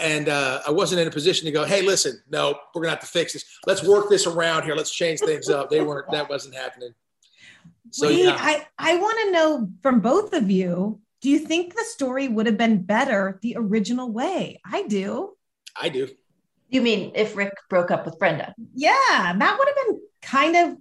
And 0.00 0.28
uh, 0.28 0.60
I 0.66 0.70
wasn't 0.70 1.00
in 1.00 1.08
a 1.08 1.10
position 1.10 1.46
to 1.46 1.52
go, 1.52 1.64
"Hey, 1.64 1.82
listen, 1.82 2.20
no, 2.30 2.58
we're 2.74 2.82
gonna 2.82 2.90
have 2.90 3.00
to 3.00 3.06
fix 3.06 3.32
this. 3.32 3.44
Let's 3.66 3.82
work 3.82 4.08
this 4.10 4.26
around 4.26 4.64
here. 4.64 4.74
Let's 4.74 4.90
change 4.94 5.20
things 5.20 5.48
up." 5.48 5.70
They 5.70 5.80
weren't. 5.80 6.10
That 6.10 6.28
wasn't 6.28 6.54
happening. 6.54 6.94
So 7.90 8.08
Wait, 8.08 8.24
yeah, 8.24 8.36
I, 8.38 8.66
I 8.78 8.96
want 8.98 9.18
to 9.24 9.30
know 9.32 9.70
from 9.82 10.00
both 10.00 10.32
of 10.34 10.50
you 10.50 11.00
do 11.22 11.30
you 11.30 11.38
think 11.38 11.74
the 11.74 11.84
story 11.84 12.28
would 12.28 12.46
have 12.46 12.58
been 12.58 12.82
better 12.82 13.38
the 13.42 13.54
original 13.56 14.10
way? 14.12 14.60
I 14.70 14.82
do. 14.82 15.34
I 15.80 15.88
do. 15.88 16.08
You 16.68 16.82
mean 16.82 17.12
if 17.14 17.36
Rick 17.36 17.54
broke 17.70 17.90
up 17.90 18.04
with 18.04 18.18
Brenda? 18.18 18.54
Yeah, 18.74 18.92
that 19.38 19.56
would 19.58 19.68
have 19.68 19.86
been 19.86 20.00
kind 20.20 20.56
of 20.56 20.78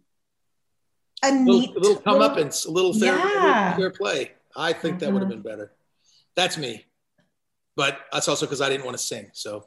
a 1.23 1.27
A 1.29 1.31
neat 1.31 1.69
little, 1.73 1.77
a 1.77 1.79
little 1.79 1.95
come 2.01 2.13
little- 2.19 2.27
up 2.31 2.37
and 2.37 2.51
a 2.67 2.71
little 2.71 2.93
fair, 2.93 3.17
Yeah. 3.17 3.75
fair 3.77 3.89
play. 3.91 4.31
I 4.55 4.73
think 4.73 4.99
that 4.99 5.11
would 5.13 5.21
have 5.21 5.29
been 5.29 5.41
better. 5.41 5.71
That's 6.35 6.57
me, 6.57 6.85
but 7.75 7.99
that's 8.11 8.27
also 8.27 8.45
because 8.45 8.61
I 8.61 8.69
didn't 8.69 8.85
want 8.85 8.97
to 8.97 9.03
sing. 9.03 9.29
So 9.33 9.65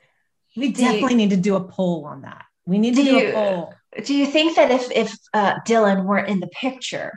We 0.57 0.73
definitely 0.73 1.15
need 1.15 1.31
to 1.31 1.37
do 1.37 1.57
a 1.57 1.65
poll 1.65 2.05
on 2.07 2.23
that. 2.23 2.45
We 2.67 2.79
need 2.79 2.97
to 2.97 3.03
Do 3.03 3.11
do, 3.11 3.17
you- 3.17 3.29
a 3.29 3.33
poll. 3.33 3.75
Do 4.05 4.15
you 4.15 4.27
think 4.27 4.57
that 4.57 4.71
if 4.71 4.91
if 4.93 5.13
uh, 5.33 5.55
Dylan 5.67 6.05
weren't 6.05 6.29
in 6.29 6.41
the 6.41 6.47
picture, 6.49 7.13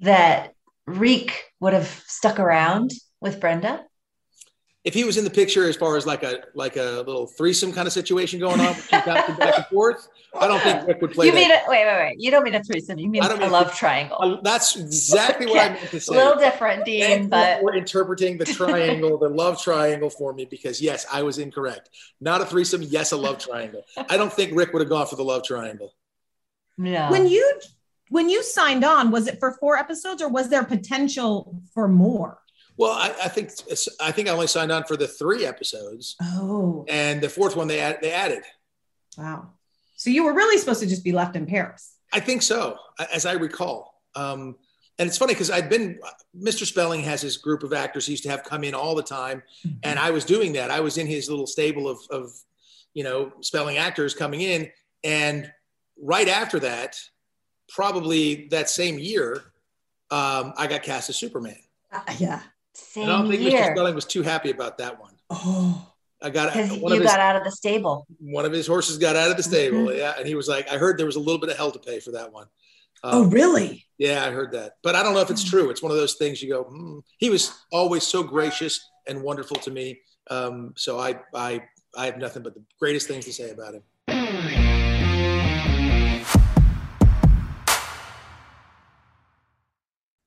that 0.00 0.52
Reek 0.86 1.44
would 1.60 1.72
have 1.72 1.88
stuck 2.06 2.38
around 2.38 2.90
with 3.20 3.40
Brenda? 3.40 3.84
If 4.84 4.92
he 4.92 5.02
was 5.04 5.16
in 5.16 5.24
the 5.24 5.30
picture 5.30 5.66
as 5.66 5.76
far 5.76 5.96
as 5.96 6.06
like 6.06 6.22
a 6.22 6.44
like 6.54 6.76
a 6.76 7.02
little 7.06 7.26
threesome 7.26 7.72
kind 7.72 7.86
of 7.86 7.92
situation 7.92 8.38
going 8.38 8.60
on, 8.60 8.74
back 8.90 9.28
and 9.56 9.66
forth, 9.68 10.06
I 10.38 10.46
don't 10.46 10.60
think 10.60 10.86
Rick 10.86 11.00
would 11.00 11.12
play 11.12 11.26
you 11.26 11.32
that. 11.32 11.38
mean 11.38 11.50
a, 11.50 11.60
wait, 11.68 11.86
wait, 11.86 11.96
wait? 12.10 12.16
You 12.20 12.30
don't 12.30 12.44
mean 12.44 12.54
a 12.54 12.62
threesome. 12.62 12.98
You 12.98 13.08
mean 13.08 13.22
I 13.22 13.28
don't 13.28 13.38
a 13.38 13.40
mean 13.42 13.50
love 13.50 13.72
a- 13.72 13.76
triangle. 13.76 14.18
Uh, 14.20 14.40
That's 14.42 14.76
exactly 14.76 15.46
what 15.46 15.58
I 15.58 15.68
meant 15.74 15.90
to 15.90 16.00
say. 16.00 16.14
A 16.14 16.18
little 16.18 16.38
different, 16.38 16.84
Dean, 16.84 17.00
Thank 17.02 17.22
you 17.22 17.28
but 17.28 17.60
for 17.60 17.74
interpreting 17.74 18.36
the 18.36 18.44
triangle, 18.44 19.16
the 19.16 19.30
love 19.30 19.60
triangle 19.62 20.10
for 20.10 20.34
me, 20.34 20.44
because 20.44 20.82
yes, 20.82 21.06
I 21.10 21.22
was 21.22 21.38
incorrect. 21.38 21.88
Not 22.20 22.42
a 22.42 22.44
threesome, 22.44 22.82
yes, 22.82 23.12
a 23.12 23.16
love 23.16 23.38
triangle. 23.38 23.84
I 24.10 24.18
don't 24.18 24.32
think 24.32 24.52
Rick 24.54 24.74
would 24.74 24.80
have 24.80 24.90
gone 24.90 25.06
for 25.06 25.16
the 25.16 25.24
love 25.24 25.44
triangle. 25.44 25.94
no. 26.76 27.08
When 27.10 27.26
you 27.26 27.60
when 28.10 28.28
you 28.28 28.42
signed 28.42 28.84
on, 28.84 29.10
was 29.10 29.26
it 29.28 29.40
for 29.40 29.52
four 29.52 29.76
episodes 29.78 30.20
or 30.20 30.28
was 30.28 30.50
there 30.50 30.62
potential 30.62 31.62
for 31.72 31.88
more? 31.88 32.38
Well, 32.76 32.92
I, 32.92 33.14
I 33.24 33.28
think 33.28 33.50
I 34.00 34.10
think 34.10 34.28
I 34.28 34.32
only 34.32 34.46
signed 34.48 34.72
on 34.72 34.84
for 34.84 34.96
the 34.96 35.06
three 35.08 35.46
episodes, 35.46 36.16
Oh, 36.20 36.84
and 36.88 37.20
the 37.20 37.28
fourth 37.28 37.54
one 37.56 37.68
they 37.68 37.80
add, 37.80 37.98
they 38.02 38.12
added. 38.12 38.42
wow. 39.16 39.50
So 39.96 40.10
you 40.10 40.24
were 40.24 40.34
really 40.34 40.58
supposed 40.58 40.80
to 40.80 40.86
just 40.86 41.04
be 41.04 41.12
left 41.12 41.36
in 41.36 41.46
Paris. 41.46 41.94
I 42.12 42.20
think 42.20 42.42
so, 42.42 42.76
as 43.12 43.26
I 43.26 43.32
recall. 43.34 44.02
Um, 44.16 44.56
and 44.98 45.08
it's 45.08 45.16
funny 45.18 45.34
because 45.34 45.50
I'd 45.50 45.68
been, 45.68 45.98
Mr. 46.36 46.66
Spelling 46.66 47.00
has 47.02 47.20
his 47.22 47.36
group 47.36 47.62
of 47.62 47.72
actors 47.72 48.06
he 48.06 48.12
used 48.12 48.22
to 48.24 48.28
have 48.30 48.42
come 48.44 48.64
in 48.64 48.74
all 48.74 48.94
the 48.94 49.02
time. 49.02 49.42
And 49.82 49.98
I 49.98 50.10
was 50.10 50.24
doing 50.24 50.52
that. 50.54 50.70
I 50.70 50.80
was 50.80 50.98
in 50.98 51.06
his 51.06 51.28
little 51.30 51.46
stable 51.46 51.88
of, 51.88 51.98
of, 52.10 52.30
you 52.92 53.02
know, 53.02 53.32
Spelling 53.40 53.76
actors 53.76 54.14
coming 54.14 54.40
in. 54.42 54.68
And 55.04 55.50
right 56.00 56.28
after 56.28 56.58
that, 56.60 56.96
probably 57.68 58.48
that 58.50 58.68
same 58.68 58.98
year, 58.98 59.42
um, 60.10 60.52
I 60.56 60.66
got 60.68 60.82
cast 60.82 61.08
as 61.10 61.16
Superman. 61.16 61.56
Uh, 61.92 62.00
yeah. 62.18 62.40
Same 62.74 63.04
I 63.04 63.06
don't 63.08 63.30
think 63.30 63.42
Mr. 63.42 63.50
year 63.50 63.72
Spelling 63.74 63.94
was 63.94 64.04
too 64.04 64.22
happy 64.22 64.50
about 64.50 64.78
that 64.78 65.00
one. 65.00 65.12
Oh, 65.30 65.90
I 66.22 66.30
got 66.30 66.54
one 66.56 66.68
you 66.70 66.86
of 66.86 66.92
his, 66.92 67.02
got 67.02 67.20
out 67.20 67.36
of 67.36 67.44
the 67.44 67.50
stable. 67.52 68.06
one 68.18 68.44
of 68.44 68.52
his 68.52 68.66
horses 68.66 68.98
got 68.98 69.14
out 69.16 69.30
of 69.30 69.36
the 69.36 69.42
stable. 69.42 69.86
Mhm. 69.86 69.98
Yeah. 69.98 70.14
And 70.18 70.26
he 70.26 70.34
was 70.34 70.48
like, 70.48 70.68
I 70.70 70.76
heard 70.78 70.98
there 70.98 71.06
was 71.06 71.16
a 71.16 71.20
little 71.20 71.38
bit 71.40 71.50
of 71.50 71.56
hell 71.56 71.70
to 71.70 71.78
pay 71.78 72.00
for 72.00 72.12
that 72.12 72.32
one. 72.32 72.46
oh, 73.02 73.22
Um, 73.22 73.30
really? 73.30 73.86
Yeah, 73.98 74.24
I 74.24 74.30
heard 74.30 74.52
that, 74.52 74.72
but 74.82 74.94
I 74.96 75.02
don't 75.02 75.14
know 75.14 75.20
if 75.20 75.30
it's 75.30 75.44
true. 75.44 75.70
It's 75.70 75.82
one 75.82 75.92
of 75.92 75.98
those 75.98 76.14
things 76.14 76.42
you 76.42 76.48
go. 76.50 76.64
Hmm. 76.64 76.98
He 77.18 77.30
was 77.30 77.52
always 77.70 78.02
so 78.04 78.22
gracious 78.22 78.80
and 79.06 79.22
wonderful 79.22 79.56
to 79.58 79.70
me. 79.70 80.00
Um, 80.30 80.72
so 80.76 80.98
I, 80.98 81.20
I, 81.34 81.62
I 81.96 82.06
have 82.06 82.18
nothing 82.18 82.42
but 82.42 82.54
the 82.54 82.62
greatest 82.80 83.06
things 83.06 83.24
to 83.26 83.32
say 83.32 83.50
about 83.50 83.74
him. 83.74 83.82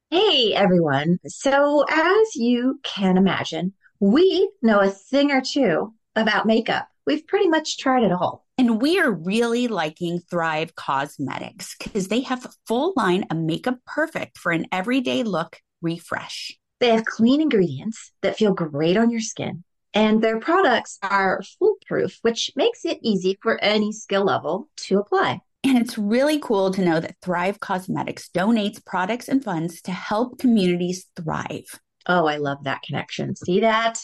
Hey 0.10 0.54
everyone. 0.54 1.20
So, 1.28 1.84
as 1.90 2.36
you 2.36 2.80
can 2.84 3.18
imagine, 3.18 3.74
we 4.00 4.50
know 4.62 4.80
a 4.80 4.90
thing 4.90 5.32
or 5.32 5.42
two 5.42 5.94
about 6.16 6.46
makeup. 6.46 6.88
We've 7.06 7.28
pretty 7.28 7.50
much 7.50 7.78
tried 7.78 8.04
it 8.04 8.12
all. 8.12 8.46
And 8.58 8.82
we 8.82 9.00
are 9.00 9.12
really 9.12 9.68
liking 9.68 10.20
Thrive 10.20 10.76
Causemetics 10.76 11.76
because 11.78 12.08
they 12.08 12.22
have 12.22 12.46
a 12.46 12.52
full 12.66 12.94
line 12.96 13.26
of 13.30 13.38
makeup 13.38 13.80
perfect 13.86 14.38
for 14.38 14.52
an 14.52 14.66
everyday 14.72 15.24
look 15.24 15.60
refresh. 15.82 16.58
They 16.80 16.90
have 16.90 17.06
clean 17.06 17.42
ingredients 17.42 18.12
that 18.22 18.38
feel 18.38 18.54
great 18.54 18.98
on 18.98 19.10
your 19.10 19.22
skin 19.22 19.64
And 19.94 20.22
their 20.22 20.40
products 20.40 21.00
are 21.02 21.42
foolproof, 21.60 22.20
which 22.22 22.52
makes 22.56 22.86
it 22.86 23.00
easy 23.02 23.38
for 23.42 23.62
any 23.62 23.92
skill 23.92 24.24
level 24.24 24.70
to 24.78 25.00
apply. 25.00 25.42
And 25.68 25.78
it's 25.78 25.98
really 25.98 26.40
cool 26.40 26.72
to 26.72 26.82
know 26.82 27.02
that 27.02 27.18
Thrive 27.22 27.60
Causemetics 27.60 28.32
donates 28.32 28.84
products 28.86 29.28
and 29.28 29.44
funds 29.44 29.82
to 29.82 29.92
help 29.92 30.40
communities 30.40 31.08
thrive. 31.18 31.66
Oh, 32.06 32.26
I 32.26 32.38
love 32.38 32.64
that 32.64 32.84
connection. 32.84 33.36
See 33.36 33.60
that? 33.60 34.00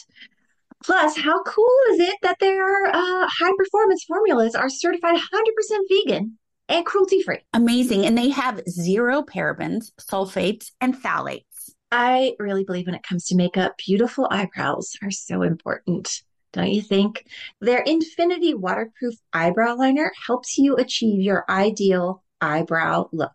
Plus, 0.84 1.16
how 1.16 1.42
cool 1.44 1.76
is 1.92 2.00
it 2.00 2.16
that 2.20 2.38
their 2.38 2.88
uh, 2.88 2.92
high 2.94 3.52
performance 3.56 4.04
formulas 4.04 4.54
are 4.54 4.68
certified 4.68 5.16
100% 5.16 5.78
vegan 5.88 6.38
and 6.68 6.84
cruelty 6.84 7.22
free? 7.22 7.38
Amazing. 7.54 8.04
And 8.04 8.18
they 8.18 8.28
have 8.28 8.60
zero 8.68 9.22
parabens, 9.22 9.90
sulfates, 9.98 10.70
and 10.82 10.94
phthalates. 10.94 11.44
I 11.90 12.34
really 12.38 12.64
believe 12.64 12.84
when 12.84 12.94
it 12.94 13.02
comes 13.02 13.24
to 13.28 13.36
makeup, 13.36 13.78
beautiful 13.78 14.28
eyebrows 14.30 14.96
are 15.02 15.10
so 15.10 15.40
important. 15.40 16.20
Don't 16.54 16.70
you 16.70 16.82
think? 16.82 17.26
Their 17.60 17.80
Infinity 17.80 18.54
Waterproof 18.54 19.14
Eyebrow 19.32 19.76
Liner 19.76 20.12
helps 20.26 20.56
you 20.56 20.76
achieve 20.76 21.20
your 21.20 21.44
ideal 21.48 22.22
eyebrow 22.40 23.08
look. 23.12 23.32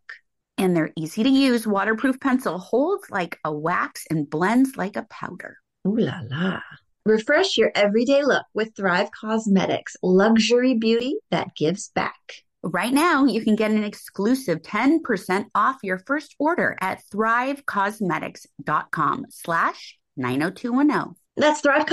And 0.58 0.76
their 0.76 0.92
easy 0.96 1.24
to 1.24 1.30
use 1.30 1.68
waterproof 1.68 2.20
pencil 2.20 2.58
holds 2.58 3.12
like 3.12 3.38
a 3.44 3.54
wax 3.54 4.06
and 4.10 4.28
blends 4.30 4.78
like 4.78 4.96
a 4.96 5.06
powder. 5.10 5.58
Ooh 5.86 5.98
la 5.98 6.22
la. 6.30 6.62
Refresh 7.06 7.58
your 7.58 7.72
everyday 7.76 8.24
look 8.24 8.46
with 8.54 8.74
Thrive 8.76 9.10
Causemetics, 9.12 9.96
luxury 10.02 10.76
beauty 10.76 11.18
that 11.32 11.56
gives 11.56 11.90
back. 11.90 12.44
Right 12.64 12.94
now, 12.94 13.26
you 13.26 13.44
can 13.44 13.56
get 13.56 13.72
an 13.72 13.84
exclusive 13.84 14.62
10% 14.62 15.46
off 15.56 15.78
your 15.82 15.98
first 16.00 16.36
order 16.40 16.78
at 16.82 17.02
thrivecausemetics.com 17.14 19.26
slash 19.30 19.98
90210. 20.18 21.16
That's 21.38 21.62
Thrive 21.62 21.86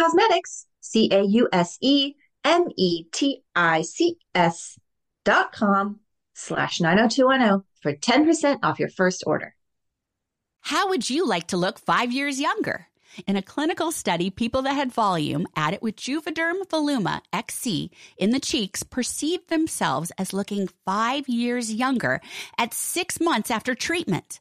Causemetics, 0.86 1.66
C-A-U-S-E-M-E-T-I-C-S 4.44 4.78
dot 5.24 5.52
com 5.52 6.00
slash 6.34 6.80
90210 6.80 7.64
for 7.82 7.92
10% 7.92 8.58
off 8.62 8.78
your 8.78 8.88
first 8.90 9.24
order. 9.26 9.54
How 10.60 10.88
would 10.88 11.08
you 11.08 11.26
like 11.26 11.48
to 11.48 11.56
look 11.56 11.78
five 11.78 12.12
years 12.12 12.40
younger? 12.40 12.86
In 13.26 13.36
a 13.36 13.42
clinical 13.42 13.92
study, 13.92 14.30
people 14.30 14.62
that 14.62 14.74
had 14.74 14.92
volume 14.92 15.46
added 15.56 15.80
with 15.80 15.96
Juvederm 15.96 16.66
Voluma 16.68 17.22
XC 17.32 17.90
in 18.18 18.30
the 18.30 18.40
cheeks 18.40 18.82
perceived 18.82 19.48
themselves 19.48 20.12
as 20.18 20.34
looking 20.34 20.68
five 20.84 21.26
years 21.28 21.72
younger 21.72 22.20
at 22.58 22.74
six 22.74 23.18
months 23.20 23.50
after 23.50 23.74
treatment. 23.74 24.40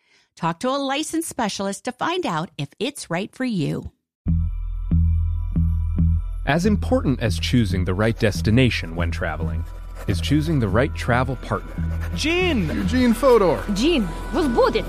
Talk 0.41 0.57
to 0.61 0.69
a 0.69 0.81
licensed 0.81 1.29
specialist 1.29 1.85
to 1.85 1.91
find 1.91 2.25
out 2.25 2.49
if 2.57 2.69
it's 2.79 3.11
right 3.11 3.31
for 3.31 3.45
you. 3.45 3.91
As 6.47 6.65
important 6.65 7.19
as 7.19 7.37
choosing 7.37 7.85
the 7.85 7.93
right 7.93 8.17
destination 8.17 8.95
when 8.95 9.11
traveling 9.11 9.63
is 10.07 10.19
choosing 10.19 10.59
the 10.59 10.67
right 10.67 10.95
travel 10.95 11.35
partner. 11.35 11.71
Gene! 12.15 12.67
Eugene 12.69 13.13
Fodor! 13.13 13.63
Gene, 13.75 14.09
was 14.33 14.47
booted! 14.47 14.83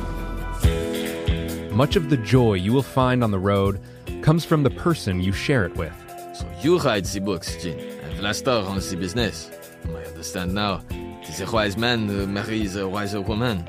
Much 1.70 1.96
of 1.96 2.08
the 2.08 2.16
joy 2.16 2.54
you 2.54 2.72
will 2.72 2.80
find 2.80 3.22
on 3.22 3.30
the 3.30 3.38
road 3.38 3.78
comes 4.22 4.46
from 4.46 4.62
the 4.62 4.70
person 4.70 5.20
you 5.20 5.32
share 5.32 5.66
it 5.66 5.76
with. 5.76 5.92
So 6.34 6.50
you 6.62 6.78
write 6.78 7.04
the 7.04 7.20
books, 7.20 7.62
Gene, 7.62 7.78
and 7.78 8.18
Vlastar 8.18 8.66
on 8.66 8.78
the 8.78 8.96
business. 8.96 9.50
I 9.84 10.02
understand 10.04 10.54
now. 10.54 10.80
It 10.88 11.28
is 11.28 11.42
a 11.42 11.50
wise 11.52 11.76
man 11.76 12.08
uh, 12.08 12.12
who 12.14 12.26
marries 12.26 12.74
a 12.74 12.88
wiser 12.88 13.20
woman. 13.20 13.68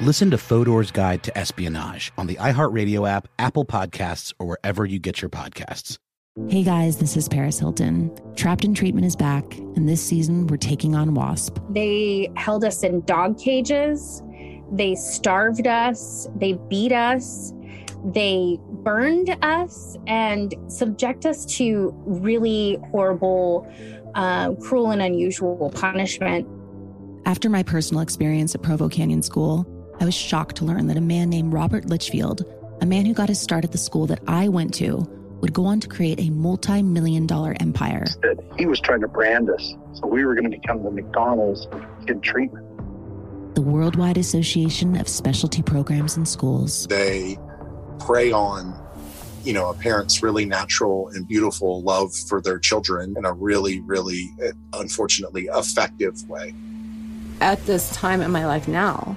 Listen 0.00 0.30
to 0.30 0.38
Fodor's 0.38 0.92
Guide 0.92 1.24
to 1.24 1.36
Espionage 1.36 2.12
on 2.16 2.28
the 2.28 2.36
iHeartRadio 2.36 3.08
app, 3.08 3.26
Apple 3.40 3.64
Podcasts, 3.64 4.32
or 4.38 4.46
wherever 4.46 4.86
you 4.86 5.00
get 5.00 5.20
your 5.20 5.28
podcasts. 5.28 5.98
Hey 6.48 6.62
guys, 6.62 6.98
this 6.98 7.16
is 7.16 7.28
Paris 7.28 7.58
Hilton. 7.58 8.16
Trapped 8.36 8.64
in 8.64 8.74
Treatment 8.74 9.04
is 9.04 9.16
back, 9.16 9.58
and 9.58 9.88
this 9.88 10.00
season 10.00 10.46
we're 10.46 10.56
taking 10.56 10.94
on 10.94 11.14
WASP. 11.14 11.58
They 11.70 12.30
held 12.36 12.62
us 12.62 12.84
in 12.84 13.00
dog 13.06 13.40
cages, 13.40 14.22
they 14.70 14.94
starved 14.94 15.66
us, 15.66 16.28
they 16.36 16.52
beat 16.68 16.92
us, 16.92 17.52
they 18.04 18.56
burned 18.70 19.36
us, 19.42 19.96
and 20.06 20.54
subject 20.68 21.26
us 21.26 21.44
to 21.56 21.92
really 22.06 22.78
horrible, 22.92 23.68
uh, 24.14 24.52
cruel, 24.54 24.92
and 24.92 25.02
unusual 25.02 25.72
punishment. 25.74 26.46
After 27.26 27.50
my 27.50 27.64
personal 27.64 28.00
experience 28.00 28.54
at 28.54 28.62
Provo 28.62 28.88
Canyon 28.88 29.22
School, 29.22 29.66
I 30.00 30.04
was 30.04 30.14
shocked 30.14 30.56
to 30.56 30.64
learn 30.64 30.86
that 30.86 30.96
a 30.96 31.00
man 31.00 31.28
named 31.28 31.52
Robert 31.52 31.86
Lichfield, 31.86 32.44
a 32.80 32.86
man 32.86 33.04
who 33.04 33.14
got 33.14 33.28
his 33.28 33.40
start 33.40 33.64
at 33.64 33.72
the 33.72 33.78
school 33.78 34.06
that 34.06 34.20
I 34.28 34.48
went 34.48 34.72
to, 34.74 35.08
would 35.40 35.52
go 35.52 35.66
on 35.66 35.80
to 35.80 35.88
create 35.88 36.20
a 36.20 36.30
multi 36.30 36.82
million 36.82 37.26
dollar 37.26 37.56
empire. 37.58 38.04
That 38.22 38.38
he 38.56 38.66
was 38.66 38.80
trying 38.80 39.00
to 39.00 39.08
brand 39.08 39.50
us. 39.50 39.74
So 39.94 40.06
we 40.06 40.24
were 40.24 40.34
going 40.34 40.50
to 40.50 40.56
become 40.56 40.82
the 40.84 40.90
McDonald's 40.90 41.66
of 41.66 41.84
kid 42.06 42.22
treatment. 42.22 42.64
The 43.54 43.62
Worldwide 43.62 44.18
Association 44.18 44.96
of 44.96 45.08
Specialty 45.08 45.62
Programs 45.62 46.16
in 46.16 46.24
Schools. 46.26 46.86
They 46.86 47.36
prey 47.98 48.30
on, 48.30 48.80
you 49.42 49.52
know, 49.52 49.70
a 49.70 49.74
parent's 49.74 50.22
really 50.22 50.44
natural 50.44 51.08
and 51.08 51.26
beautiful 51.26 51.82
love 51.82 52.14
for 52.14 52.40
their 52.40 52.60
children 52.60 53.14
in 53.16 53.24
a 53.24 53.32
really, 53.32 53.80
really, 53.80 54.30
uh, 54.44 54.52
unfortunately, 54.74 55.48
effective 55.52 56.28
way. 56.28 56.54
At 57.40 57.64
this 57.66 57.90
time 57.90 58.22
in 58.22 58.30
my 58.30 58.46
life 58.46 58.68
now, 58.68 59.16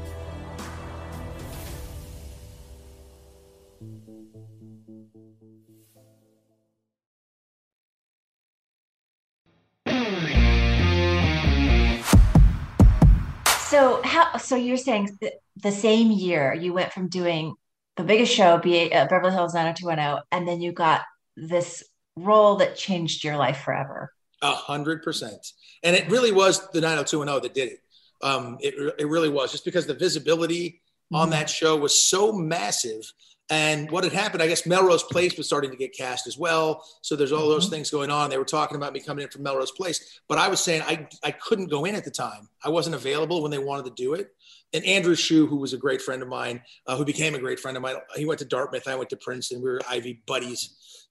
So 13.71 14.01
how? 14.03 14.35
So 14.35 14.57
you're 14.57 14.75
saying 14.75 15.17
th- 15.21 15.35
the 15.55 15.71
same 15.71 16.11
year 16.11 16.53
you 16.53 16.73
went 16.73 16.91
from 16.91 17.07
doing 17.07 17.53
the 17.95 18.03
biggest 18.03 18.33
show, 18.33 18.57
be 18.57 18.93
uh, 18.93 19.07
Beverly 19.07 19.31
Hills 19.31 19.53
90210, 19.53 20.23
and 20.33 20.45
then 20.45 20.59
you 20.59 20.73
got 20.73 21.03
this 21.37 21.81
role 22.17 22.57
that 22.57 22.75
changed 22.75 23.23
your 23.23 23.37
life 23.37 23.61
forever. 23.61 24.11
A 24.41 24.51
hundred 24.51 25.03
percent. 25.03 25.53
And 25.83 25.95
it 25.95 26.09
really 26.09 26.33
was 26.33 26.69
the 26.71 26.81
90210 26.81 27.43
that 27.43 27.53
did 27.53 27.71
it. 27.71 27.79
Um, 28.21 28.57
it, 28.59 28.73
it 28.99 29.07
really 29.07 29.29
was 29.29 29.53
just 29.53 29.63
because 29.63 29.87
the 29.87 29.93
visibility 29.93 30.81
on 31.13 31.29
that 31.29 31.49
show 31.49 31.77
was 31.77 32.01
so 32.01 32.33
massive. 32.33 33.09
And 33.51 33.91
what 33.91 34.05
had 34.05 34.13
happened, 34.13 34.41
I 34.41 34.47
guess 34.47 34.65
Melrose 34.65 35.03
Place 35.03 35.35
was 35.37 35.45
starting 35.45 35.71
to 35.71 35.77
get 35.77 35.93
cast 35.93 36.25
as 36.25 36.37
well. 36.37 36.85
So 37.01 37.17
there's 37.17 37.33
all 37.33 37.49
those 37.49 37.67
things 37.67 37.91
going 37.91 38.09
on. 38.09 38.29
They 38.29 38.37
were 38.37 38.45
talking 38.45 38.77
about 38.77 38.93
me 38.93 39.01
coming 39.01 39.23
in 39.23 39.29
from 39.29 39.43
Melrose 39.43 39.71
Place, 39.71 40.21
but 40.29 40.37
I 40.37 40.47
was 40.47 40.61
saying 40.61 40.83
I, 40.83 41.05
I 41.21 41.31
couldn't 41.31 41.67
go 41.67 41.83
in 41.83 41.93
at 41.93 42.05
the 42.05 42.11
time. 42.11 42.47
I 42.63 42.69
wasn't 42.69 42.95
available 42.95 43.41
when 43.41 43.51
they 43.51 43.59
wanted 43.59 43.85
to 43.85 43.91
do 44.01 44.13
it. 44.13 44.33
And 44.73 44.85
Andrew 44.85 45.15
Shue, 45.15 45.47
who 45.47 45.57
was 45.57 45.73
a 45.73 45.77
great 45.77 46.01
friend 46.01 46.21
of 46.21 46.29
mine, 46.29 46.61
uh, 46.87 46.95
who 46.95 47.03
became 47.03 47.35
a 47.35 47.39
great 47.39 47.59
friend 47.59 47.75
of 47.75 47.83
mine, 47.83 47.97
he 48.15 48.23
went 48.23 48.39
to 48.39 48.45
Dartmouth. 48.45 48.87
I 48.87 48.95
went 48.95 49.09
to 49.09 49.17
Princeton. 49.17 49.61
We 49.61 49.69
were 49.69 49.81
Ivy 49.89 50.21
buddies. 50.25 51.09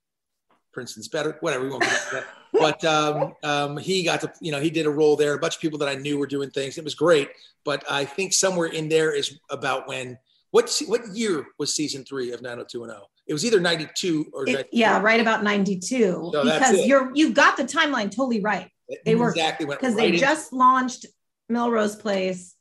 Princeton's 0.73 1.09
better, 1.09 1.37
whatever. 1.41 1.65
We 1.65 1.71
won't 1.71 1.83
get 1.83 1.93
into 1.93 2.15
that. 2.17 2.25
But 2.53 2.85
um, 2.85 3.35
um, 3.45 3.77
he 3.77 4.03
got 4.03 4.23
to, 4.23 4.33
you 4.41 4.51
know, 4.51 4.59
he 4.59 4.71
did 4.71 4.85
a 4.85 4.91
role 4.91 5.15
there. 5.15 5.35
A 5.35 5.39
bunch 5.39 5.55
of 5.55 5.61
people 5.61 5.79
that 5.79 5.89
I 5.89 5.95
knew 5.95 6.19
were 6.19 6.27
doing 6.27 6.51
things. 6.51 6.79
It 6.79 6.85
was 6.85 6.97
great. 6.97 7.29
But 7.65 7.85
I 7.89 8.05
think 8.05 8.33
somewhere 8.33 8.67
in 8.67 8.89
there 8.89 9.15
is 9.15 9.39
about 9.51 9.87
when 9.87 10.19
what 10.51 10.83
what 10.87 11.07
year 11.15 11.47
was 11.59 11.75
season 11.75 12.05
three 12.05 12.33
of 12.33 12.43
90210? 12.43 13.07
It 13.27 13.33
was 13.33 13.45
either 13.45 13.61
92 13.61 14.27
or 14.33 14.49
It- 14.49 14.69
yeah, 14.73 15.01
right 15.01 15.21
about 15.21 15.45
92. 15.45 16.31
So 16.33 16.43
because 16.45 16.87
you're 16.87 17.11
you've 17.15 17.35
got 17.35 17.57
the 17.57 17.65
timeline 17.65 18.11
totally 18.11 18.41
right. 18.41 18.71
They 19.05 19.15
were 19.15 19.31
exactly 19.31 19.67
because 19.67 19.95
right 19.95 20.13
they 20.13 20.19
just 20.19 20.53
launched 20.53 21.07
Melrose 21.49 21.95
Place 21.97 22.57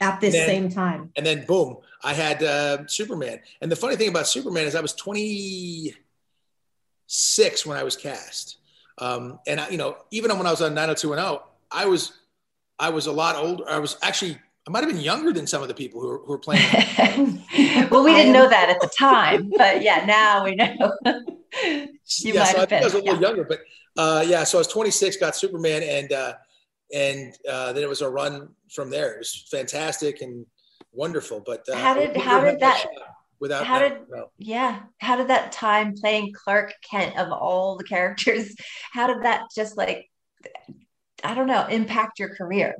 at 0.00 0.20
this 0.20 0.34
Then- 0.34 0.46
same 0.48 0.68
time. 0.70 1.10
And 1.16 1.26
then 1.26 1.44
boom, 1.46 1.78
I 2.04 2.14
had 2.14 2.42
uh, 2.42 2.86
Superman. 2.86 3.40
And 3.60 3.70
the 3.72 3.76
funny 3.76 3.96
thing 3.96 4.08
about 4.08 4.28
Superman 4.28 4.66
is 4.66 4.74
I 4.76 4.80
was 4.80 4.92
26 4.92 7.66
when 7.66 7.76
I 7.76 7.82
was 7.82 7.96
cast. 7.96 8.58
Um, 8.98 9.40
and 9.46 9.60
I, 9.60 9.68
you 9.70 9.78
know, 9.78 9.96
even 10.12 10.36
when 10.36 10.46
I 10.46 10.50
was 10.50 10.62
on 10.62 10.74
90210, 10.74 11.40
I 11.72 11.86
was, 11.86 12.12
I 12.78 12.90
was 12.90 13.06
a 13.06 13.12
lot 13.12 13.36
older. 13.36 13.64
I 13.68 13.78
was 13.78 13.96
actually, 14.02 14.38
I 14.66 14.70
might've 14.70 14.88
been 14.88 14.98
younger 15.00 15.32
than 15.32 15.46
some 15.46 15.60
of 15.62 15.68
the 15.68 15.74
people 15.74 16.00
who 16.00 16.08
were, 16.08 16.18
who 16.20 16.32
were 16.32 16.38
playing. 16.38 16.62
well, 17.90 18.02
we 18.02 18.14
didn't 18.14 18.32
know 18.32 18.48
that 18.48 18.70
at 18.70 18.80
the 18.80 18.90
time, 18.98 19.50
but 19.56 19.82
yeah, 19.82 20.04
now 20.06 20.42
we 20.44 20.54
know. 20.54 20.66
you 21.04 22.32
yeah, 22.32 22.40
might 22.40 22.46
so 22.48 22.56
I 22.56 22.60
have 22.60 22.68
think 22.70 22.80
I 22.80 22.84
was 22.84 22.94
a 22.94 22.96
been. 22.96 23.04
little 23.06 23.20
younger, 23.22 23.44
but 23.44 23.60
uh, 23.98 24.24
yeah, 24.26 24.42
so 24.44 24.56
I 24.58 24.60
was 24.60 24.68
26, 24.68 25.18
got 25.18 25.36
Superman, 25.36 25.82
and 25.82 26.12
uh, 26.12 26.32
and 26.94 27.34
uh, 27.50 27.72
then 27.74 27.82
it 27.82 27.88
was 27.88 28.00
a 28.00 28.08
run 28.08 28.48
from 28.72 28.88
there. 28.88 29.12
It 29.14 29.18
was 29.18 29.46
fantastic 29.50 30.22
and 30.22 30.46
wonderful. 30.92 31.42
But 31.44 31.68
uh, 31.68 31.76
How 31.76 31.94
did- 31.94 32.16
how 32.16 32.40
did 32.42 32.60
that- 32.60 32.86
Without 33.40 33.66
how 33.66 33.80
that, 33.80 33.88
did 33.98 34.08
no. 34.10 34.30
yeah 34.38 34.82
how 34.98 35.16
did 35.16 35.28
that 35.28 35.52
time 35.52 35.94
playing 36.00 36.32
clark 36.32 36.72
kent 36.88 37.18
of 37.18 37.30
all 37.30 37.76
the 37.76 37.84
characters 37.84 38.54
how 38.92 39.06
did 39.08 39.22
that 39.24 39.42
just 39.54 39.76
like 39.76 40.08
i 41.24 41.34
don't 41.34 41.48
know 41.48 41.66
impact 41.66 42.20
your 42.20 42.34
career 42.36 42.74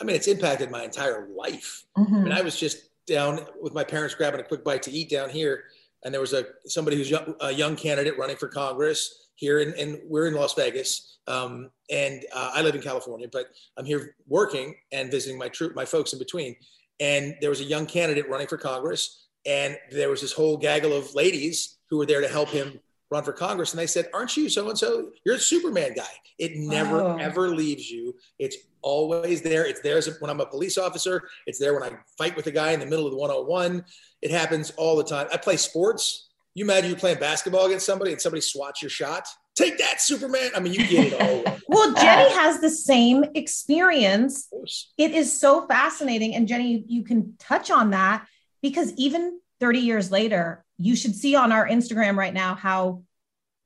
I 0.00 0.04
mean, 0.04 0.16
it's 0.16 0.28
impacted 0.28 0.70
my 0.70 0.84
entire 0.84 1.28
life. 1.28 1.84
I 1.96 2.00
Mhm. 2.00 2.22
mean, 2.24 2.32
I 2.32 2.40
was 2.42 2.58
just 2.58 2.84
down 3.06 3.46
with 3.60 3.72
my 3.74 3.84
parents 3.84 4.14
grabbing 4.14 4.40
a 4.40 4.44
quick 4.44 4.62
bite 4.64 4.82
to 4.84 4.90
eat 4.90 5.08
down 5.10 5.30
here, 5.30 5.64
and 6.04 6.12
there 6.14 6.20
was 6.20 6.32
a 6.32 6.46
somebody 6.66 6.96
who's 6.96 7.10
young, 7.10 7.34
a 7.40 7.50
young 7.52 7.74
candidate 7.76 8.16
running 8.18 8.36
for 8.36 8.48
Congress 8.48 9.28
here, 9.34 9.60
in, 9.60 9.72
and 9.74 10.00
we're 10.04 10.26
in 10.26 10.34
Las 10.34 10.54
Vegas, 10.54 11.18
um, 11.26 11.70
and 11.90 12.24
uh, 12.32 12.50
I 12.54 12.62
live 12.62 12.74
in 12.74 12.82
California, 12.82 13.28
but 13.30 13.46
I'm 13.76 13.84
here 13.84 14.14
working 14.26 14.76
and 14.92 15.10
visiting 15.10 15.38
my 15.38 15.48
troop, 15.48 15.74
my 15.74 15.84
folks 15.84 16.12
in 16.12 16.18
between. 16.18 16.56
And 17.00 17.36
there 17.40 17.50
was 17.50 17.60
a 17.60 17.64
young 17.64 17.86
candidate 17.86 18.28
running 18.28 18.48
for 18.48 18.58
Congress, 18.58 19.28
and 19.46 19.78
there 19.90 20.10
was 20.10 20.20
this 20.20 20.32
whole 20.32 20.56
gaggle 20.56 20.92
of 20.92 21.14
ladies 21.14 21.78
who 21.88 21.96
were 21.98 22.06
there 22.06 22.20
to 22.20 22.28
help 22.28 22.48
him 22.48 22.80
run 23.10 23.24
for 23.24 23.32
Congress, 23.32 23.72
and 23.72 23.78
they 23.80 23.86
said, 23.86 24.08
"Aren't 24.12 24.36
you 24.36 24.48
so 24.48 24.68
and 24.68 24.78
so? 24.78 25.10
You're 25.24 25.36
a 25.36 25.40
Superman 25.40 25.94
guy. 25.94 26.08
It 26.38 26.52
never 26.56 27.02
Wow. 27.02 27.16
ever 27.18 27.48
leaves 27.54 27.90
you. 27.90 28.14
It's 28.38 28.56
always 28.82 29.42
there. 29.42 29.64
It's 29.66 29.80
there 29.80 30.00
when 30.20 30.30
I'm 30.30 30.40
a 30.40 30.46
police 30.46 30.78
officer. 30.78 31.28
It's 31.46 31.58
there 31.58 31.74
when 31.74 31.82
I 31.82 31.96
fight 32.16 32.36
with 32.36 32.46
a 32.46 32.50
guy 32.52 32.72
in 32.72 32.80
the 32.80 32.86
middle 32.86 33.06
of 33.06 33.12
the 33.12 33.18
101. 33.18 33.84
It 34.22 34.30
happens 34.30 34.70
all 34.76 34.96
the 34.96 35.04
time. 35.04 35.26
I 35.32 35.36
play 35.36 35.56
sports. 35.56 36.28
You 36.54 36.64
imagine 36.64 36.90
you're 36.90 36.98
playing 36.98 37.18
basketball 37.18 37.66
against 37.66 37.86
somebody 37.86 38.12
and 38.12 38.20
somebody 38.20 38.40
swats 38.40 38.82
your 38.82 38.88
shot. 38.90 39.26
Take 39.56 39.78
that, 39.78 40.00
Superman. 40.00 40.50
I 40.54 40.60
mean, 40.60 40.72
you 40.74 40.86
get 40.86 41.12
it 41.12 41.20
all. 41.20 41.54
Well, 41.70 41.92
Jennie 41.94 42.30
has 42.32 42.60
the 42.60 42.70
same 42.70 43.24
experience. 43.34 44.48
It 44.96 45.10
is 45.12 45.38
so 45.38 45.66
fascinating. 45.66 46.34
And 46.34 46.48
Jennie, 46.48 46.84
you 46.88 47.04
can 47.04 47.34
touch 47.38 47.70
on 47.70 47.90
that 47.90 48.26
because 48.62 48.92
even 48.96 49.40
30 49.60 49.80
years 49.80 50.10
later, 50.10 50.64
you 50.78 50.94
should 50.96 51.14
see 51.14 51.34
on 51.34 51.52
our 51.52 51.68
Instagram 51.68 52.16
right 52.16 52.34
now 52.34 52.54
how 52.54 53.02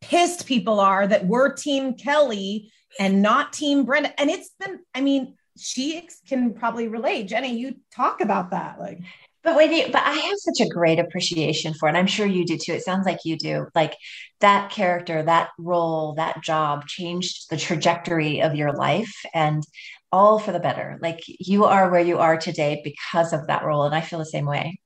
pissed 0.01 0.47
people 0.47 0.81
are 0.81 1.07
that 1.07 1.27
we're 1.27 1.53
Team 1.53 1.95
Kelly 1.95 2.73
and 2.99 3.23
not 3.23 3.53
Team 3.53 3.85
Brenda. 3.85 4.19
And 4.21 4.31
it's 4.31 4.51
been, 4.59 4.81
I 4.95 5.01
mean, 5.01 5.37
she 5.59 6.09
can 6.29 6.55
probably 6.55 6.89
relate. 6.89 7.29
Jennie, 7.29 7.59
you 7.59 7.77
talk 7.95 8.21
about 8.21 8.51
that. 8.51 8.81
Like, 8.81 9.01
but 9.43 9.71
you 9.71 9.87
but 9.87 10.03
i 10.03 10.13
have 10.13 10.39
such 10.39 10.65
a 10.65 10.69
great 10.69 10.99
appreciation 10.99 11.75
for 11.75 11.87
it 11.87 11.91
and 11.91 11.99
i'm 11.99 12.07
sure 12.07 12.27
you 12.27 12.45
do 12.45 12.57
too 12.57 12.73
it 12.73 12.83
sounds 12.83 13.07
like 13.07 13.19
you 13.25 13.37
do 13.37 13.67
like 13.75 13.97
that 14.41 14.71
character 14.71 15.23
that 15.23 15.51
role 15.59 16.15
that 16.15 16.43
job 16.43 16.87
changed 16.87 17.51
the 17.51 17.57
trajectory 17.57 18.41
of 18.41 18.55
your 18.55 18.73
life 18.73 19.13
and 19.35 19.63
all 20.11 20.39
for 20.39 20.53
the 20.53 20.61
better 20.61 20.99
like 21.03 21.21
you 21.27 21.65
are 21.65 21.91
where 21.91 22.01
you 22.01 22.19
are 22.19 22.37
today 22.37 22.81
because 22.85 23.33
of 23.33 23.47
that 23.47 23.65
role 23.65 23.85
and 23.85 23.95
i 23.95 24.01
feel 24.01 24.19
the 24.19 24.27
same 24.27 24.47
way 24.47 24.79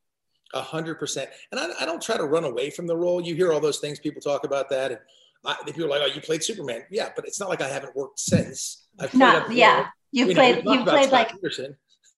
A 0.54 0.60
hundred 0.62 0.96
percent. 0.98 1.28
And 1.50 1.58
I, 1.60 1.68
I 1.80 1.86
don't 1.86 2.00
try 2.02 2.16
to 2.16 2.24
run 2.24 2.44
away 2.44 2.70
from 2.70 2.86
the 2.86 2.96
role. 2.96 3.20
You 3.20 3.34
hear 3.34 3.52
all 3.52 3.60
those 3.60 3.78
things. 3.78 3.98
People 3.98 4.20
talk 4.22 4.44
about 4.44 4.68
that. 4.70 4.92
And 4.92 5.00
I, 5.44 5.56
people 5.66 5.84
are 5.84 5.88
like, 5.88 6.02
oh, 6.02 6.06
you 6.06 6.20
played 6.20 6.42
Superman. 6.42 6.82
Yeah, 6.90 7.10
but 7.16 7.26
it's 7.26 7.40
not 7.40 7.48
like 7.48 7.60
I 7.60 7.68
haven't 7.68 7.94
worked 7.96 8.20
since. 8.20 8.86
I've 9.00 9.10
played 9.10 9.18
Not- 9.20 9.52
yeah. 9.52 9.86
You've 10.12 10.28
You 10.28 10.34
played- 10.34 10.64
talked 10.64 10.66
you've 10.76 10.86
played, 10.86 11.10
like- 11.10 11.32
Peterson. 11.32 11.76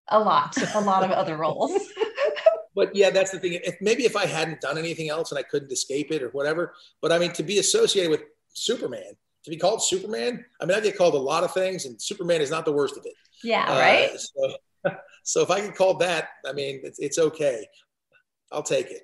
a 0.09 0.19
lot 0.19 0.57
a 0.75 0.81
lot 0.81 1.03
of 1.05 1.11
other 1.11 1.37
roles 1.37 1.73
But 2.75 2.95
yeah, 2.95 3.11
that's 3.11 3.33
the 3.33 3.41
thing. 3.41 3.59
If 3.65 3.77
maybe 3.81 4.05
if 4.05 4.15
I 4.15 4.25
hadn't 4.27 4.61
done 4.61 4.79
anything 4.79 5.09
else 5.09 5.33
and 5.33 5.39
I 5.39 5.43
couldn't 5.43 5.73
escape 5.73 6.13
it 6.13 6.23
or 6.23 6.29
whatever, 6.29 6.75
but 7.03 7.11
I 7.11 7.19
mean, 7.19 7.33
to 7.33 7.43
be 7.43 7.59
associated 7.59 8.09
with 8.11 8.23
Superman, 8.53 9.17
to 9.45 9.51
be 9.51 9.57
called 9.57 9.83
Superman, 9.83 10.45
I 10.61 10.65
mean, 10.65 10.77
I 10.77 10.81
get 10.81 10.97
called 10.97 11.15
a 11.15 11.19
lot 11.19 11.43
of 11.43 11.53
things, 11.53 11.87
and 11.87 12.01
Superman 12.01 12.41
is 12.41 12.51
not 12.53 12.65
the 12.65 12.71
worst 12.73 12.97
of 12.97 13.05
it. 13.05 13.15
yeah 13.43 13.65
Uh, 13.69 13.79
right 13.81 14.11
so, 14.21 14.93
so 15.25 15.43
if 15.43 15.51
I 15.51 15.61
get 15.61 15.75
called 15.75 15.99
that, 16.01 16.29
I 16.47 16.53
mean, 16.53 16.81
it's, 16.85 17.01
it's 17.01 17.19
okay. 17.19 17.67
I'll 18.51 18.63
take 18.63 18.91
it. 18.91 19.03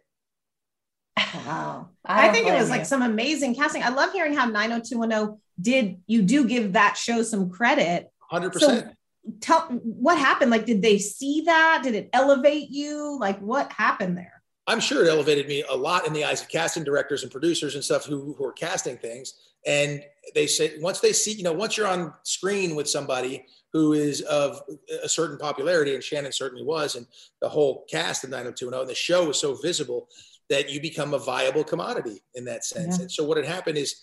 wow 1.47 1.89
I, 2.05 2.25
don't 2.25 2.35
think 2.35 2.47
it 2.47 2.53
was 2.53 2.69
blame 2.69 2.79
like 2.79 2.87
some 2.87 3.03
amazing 3.03 3.55
casting. 3.55 3.83
I 3.83 3.89
love 3.91 4.13
hearing 4.13 4.35
how 4.35 4.47
90210 4.47 5.39
did, 5.61 6.01
you 6.07 6.23
do 6.23 6.47
give 6.47 6.73
that 6.75 6.97
show 6.97 7.23
some 7.23 7.51
credit. 7.51 8.11
Hundred 8.19 8.55
So 8.55 8.69
percent. 8.69 8.97
tell 9.41 9.63
what 9.83 10.19
happened. 10.19 10.51
Like, 10.51 10.67
did 10.67 10.83
they 10.83 10.99
see 10.99 11.43
that? 11.43 11.81
Did 11.83 11.95
it 11.95 12.11
elevate 12.13 12.71
you? 12.71 13.19
Like, 13.19 13.39
what 13.41 13.73
happened 13.73 14.19
there? 14.19 14.43
I'm 14.67 14.81
sure 14.81 15.05
it 15.05 15.09
elevated 15.09 15.47
me 15.47 15.63
a 15.69 15.77
lot 15.77 16.07
in 16.07 16.13
the 16.13 16.25
eyes 16.25 16.41
of 16.41 16.49
casting 16.49 16.85
directors 16.85 17.23
and 17.23 17.31
producers 17.31 17.75
and 17.75 17.85
stuff 17.85 18.07
who, 18.07 18.35
who 18.37 18.45
are 18.45 18.53
casting 18.53 18.97
things. 18.97 19.35
And 19.67 20.03
they 20.35 20.47
say 20.47 20.79
once 20.81 21.01
they 21.01 21.13
see, 21.13 21.33
you 21.33 21.43
know, 21.43 21.53
once 21.53 21.77
you're 21.77 21.87
on 21.87 22.13
screen 22.23 22.75
with 22.75 22.89
somebody 22.89 23.45
who 23.75 23.93
is 23.93 24.21
of 24.23 24.63
a 25.03 25.09
certain 25.09 25.37
popularity, 25.37 25.95
and 25.95 26.03
Shannon 26.03 26.31
certainly 26.31 26.65
was, 26.65 26.95
and 26.95 27.07
the 27.43 27.49
whole 27.49 27.85
cast 27.91 28.23
of 28.23 28.31
90210, 28.31 28.81
and 28.81 28.89
the 28.89 28.95
show 28.95 29.27
was 29.27 29.39
so 29.39 29.57
visible 29.57 30.09
that 30.49 30.71
you 30.71 30.81
become 30.81 31.13
a 31.13 31.19
viable 31.19 31.65
commodity 31.65 32.23
in 32.37 32.45
that 32.45 32.65
sense. 32.65 32.97
Yeah. 32.97 33.03
And 33.03 33.13
so 33.13 33.25
what 33.25 33.37
had 33.37 33.47
happened 33.47 33.77
is 33.77 34.03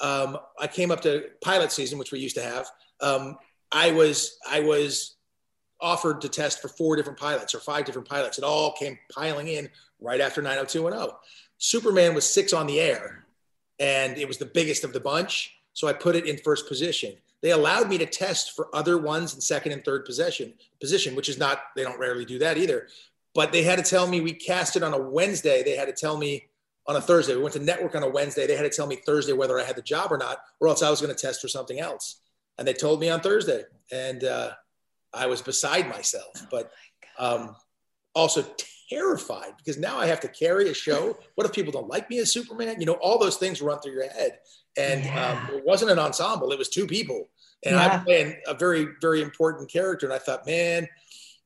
um, 0.00 0.38
I 0.58 0.66
came 0.66 0.90
up 0.90 1.02
to 1.02 1.24
pilot 1.42 1.72
season, 1.72 1.98
which 1.98 2.10
we 2.10 2.20
used 2.20 2.36
to 2.36 2.42
have. 2.42 2.66
Um, 3.02 3.36
I 3.70 3.92
was 3.92 4.38
I 4.50 4.60
was 4.60 5.16
offered 5.78 6.22
to 6.22 6.30
test 6.30 6.62
for 6.62 6.68
four 6.68 6.96
different 6.96 7.18
pilots 7.18 7.54
or 7.54 7.60
five 7.60 7.84
different 7.84 8.08
pilots. 8.08 8.38
It 8.38 8.44
all 8.44 8.72
came 8.72 8.98
piling 9.12 9.48
in 9.48 9.68
right 10.00 10.22
after 10.22 10.40
90210. 10.40 11.14
Superman 11.58 12.14
was 12.14 12.24
six 12.24 12.54
on 12.54 12.66
the 12.66 12.80
air, 12.80 13.26
and 13.78 14.16
it 14.16 14.26
was 14.26 14.38
the 14.38 14.46
biggest 14.46 14.84
of 14.84 14.94
the 14.94 15.00
bunch. 15.00 15.52
So 15.74 15.86
I 15.86 15.92
put 15.92 16.16
it 16.16 16.24
in 16.24 16.38
first 16.38 16.66
position. 16.66 17.12
They 17.42 17.50
allowed 17.50 17.88
me 17.88 17.98
to 17.98 18.06
test 18.06 18.52
for 18.56 18.74
other 18.74 18.98
ones 18.98 19.34
in 19.34 19.40
second 19.40 19.72
and 19.72 19.84
third 19.84 20.04
position, 20.04 20.54
position, 20.80 21.14
which 21.14 21.28
is 21.28 21.38
not, 21.38 21.60
they 21.76 21.82
don't 21.82 21.98
rarely 21.98 22.24
do 22.24 22.38
that 22.38 22.56
either. 22.56 22.88
But 23.34 23.52
they 23.52 23.62
had 23.62 23.76
to 23.76 23.88
tell 23.88 24.06
me 24.06 24.20
we 24.20 24.32
cast 24.32 24.76
it 24.76 24.82
on 24.82 24.94
a 24.94 24.98
Wednesday. 24.98 25.62
They 25.62 25.76
had 25.76 25.86
to 25.86 25.92
tell 25.92 26.16
me 26.16 26.48
on 26.86 26.96
a 26.96 27.00
Thursday. 27.00 27.34
We 27.36 27.42
went 27.42 27.54
to 27.54 27.60
network 27.60 27.94
on 27.94 28.02
a 28.02 28.08
Wednesday. 28.08 28.46
They 28.46 28.56
had 28.56 28.70
to 28.70 28.74
tell 28.74 28.86
me 28.86 28.96
Thursday 28.96 29.32
whether 29.32 29.60
I 29.60 29.64
had 29.64 29.76
the 29.76 29.82
job 29.82 30.12
or 30.12 30.18
not, 30.18 30.38
or 30.60 30.68
else 30.68 30.82
I 30.82 30.90
was 30.90 31.00
going 31.00 31.14
to 31.14 31.20
test 31.20 31.40
for 31.40 31.48
something 31.48 31.78
else. 31.78 32.20
And 32.58 32.66
they 32.66 32.72
told 32.72 33.00
me 33.00 33.10
on 33.10 33.20
Thursday. 33.20 33.64
And 33.92 34.24
uh, 34.24 34.52
I 35.12 35.26
was 35.26 35.42
beside 35.42 35.88
myself, 35.88 36.46
but 36.50 36.70
um, 37.18 37.54
also 38.14 38.44
terrified 38.88 39.52
because 39.58 39.78
now 39.78 39.98
I 39.98 40.06
have 40.06 40.20
to 40.20 40.28
carry 40.28 40.68
a 40.70 40.74
show. 40.74 41.18
What 41.34 41.46
if 41.46 41.52
people 41.52 41.72
don't 41.72 41.88
like 41.88 42.08
me 42.08 42.18
as 42.18 42.32
Superman? 42.32 42.80
You 42.80 42.86
know, 42.86 42.94
all 42.94 43.18
those 43.18 43.36
things 43.36 43.60
run 43.60 43.80
through 43.80 43.92
your 43.92 44.08
head. 44.08 44.38
And 44.76 45.06
um, 45.18 45.56
it 45.56 45.64
wasn't 45.64 45.90
an 45.90 45.98
ensemble, 45.98 46.52
it 46.52 46.58
was 46.58 46.68
two 46.68 46.86
people. 46.86 47.28
And 47.64 47.74
Yeah. 47.76 47.86
I'm 47.86 48.04
playing 48.04 48.36
a 48.46 48.54
very, 48.54 48.88
very 49.00 49.22
important 49.22 49.70
character. 49.70 50.06
And 50.06 50.12
I 50.14 50.18
thought, 50.18 50.46
man, 50.46 50.86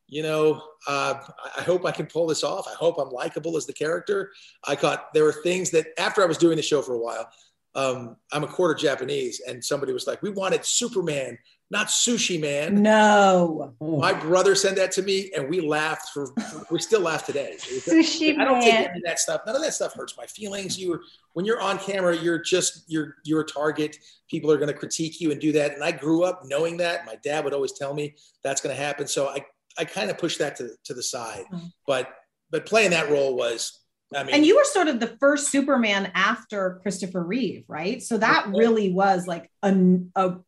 you 0.08 0.22
know, 0.24 0.60
uh, 0.88 1.14
I- 1.56 1.62
hope 1.62 1.86
I 1.86 1.92
can 1.92 2.06
pull 2.06 2.26
this 2.26 2.42
off. 2.42 2.66
I 2.68 2.74
hope 2.74 2.98
I'm 2.98 3.10
likable 3.10 3.56
as 3.56 3.66
the 3.66 3.72
character. 3.72 4.32
I 4.66 4.74
thought 4.74 5.14
there 5.14 5.22
were 5.24 5.32
things 5.32 5.70
that 5.70 5.86
after 5.98 6.22
I 6.22 6.26
was 6.26 6.36
doing 6.36 6.56
the 6.56 6.62
show 6.62 6.82
for 6.82 6.94
a 6.94 6.98
while, 6.98 7.30
um, 7.76 8.16
I'm 8.32 8.42
a 8.42 8.48
quarter 8.48 8.74
Japanese, 8.74 9.40
and 9.46 9.64
somebody 9.64 9.92
was 9.92 10.08
like, 10.08 10.20
"We 10.22 10.30
wanted 10.30 10.64
Superman, 10.64 11.38
not 11.70 11.88
Sushi 11.88 12.40
Man." 12.40 12.82
No. 12.82 13.74
My 13.80 14.12
brother 14.12 14.54
sent 14.54 14.76
that 14.76 14.92
to 14.92 15.02
me, 15.02 15.30
and 15.36 15.48
we 15.48 15.60
laughed 15.60 16.10
for. 16.12 16.32
We 16.70 16.80
still 16.80 17.00
laugh 17.00 17.26
today. 17.26 17.56
Sushi 17.58 18.38
I 18.38 18.44
don't 18.44 18.60
take 18.60 18.74
Man. 18.74 18.84
any 18.90 18.98
of 18.98 19.04
that 19.04 19.18
stuff. 19.18 19.42
None 19.46 19.56
of 19.56 19.62
that 19.62 19.74
stuff 19.74 19.94
hurts 19.94 20.16
my 20.16 20.26
feelings. 20.26 20.78
You, 20.78 21.00
when 21.32 21.44
you're 21.44 21.60
on 21.60 21.78
camera, 21.78 22.16
you're 22.16 22.40
just 22.40 22.84
you're 22.88 23.16
you're 23.24 23.40
a 23.40 23.46
target. 23.46 23.96
People 24.28 24.50
are 24.50 24.56
going 24.56 24.68
to 24.68 24.74
critique 24.74 25.20
you 25.20 25.30
and 25.30 25.40
do 25.40 25.52
that. 25.52 25.74
And 25.74 25.82
I 25.82 25.92
grew 25.92 26.24
up 26.24 26.42
knowing 26.44 26.76
that. 26.78 27.06
My 27.06 27.16
dad 27.22 27.44
would 27.44 27.54
always 27.54 27.72
tell 27.72 27.94
me 27.94 28.14
that's 28.42 28.60
going 28.60 28.74
to 28.74 28.80
happen. 28.80 29.06
So 29.06 29.28
I 29.28 29.44
I 29.78 29.84
kind 29.84 30.10
of 30.10 30.18
pushed 30.18 30.38
that 30.38 30.56
to 30.56 30.70
to 30.84 30.94
the 30.94 31.02
side. 31.02 31.44
Mm-hmm. 31.52 31.66
But 31.86 32.08
but 32.50 32.66
playing 32.66 32.90
that 32.90 33.10
role 33.10 33.36
was. 33.36 33.76
I 34.12 34.24
mean, 34.24 34.34
and 34.34 34.44
you 34.44 34.56
were 34.56 34.64
sort 34.64 34.88
of 34.88 34.98
the 34.98 35.16
first 35.20 35.52
Superman 35.52 36.10
after 36.16 36.80
Christopher 36.82 37.22
Reeve, 37.22 37.62
right? 37.68 38.02
So 38.02 38.18
that 38.18 38.48
really 38.48 38.92
was 38.92 39.28
like 39.28 39.48
a, 39.62 39.98
a 40.16 40.38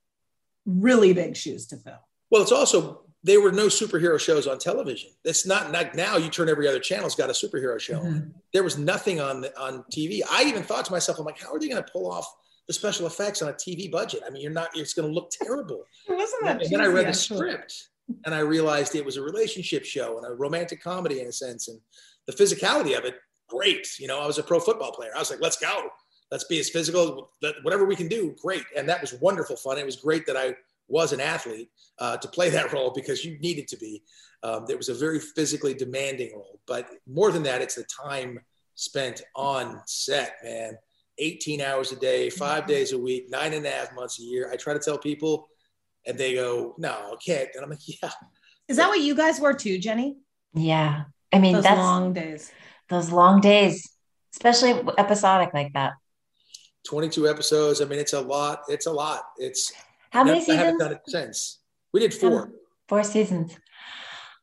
really 0.66 1.12
big 1.12 1.36
shoes 1.36 1.66
to 1.68 1.76
fill. 1.76 1.98
Well, 2.30 2.42
it's 2.42 2.52
also 2.52 3.02
there 3.24 3.40
were 3.40 3.52
no 3.52 3.66
superhero 3.66 4.18
shows 4.18 4.46
on 4.46 4.58
television. 4.58 5.10
It's 5.24 5.46
not 5.46 5.70
like 5.70 5.94
now 5.94 6.16
you 6.16 6.28
turn 6.28 6.48
every 6.48 6.66
other 6.66 6.80
channel's 6.80 7.14
got 7.14 7.30
a 7.30 7.32
superhero 7.32 7.78
show. 7.78 7.98
on. 7.98 8.04
Mm-hmm. 8.04 8.30
There 8.52 8.64
was 8.64 8.78
nothing 8.78 9.20
on 9.20 9.42
the, 9.42 9.60
on 9.60 9.84
TV. 9.92 10.22
I 10.28 10.42
even 10.44 10.62
thought 10.62 10.84
to 10.86 10.92
myself, 10.92 11.18
I'm 11.18 11.24
like, 11.24 11.40
how 11.40 11.54
are 11.54 11.60
they 11.60 11.68
going 11.68 11.82
to 11.82 11.92
pull 11.92 12.10
off 12.10 12.26
the 12.66 12.74
special 12.74 13.06
effects 13.06 13.42
on 13.42 13.48
a 13.48 13.52
TV 13.52 13.90
budget? 13.90 14.22
I 14.26 14.30
mean, 14.30 14.42
you're 14.42 14.52
not. 14.52 14.70
It's 14.74 14.94
going 14.94 15.08
to 15.08 15.14
look 15.14 15.30
terrible. 15.30 15.84
Wasn't 16.08 16.44
that. 16.44 16.62
And 16.62 16.70
then 16.72 16.80
I 16.80 16.86
read 16.86 17.06
the 17.06 17.14
script 17.14 17.88
and 18.24 18.34
I 18.34 18.40
realized 18.40 18.94
it 18.94 19.04
was 19.04 19.16
a 19.16 19.22
relationship 19.22 19.84
show 19.84 20.18
and 20.18 20.26
a 20.26 20.34
romantic 20.34 20.82
comedy 20.82 21.20
in 21.20 21.28
a 21.28 21.32
sense, 21.32 21.68
and 21.68 21.78
the 22.26 22.32
physicality 22.32 22.98
of 22.98 23.04
it, 23.04 23.16
great. 23.48 23.86
You 23.98 24.08
know, 24.08 24.20
I 24.20 24.26
was 24.26 24.38
a 24.38 24.42
pro 24.42 24.58
football 24.58 24.92
player. 24.92 25.10
I 25.14 25.18
was 25.20 25.30
like, 25.30 25.40
let's 25.40 25.56
go. 25.56 25.88
Let's 26.32 26.44
be 26.44 26.58
as 26.58 26.70
physical, 26.70 27.30
let- 27.42 27.62
whatever 27.62 27.84
we 27.84 27.94
can 27.94 28.08
do, 28.08 28.34
great. 28.42 28.64
And 28.74 28.88
that 28.88 29.02
was 29.02 29.12
wonderful 29.12 29.54
fun. 29.54 29.76
It 29.76 29.84
was 29.84 29.96
great 29.96 30.26
that 30.26 30.36
I 30.36 30.56
was 30.88 31.12
an 31.12 31.20
athlete 31.20 31.68
uh, 31.98 32.16
to 32.16 32.26
play 32.26 32.48
that 32.56 32.72
role 32.72 32.90
because 32.90 33.22
you 33.22 33.38
needed 33.38 33.68
to 33.68 33.76
be. 33.76 34.02
Um, 34.42 34.64
it 34.68 34.78
was 34.78 34.88
a 34.88 34.94
very 34.94 35.20
physically 35.20 35.74
demanding 35.74 36.32
role. 36.34 36.58
But 36.66 36.88
more 37.06 37.30
than 37.30 37.42
that, 37.44 37.60
it's 37.60 37.74
the 37.74 37.84
time 37.84 38.40
spent 38.74 39.22
on 39.36 39.82
set, 39.86 40.36
man. 40.42 40.78
18 41.18 41.60
hours 41.60 41.92
a 41.92 41.96
day, 41.96 42.30
five 42.30 42.66
days 42.66 42.92
a 42.92 42.98
week, 42.98 43.26
nine 43.28 43.52
and 43.52 43.66
a 43.66 43.70
half 43.70 43.94
months 43.94 44.18
a 44.18 44.22
year. 44.22 44.50
I 44.50 44.56
try 44.56 44.72
to 44.72 44.80
tell 44.80 44.96
people, 44.96 45.48
and 46.06 46.16
they 46.16 46.34
go, 46.34 46.74
no, 46.78 46.90
I 46.90 47.16
can't. 47.24 47.50
And 47.54 47.62
I'm 47.62 47.68
like, 47.68 47.86
yeah. 48.02 48.10
Is 48.68 48.78
that 48.78 48.88
what 48.88 49.00
you 49.00 49.14
guys 49.14 49.38
were 49.38 49.52
too, 49.52 49.78
Jennie? 49.78 50.16
Yeah. 50.54 51.04
I 51.30 51.38
mean, 51.38 51.52
Those 51.52 51.64
that's 51.64 51.76
long 51.78 52.14
days. 52.14 52.50
Those 52.88 53.10
long 53.10 53.42
days, 53.42 53.90
especially 54.32 54.70
episodic 54.96 55.52
like 55.52 55.74
that. 55.74 55.92
22 56.84 57.28
episodes. 57.28 57.80
I 57.80 57.84
mean, 57.84 57.98
it's 57.98 58.12
a 58.12 58.20
lot. 58.20 58.62
It's 58.68 58.86
a 58.86 58.92
lot. 58.92 59.22
It's 59.38 59.72
How 60.10 60.24
many 60.24 60.40
I 60.50 60.54
haven't 60.54 60.78
done 60.78 60.92
it 60.92 61.00
since. 61.06 61.58
We 61.92 62.00
did 62.00 62.12
four. 62.14 62.52
Four 62.88 63.02
seasons. 63.04 63.56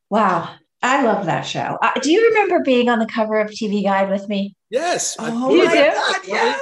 Wow. 0.09 0.55
I 0.81 1.03
love 1.03 1.25
that 1.25 1.41
show. 1.41 1.77
Uh, 1.81 1.91
do 2.01 2.11
you 2.11 2.29
remember 2.29 2.59
being 2.63 2.87
on 2.89 2.99
the 2.99 3.05
cover 3.05 3.39
of 3.39 3.49
TV 3.49 3.83
Guide 3.83 4.09
with 4.09 4.27
me? 4.29 4.55
Yes. 4.69 5.17
Oh 5.19 5.53
You 5.53 5.67
do? 5.69 5.75
God, 5.75 6.15
yes. 6.25 6.61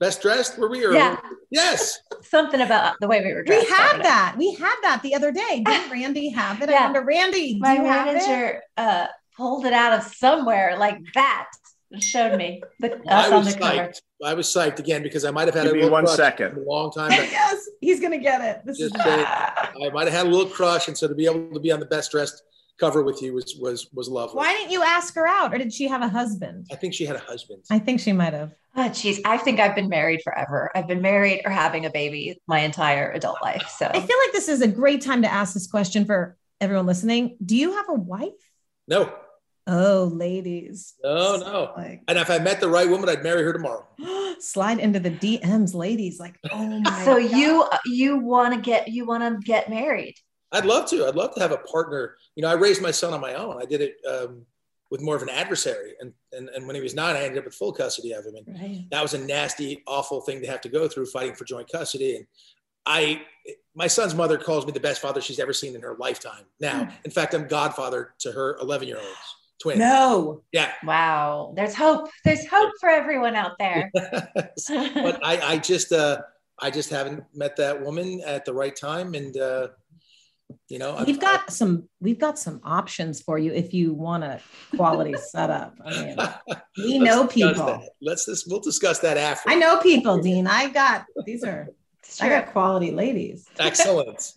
Best 0.00 0.22
dressed? 0.22 0.58
Were 0.58 0.70
we? 0.70 0.84
Or 0.86 0.92
Yeah. 0.92 1.18
Yes. 1.50 1.98
Something 2.22 2.60
about 2.60 2.94
the 3.00 3.08
way 3.08 3.22
we 3.22 3.34
were 3.34 3.42
dressed. 3.42 3.66
We 3.66 3.70
had 3.74 3.98
that. 4.02 4.36
We 4.38 4.54
had 4.54 4.74
that 4.82 5.02
the 5.02 5.14
other 5.14 5.32
day. 5.32 5.62
Didn't 5.66 5.90
Randy 5.92 6.30
have 6.30 6.62
it? 6.62 6.68
I 6.70 6.72
Yeah. 6.72 6.84
wonder, 6.84 7.04
Randy, 7.04 7.54
do 7.54 7.60
My 7.60 7.74
you 7.74 7.84
have 7.84 8.06
it? 8.08 8.14
manager 8.14 8.62
uh, 8.76 9.06
pulled 9.36 9.66
it 9.66 9.72
out 9.72 9.92
of 9.98 10.04
somewhere 10.14 10.76
like 10.78 10.98
that 11.14 11.48
and 11.52 11.67
showed 12.00 12.36
me 12.36 12.62
the, 12.80 12.96
us 12.96 13.02
I 13.08 13.32
on 13.32 13.44
was 13.44 13.54
the 13.54 13.60
cover. 13.60 13.76
psyched. 13.76 14.00
I 14.24 14.34
was 14.34 14.46
psyched 14.48 14.78
again 14.78 15.02
because 15.02 15.24
I 15.24 15.30
might 15.30 15.48
have 15.48 15.54
had 15.54 15.64
Give 15.64 15.72
a 15.72 15.74
me 15.74 15.80
little 15.82 15.92
one 15.92 16.04
crush 16.04 16.16
second. 16.16 16.56
a 16.58 16.60
long 16.60 16.90
time. 16.90 17.08
But 17.08 17.30
yes, 17.30 17.68
he's 17.80 18.00
gonna 18.00 18.18
get 18.18 18.40
it. 18.42 18.62
This 18.66 18.80
is 18.80 18.90
just 18.92 19.06
I 19.06 19.90
might 19.92 20.06
have 20.06 20.14
had 20.14 20.26
a 20.26 20.30
little 20.30 20.46
crush, 20.50 20.88
and 20.88 20.96
so 20.98 21.08
to 21.08 21.14
be 21.14 21.26
able 21.26 21.52
to 21.54 21.60
be 21.60 21.72
on 21.72 21.80
the 21.80 21.86
best 21.86 22.10
dressed 22.10 22.42
cover 22.78 23.02
with 23.02 23.22
you 23.22 23.32
was 23.34 23.56
was 23.60 23.88
was 23.94 24.08
lovely. 24.08 24.36
Why 24.36 24.52
didn't 24.52 24.70
you 24.70 24.82
ask 24.82 25.14
her 25.14 25.26
out, 25.26 25.54
or 25.54 25.58
did 25.58 25.72
she 25.72 25.88
have 25.88 26.02
a 26.02 26.08
husband? 26.08 26.66
I 26.70 26.76
think 26.76 26.94
she 26.94 27.06
had 27.06 27.16
a 27.16 27.20
husband. 27.20 27.64
I 27.70 27.78
think 27.78 28.00
she 28.00 28.12
might 28.12 28.32
have. 28.34 28.52
Oh, 28.76 28.82
jeez, 28.82 29.20
I 29.24 29.38
think 29.38 29.58
I've 29.58 29.74
been 29.74 29.88
married 29.88 30.20
forever. 30.22 30.70
I've 30.74 30.86
been 30.86 31.02
married 31.02 31.42
or 31.44 31.50
having 31.50 31.84
a 31.86 31.90
baby 31.90 32.40
my 32.46 32.60
entire 32.60 33.10
adult 33.10 33.38
life. 33.42 33.68
So 33.76 33.86
I 33.86 33.94
feel 33.94 34.16
like 34.24 34.32
this 34.32 34.48
is 34.48 34.60
a 34.62 34.68
great 34.68 35.00
time 35.00 35.22
to 35.22 35.32
ask 35.32 35.52
this 35.54 35.66
question 35.66 36.04
for 36.04 36.36
everyone 36.60 36.86
listening. 36.86 37.36
Do 37.44 37.56
you 37.56 37.72
have 37.72 37.88
a 37.88 37.94
wife? 37.94 38.28
No, 38.86 39.12
Oh, 39.70 40.10
ladies, 40.14 40.94
no, 41.04 41.36
no. 41.36 41.72
And 42.08 42.18
if 42.18 42.30
I 42.30 42.38
met 42.38 42.58
the 42.60 42.68
right 42.68 42.88
woman, 42.88 43.08
I'd 43.08 43.22
marry 43.22 43.42
her 43.44 43.52
tomorrow. 43.52 43.86
slide 44.40 44.78
into 44.78 44.98
the 44.98 45.10
DMs, 45.10 45.74
ladies. 45.74 46.18
Like, 46.18 46.36
oh 46.50 46.80
my. 46.84 47.04
so 47.04 47.20
God. 47.20 47.30
you 47.36 47.68
you 47.86 48.16
want 48.18 48.54
to 48.54 48.60
get 48.60 48.88
you 48.88 49.04
want 49.06 49.22
to 49.22 49.38
get 49.46 49.68
married? 49.68 50.14
I'd 50.52 50.64
love 50.64 50.88
to. 50.90 51.06
I'd 51.06 51.14
love 51.16 51.34
to 51.34 51.40
have 51.40 51.52
a 51.52 51.58
partner. 51.58 52.16
You 52.34 52.42
know, 52.42 52.48
I 52.48 52.54
raised 52.54 52.80
my 52.80 52.90
son 52.90 53.12
on 53.12 53.20
my 53.20 53.34
own. 53.34 53.60
I 53.60 53.66
did 53.66 53.82
it 53.82 53.96
um, 54.10 54.46
with 54.90 55.02
more 55.02 55.14
of 55.14 55.22
an 55.22 55.28
adversary, 55.28 55.92
and, 56.00 56.14
and 56.32 56.48
and 56.48 56.66
when 56.66 56.74
he 56.74 56.80
was 56.80 56.94
nine, 56.94 57.14
I 57.16 57.24
ended 57.24 57.38
up 57.40 57.44
with 57.44 57.54
full 57.54 57.72
custody 57.72 58.12
of 58.12 58.24
him, 58.24 58.36
and 58.36 58.58
Right. 58.58 58.84
that 58.90 59.02
was 59.02 59.12
a 59.12 59.18
nasty, 59.18 59.82
awful 59.86 60.22
thing 60.22 60.40
to 60.40 60.46
have 60.46 60.62
to 60.62 60.70
go 60.70 60.88
through, 60.88 61.04
fighting 61.06 61.34
for 61.34 61.44
joint 61.44 61.70
custody. 61.70 62.16
And 62.16 62.26
I, 62.86 63.20
my 63.74 63.86
son's 63.86 64.14
mother 64.14 64.38
calls 64.38 64.64
me 64.64 64.72
the 64.72 64.80
best 64.80 65.02
father 65.02 65.20
she's 65.20 65.38
ever 65.38 65.52
seen 65.52 65.74
in 65.74 65.82
her 65.82 65.94
lifetime. 65.98 66.44
Now, 66.58 66.88
in 67.04 67.10
fact, 67.10 67.34
I'm 67.34 67.46
godfather 67.46 68.14
to 68.20 68.32
her 68.32 68.56
11 68.62 68.88
year 68.88 68.96
olds, 68.96 69.36
twins. 69.58 69.78
No. 69.78 70.42
Yeah. 70.52 70.72
Wow. 70.84 71.52
There's 71.56 71.74
hope. 71.74 72.08
There's 72.24 72.46
hope 72.46 72.72
for 72.80 72.88
everyone 72.88 73.34
out 73.34 73.52
there. 73.58 73.90
but 73.94 75.20
I, 75.24 75.40
I 75.42 75.58
just, 75.58 75.92
uh, 75.92 76.22
I 76.60 76.70
just 76.70 76.90
haven't 76.90 77.24
met 77.34 77.56
that 77.56 77.82
woman 77.82 78.20
at 78.26 78.44
the 78.44 78.52
right 78.52 78.74
time, 78.74 79.14
and 79.14 79.36
uh, 79.36 79.68
you 80.68 80.78
know, 80.78 81.02
We've 81.06 81.20
got 81.20 81.50
some. 81.50 81.88
We've 82.00 82.18
got 82.18 82.38
some 82.38 82.60
options 82.64 83.20
for 83.20 83.38
you 83.38 83.52
if 83.52 83.72
you 83.72 83.92
want 83.92 84.24
a 84.24 84.40
quality 84.76 85.14
setup. 85.30 85.74
I 85.84 85.90
mean, 86.02 86.16
we 86.76 86.98
know 86.98 87.26
people. 87.26 87.66
that. 87.66 87.90
Let's 88.02 88.26
just 88.26 88.50
we'll 88.50 88.60
discuss 88.60 88.98
that 89.00 89.16
after. 89.16 89.50
I 89.50 89.54
know 89.54 89.78
people, 89.78 90.20
Dean. 90.20 90.46
I 90.46 90.68
got 90.68 91.04
these 91.24 91.44
are. 91.44 91.68
I 92.20 92.28
got 92.28 92.46
quality 92.52 92.90
ladies. 92.90 93.46
Excellent. 93.58 94.32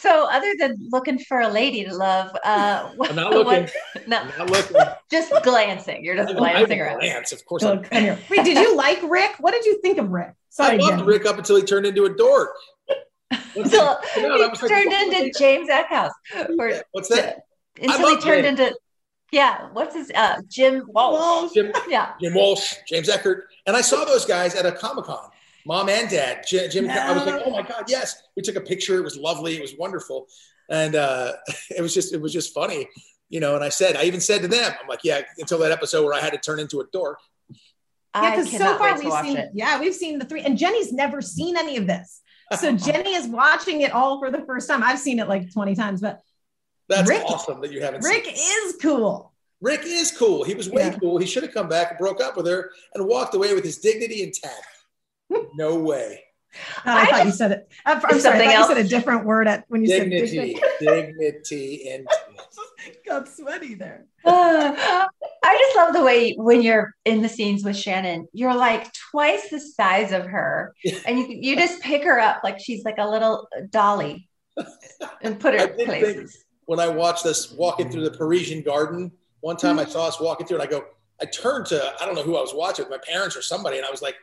So, 0.00 0.28
other 0.30 0.52
than 0.58 0.76
looking 0.90 1.18
for 1.18 1.40
a 1.40 1.48
lady 1.48 1.84
to 1.84 1.94
love, 1.94 2.36
uh, 2.44 2.90
what, 2.96 3.10
I'm 3.10 3.16
not 3.16 3.30
looking. 3.32 3.64
what- 3.94 4.08
no, 4.08 4.18
I'm 4.18 4.28
not 4.38 4.50
looking. 4.50 4.76
just 5.10 5.32
glancing. 5.42 6.04
You're 6.04 6.16
just 6.16 6.30
I 6.30 6.34
glancing 6.38 6.78
would 6.78 6.84
around. 6.86 6.98
glance, 7.00 7.32
of 7.32 7.44
course. 7.44 7.62
Go, 7.62 7.72
I, 7.72 7.76
come 7.78 8.02
here. 8.02 8.18
Wait, 8.30 8.44
did 8.44 8.56
you 8.58 8.76
like 8.76 9.00
Rick? 9.08 9.36
What 9.40 9.52
did 9.52 9.64
you 9.64 9.80
think 9.82 9.98
of 9.98 10.08
Rick? 10.10 10.28
I 10.30 10.34
Sorry, 10.50 10.78
loved 10.78 10.90
Jennie. 10.98 11.02
Rick 11.06 11.26
up 11.26 11.38
until 11.38 11.56
he 11.56 11.62
turned 11.62 11.86
into 11.86 12.04
a 12.04 12.14
dork. 12.14 12.50
Until 13.54 13.98
You 14.16 14.22
he 14.32 14.38
that 14.38 14.58
like- 14.62 14.68
turned 14.70 14.92
into 14.92 15.38
James 15.38 15.68
Eckhouse. 15.68 16.10
Or 16.58 16.72
What's 16.92 17.08
that? 17.08 17.40
until 17.80 18.08
he 18.08 18.16
turned 18.20 18.44
Jim. 18.44 18.56
into 18.58 18.74
yeah, 19.30 19.68
what's 19.72 19.94
his 19.94 20.10
uh 20.14 20.40
Jim 20.48 20.84
Walsh. 20.88 21.52
Jim, 21.52 21.70
Yeah. 21.88 22.12
Jim 22.20 22.34
Walsh, 22.34 22.74
James 22.88 23.08
Eckert, 23.08 23.44
and 23.66 23.76
I 23.76 23.82
saw 23.82 24.04
those 24.04 24.24
guys 24.24 24.54
at 24.54 24.64
a 24.66 24.72
Comic 24.72 25.04
Con. 25.04 25.28
Mom 25.68 25.90
and 25.90 26.08
Dad, 26.08 26.44
Jim. 26.48 26.70
Jim 26.70 26.88
I 26.90 27.12
was 27.12 27.26
like, 27.26 27.42
oh 27.44 27.50
my 27.50 27.60
god, 27.62 27.84
yes. 27.88 28.22
We 28.36 28.42
took 28.42 28.56
a 28.56 28.60
picture. 28.60 28.96
It 28.96 29.04
was 29.04 29.18
lovely. 29.18 29.54
It 29.54 29.60
was 29.60 29.74
wonderful, 29.78 30.26
and 30.70 30.94
uh, 30.96 31.32
it 31.70 31.82
was 31.82 31.92
just, 31.92 32.14
it 32.14 32.20
was 32.22 32.32
just 32.32 32.54
funny, 32.54 32.88
you 33.28 33.38
know. 33.38 33.54
And 33.54 33.62
I 33.62 33.68
said, 33.68 33.94
I 33.94 34.04
even 34.04 34.20
said 34.22 34.40
to 34.42 34.48
them, 34.48 34.72
I'm 34.80 34.88
like, 34.88 35.00
yeah, 35.04 35.20
until 35.36 35.58
that 35.58 35.70
episode 35.70 36.04
where 36.06 36.14
I 36.14 36.20
had 36.20 36.32
to 36.32 36.38
turn 36.38 36.58
into 36.58 36.80
a 36.80 36.84
dork. 36.90 37.18
Yeah, 38.14 38.30
because 38.30 38.50
so 38.50 38.78
far 38.78 38.98
we've 38.98 39.12
seen. 39.24 39.36
it. 39.36 39.50
Yeah, 39.52 39.78
we've 39.78 39.94
seen 39.94 40.18
the 40.18 40.24
three, 40.24 40.40
and 40.40 40.56
Jennie's 40.56 40.90
never 40.90 41.20
seen 41.20 41.56
any 41.58 41.76
of 41.76 41.86
this. 41.86 42.22
So 42.58 42.72
Jennie 42.86 43.12
is 43.14 43.26
watching 43.28 43.82
it 43.82 43.92
all 43.92 44.18
for 44.20 44.30
the 44.30 44.40
first 44.46 44.70
time. 44.70 44.82
I've 44.82 44.98
seen 44.98 45.18
it 45.18 45.28
like 45.28 45.52
twenty 45.52 45.74
times, 45.74 46.00
but 46.00 46.22
That's 46.88 47.10
Rick- 47.10 47.24
awesome 47.26 47.60
that 47.60 47.72
you 47.72 47.82
haven't. 47.82 48.04
Rick 48.04 48.24
seen. 48.24 48.34
is 48.68 48.76
cool. 48.80 49.34
Rick 49.60 49.82
is 49.84 50.12
cool. 50.16 50.44
He 50.44 50.54
was 50.54 50.70
way 50.70 50.86
Yeah. 50.86 50.96
cool. 50.98 51.18
He 51.18 51.26
should 51.26 51.42
have 51.42 51.52
come 51.52 51.68
back 51.68 51.90
and 51.90 51.98
broke 51.98 52.22
up 52.22 52.38
with 52.38 52.46
her 52.46 52.70
and 52.94 53.06
walked 53.06 53.34
away 53.34 53.52
with 53.52 53.64
his 53.64 53.76
dignity 53.76 54.22
intact. 54.22 54.64
No 55.54 55.76
way. 55.76 56.24
Uh, 56.78 56.80
I, 56.86 57.06
thought 57.06 57.26
you 57.26 57.32
said 57.32 57.52
it. 57.52 57.72
I'm, 57.84 57.96
I'm 57.96 58.02
sorry. 58.02 58.14
I 58.16 58.18
Something 58.18 58.50
thought 58.50 58.68
you 58.70 58.74
said 58.76 58.84
a 58.86 58.88
different 58.88 59.24
word 59.26 59.46
at 59.46 59.64
when 59.68 59.82
you 59.82 59.88
Dignity, 59.88 60.56
said 60.56 60.70
dignity, 60.80 61.90
and 61.92 62.08
got 63.06 63.28
sweaty 63.28 63.74
there. 63.74 64.06
Uh, 64.24 65.06
I 65.44 65.58
just 65.58 65.76
love 65.76 65.92
the 65.92 66.02
way 66.02 66.32
when 66.34 66.62
you're 66.62 66.94
in 67.04 67.22
the 67.22 67.28
scenes 67.28 67.64
with 67.64 67.76
Shannon, 67.76 68.28
you're 68.32 68.54
like 68.54 68.90
twice 69.10 69.50
the 69.50 69.60
size 69.60 70.10
of 70.12 70.24
her, 70.26 70.74
and 71.06 71.18
you 71.18 71.26
you 71.28 71.56
just 71.56 71.80
pick 71.82 72.02
her 72.04 72.18
up 72.18 72.40
like 72.42 72.58
she's 72.60 72.84
like 72.84 72.96
a 72.98 73.08
little 73.08 73.46
dolly 73.70 74.28
and 75.22 75.38
put 75.38 75.54
her 75.54 75.60
I 75.60 75.64
in 75.64 75.76
did 75.76 75.76
think 75.76 75.88
places. 75.88 76.44
when 76.64 76.80
I 76.80 76.88
watched 76.88 77.26
us 77.26 77.52
walking 77.52 77.90
through 77.90 78.04
the 78.04 78.16
Parisian 78.16 78.62
garden, 78.62 79.12
one 79.40 79.56
time 79.56 79.78
I 79.78 79.84
saw 79.84 80.08
us 80.08 80.18
walking 80.20 80.46
through 80.46 80.60
and 80.60 80.66
I 80.66 80.70
go, 80.70 80.84
I 81.20 81.26
turned 81.26 81.66
to, 81.66 81.92
I 82.00 82.06
don't 82.06 82.14
know 82.14 82.22
who 82.22 82.36
I 82.36 82.40
was 82.40 82.54
watching, 82.54 82.88
my 82.88 82.98
parents 82.98 83.36
or 83.36 83.42
somebody, 83.42 83.76
and 83.76 83.86
I 83.86 83.90
was 83.90 84.02
like, 84.02 84.16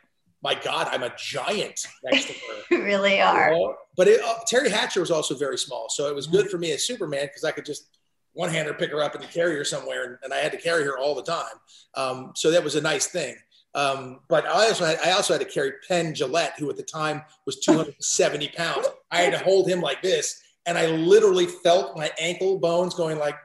my 0.45 0.53
God, 0.53 0.87
I'm 0.91 1.01
a 1.01 1.11
giant 1.17 1.87
next 2.03 2.27
to 2.27 2.33
her. 2.33 2.61
You 2.71 2.83
really 2.83 3.19
are. 3.19 3.51
You 3.51 3.59
know? 3.59 3.75
But 3.97 4.07
it, 4.07 4.21
uh, 4.21 4.35
Teri 4.49 4.69
Hatcher 4.69 4.99
was 4.99 5.09
also 5.09 5.35
very 5.35 5.57
small. 5.57 5.87
So 5.89 6.07
it 6.07 6.13
was 6.13 6.27
good 6.27 6.51
for 6.51 6.59
me 6.59 6.71
as 6.71 6.85
Superman 6.85 7.25
because 7.25 7.43
I 7.43 7.51
could 7.51 7.65
just 7.65 7.97
one 8.33 8.49
hander 8.49 8.73
pick 8.73 8.91
her 8.91 9.01
up 9.01 9.15
and 9.15 9.23
carry 9.31 9.55
her 9.55 9.65
somewhere. 9.65 10.03
And, 10.03 10.17
and 10.23 10.33
I 10.33 10.37
had 10.37 10.51
to 10.51 10.59
carry 10.59 10.83
her 10.83 10.99
all 10.99 11.15
the 11.15 11.23
time. 11.23 11.55
Um, 11.95 12.33
so 12.35 12.51
that 12.51 12.63
was 12.63 12.75
a 12.75 12.81
nice 12.81 13.07
thing. 13.07 13.35
Um, 13.73 14.19
but 14.29 14.45
I 14.45 14.67
also 14.67 14.85
had 14.85 14.99
I 15.03 15.11
also 15.11 15.33
had 15.33 15.41
to 15.41 15.51
carry 15.51 15.73
Penn 15.87 16.13
Jillette, 16.13 16.59
who 16.59 16.69
at 16.69 16.77
the 16.77 16.83
time 16.83 17.23
was 17.45 17.59
270 17.59 18.49
pounds. 18.49 18.87
I 19.11 19.21
had 19.21 19.33
to 19.33 19.39
hold 19.39 19.67
him 19.67 19.81
like 19.81 20.01
this, 20.01 20.39
and 20.65 20.77
I 20.77 20.87
literally 20.87 21.47
felt 21.47 21.97
my 21.97 22.11
ankle 22.19 22.59
bones 22.59 22.93
going 22.93 23.17
like. 23.17 23.35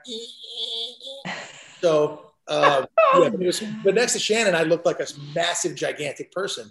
So, 1.81 2.33
uh, 2.47 2.87
yeah, 3.15 3.31
but, 3.31 3.39
was, 3.39 3.65
but 3.83 3.95
next 3.95 4.13
to 4.13 4.19
Shannon, 4.21 4.55
I 4.55 4.63
looked 4.63 4.87
like 4.87 5.01
a 5.01 5.07
massive, 5.35 5.75
gigantic 5.75 6.31
person. 6.31 6.71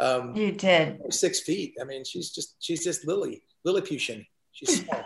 Um, 0.00 0.34
you 0.34 0.52
did 0.52 1.00
six 1.12 1.40
feet. 1.40 1.74
I 1.80 1.84
mean, 1.84 2.04
she's 2.04 2.30
just 2.30 2.56
she's 2.58 2.82
just 2.82 3.06
Lily 3.06 3.42
Lilliputian. 3.64 4.26
She's 4.52 4.80
small. 4.84 5.04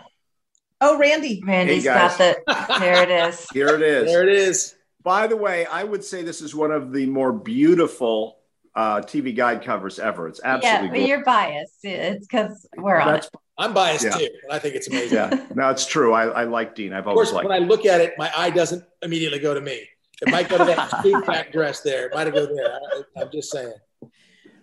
Oh, 0.81 0.97
Randy. 0.97 1.41
Randy's 1.45 1.83
Hey, 1.83 1.93
got 1.93 2.17
the. 2.17 2.35
There 2.79 3.03
it 3.03 3.09
is. 3.11 3.47
Here 3.53 3.69
it 3.75 3.81
is. 3.81 4.05
There 4.05 4.23
it 4.27 4.33
is. 4.33 4.75
By 5.03 5.27
the 5.27 5.37
way, 5.37 5.65
I 5.65 5.83
would 5.83 6.03
say 6.03 6.23
this 6.23 6.41
is 6.41 6.55
one 6.55 6.71
of 6.71 6.91
the 6.91 7.05
more 7.05 7.31
beautiful 7.31 8.39
uh, 8.75 9.01
TV 9.01 9.35
guide 9.35 9.63
covers 9.63 9.99
ever. 9.99 10.27
It's 10.27 10.41
absolutely. 10.43 10.67
yeah, 10.67 10.73
absolutely 10.75 10.99
but 10.99 11.07
you're 11.07 11.23
biased. 11.23 11.79
It's 11.83 12.27
because 12.27 12.67
we're 12.77 12.99
on 12.99 13.15
it. 13.15 13.29
I'm 13.57 13.73
biased 13.73 14.03
Yeah. 14.03 14.11
too, 14.17 14.27
and 14.43 14.51
I 14.51 14.59
think 14.59 14.75
it's 14.75 14.89
amazing. 14.89 15.15
Yeah, 15.17 15.45
no, 15.55 15.69
it's 15.69 15.85
true. 15.85 16.11
I, 16.13 16.25
I 16.25 16.43
like 16.43 16.75
Dean. 16.75 16.91
I've 16.91 17.03
Of 17.03 17.09
always 17.09 17.29
course, 17.29 17.35
liked. 17.45 17.49
when 17.49 17.63
I 17.63 17.65
look 17.65 17.85
at 17.85 18.01
it, 18.01 18.13
my 18.17 18.29
eye 18.35 18.49
doesn't 18.49 18.83
immediately 19.01 19.39
go 19.39 19.53
to 19.53 19.61
me. 19.61 19.87
It 20.21 20.29
might 20.29 20.49
go 20.49 20.57
to 20.57 20.65
that 20.65 20.89
scoop 20.99 21.25
back 21.25 21.53
dress 21.53 21.79
there. 21.81 22.07
It 22.07 22.13
might 22.13 22.29
go 22.33 22.45
there. 22.45 22.73
I, 23.17 23.21
I'm 23.21 23.31
just 23.31 23.51
saying. 23.51 23.71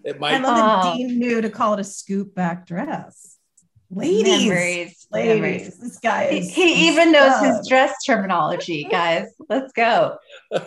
It 0.04 0.18
might. 0.20 0.34
I 0.34 0.38
love 0.38 0.56
that. 0.82 0.96
Dean 0.96 1.18
knew 1.18 1.40
to 1.40 1.50
call 1.50 1.74
it 1.74 1.80
a 1.80 1.84
scoop 1.84 2.34
back 2.34 2.66
dress. 2.66 3.36
Ladies, 3.94 4.46
Memories, 4.48 5.06
ladies, 5.12 5.34
memories. 5.34 5.78
this 5.78 5.98
guy 5.98 6.30
He, 6.30 6.38
is. 6.38 6.54
he 6.54 6.74
he's 6.74 6.92
even 6.94 7.12
knows 7.12 7.40
his 7.40 7.68
dress 7.68 7.92
terminology, 8.06 8.84
guys. 8.84 9.28
Let's 9.50 9.70
go. 9.74 10.16
Oh 10.50 10.62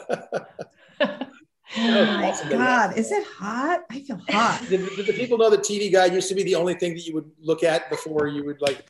my 1.77 2.39
God, 2.51 2.97
is 2.97 3.11
it 3.11 3.25
hot? 3.25 3.81
I 3.91 3.99
feel 4.01 4.21
hot. 4.29 4.63
Did, 4.69 4.88
did 4.95 5.07
the 5.07 5.13
people 5.13 5.38
know 5.39 5.49
that 5.49 5.61
TV 5.61 5.91
Guide 5.91 6.13
used 6.13 6.29
to 6.29 6.36
be 6.36 6.43
the 6.43 6.53
only 6.55 6.75
thing 6.75 6.93
that 6.93 7.05
you 7.07 7.15
would 7.15 7.29
look 7.41 7.63
at 7.63 7.89
before 7.89 8.27
you 8.27 8.45
would 8.45 8.61
like 8.61 8.86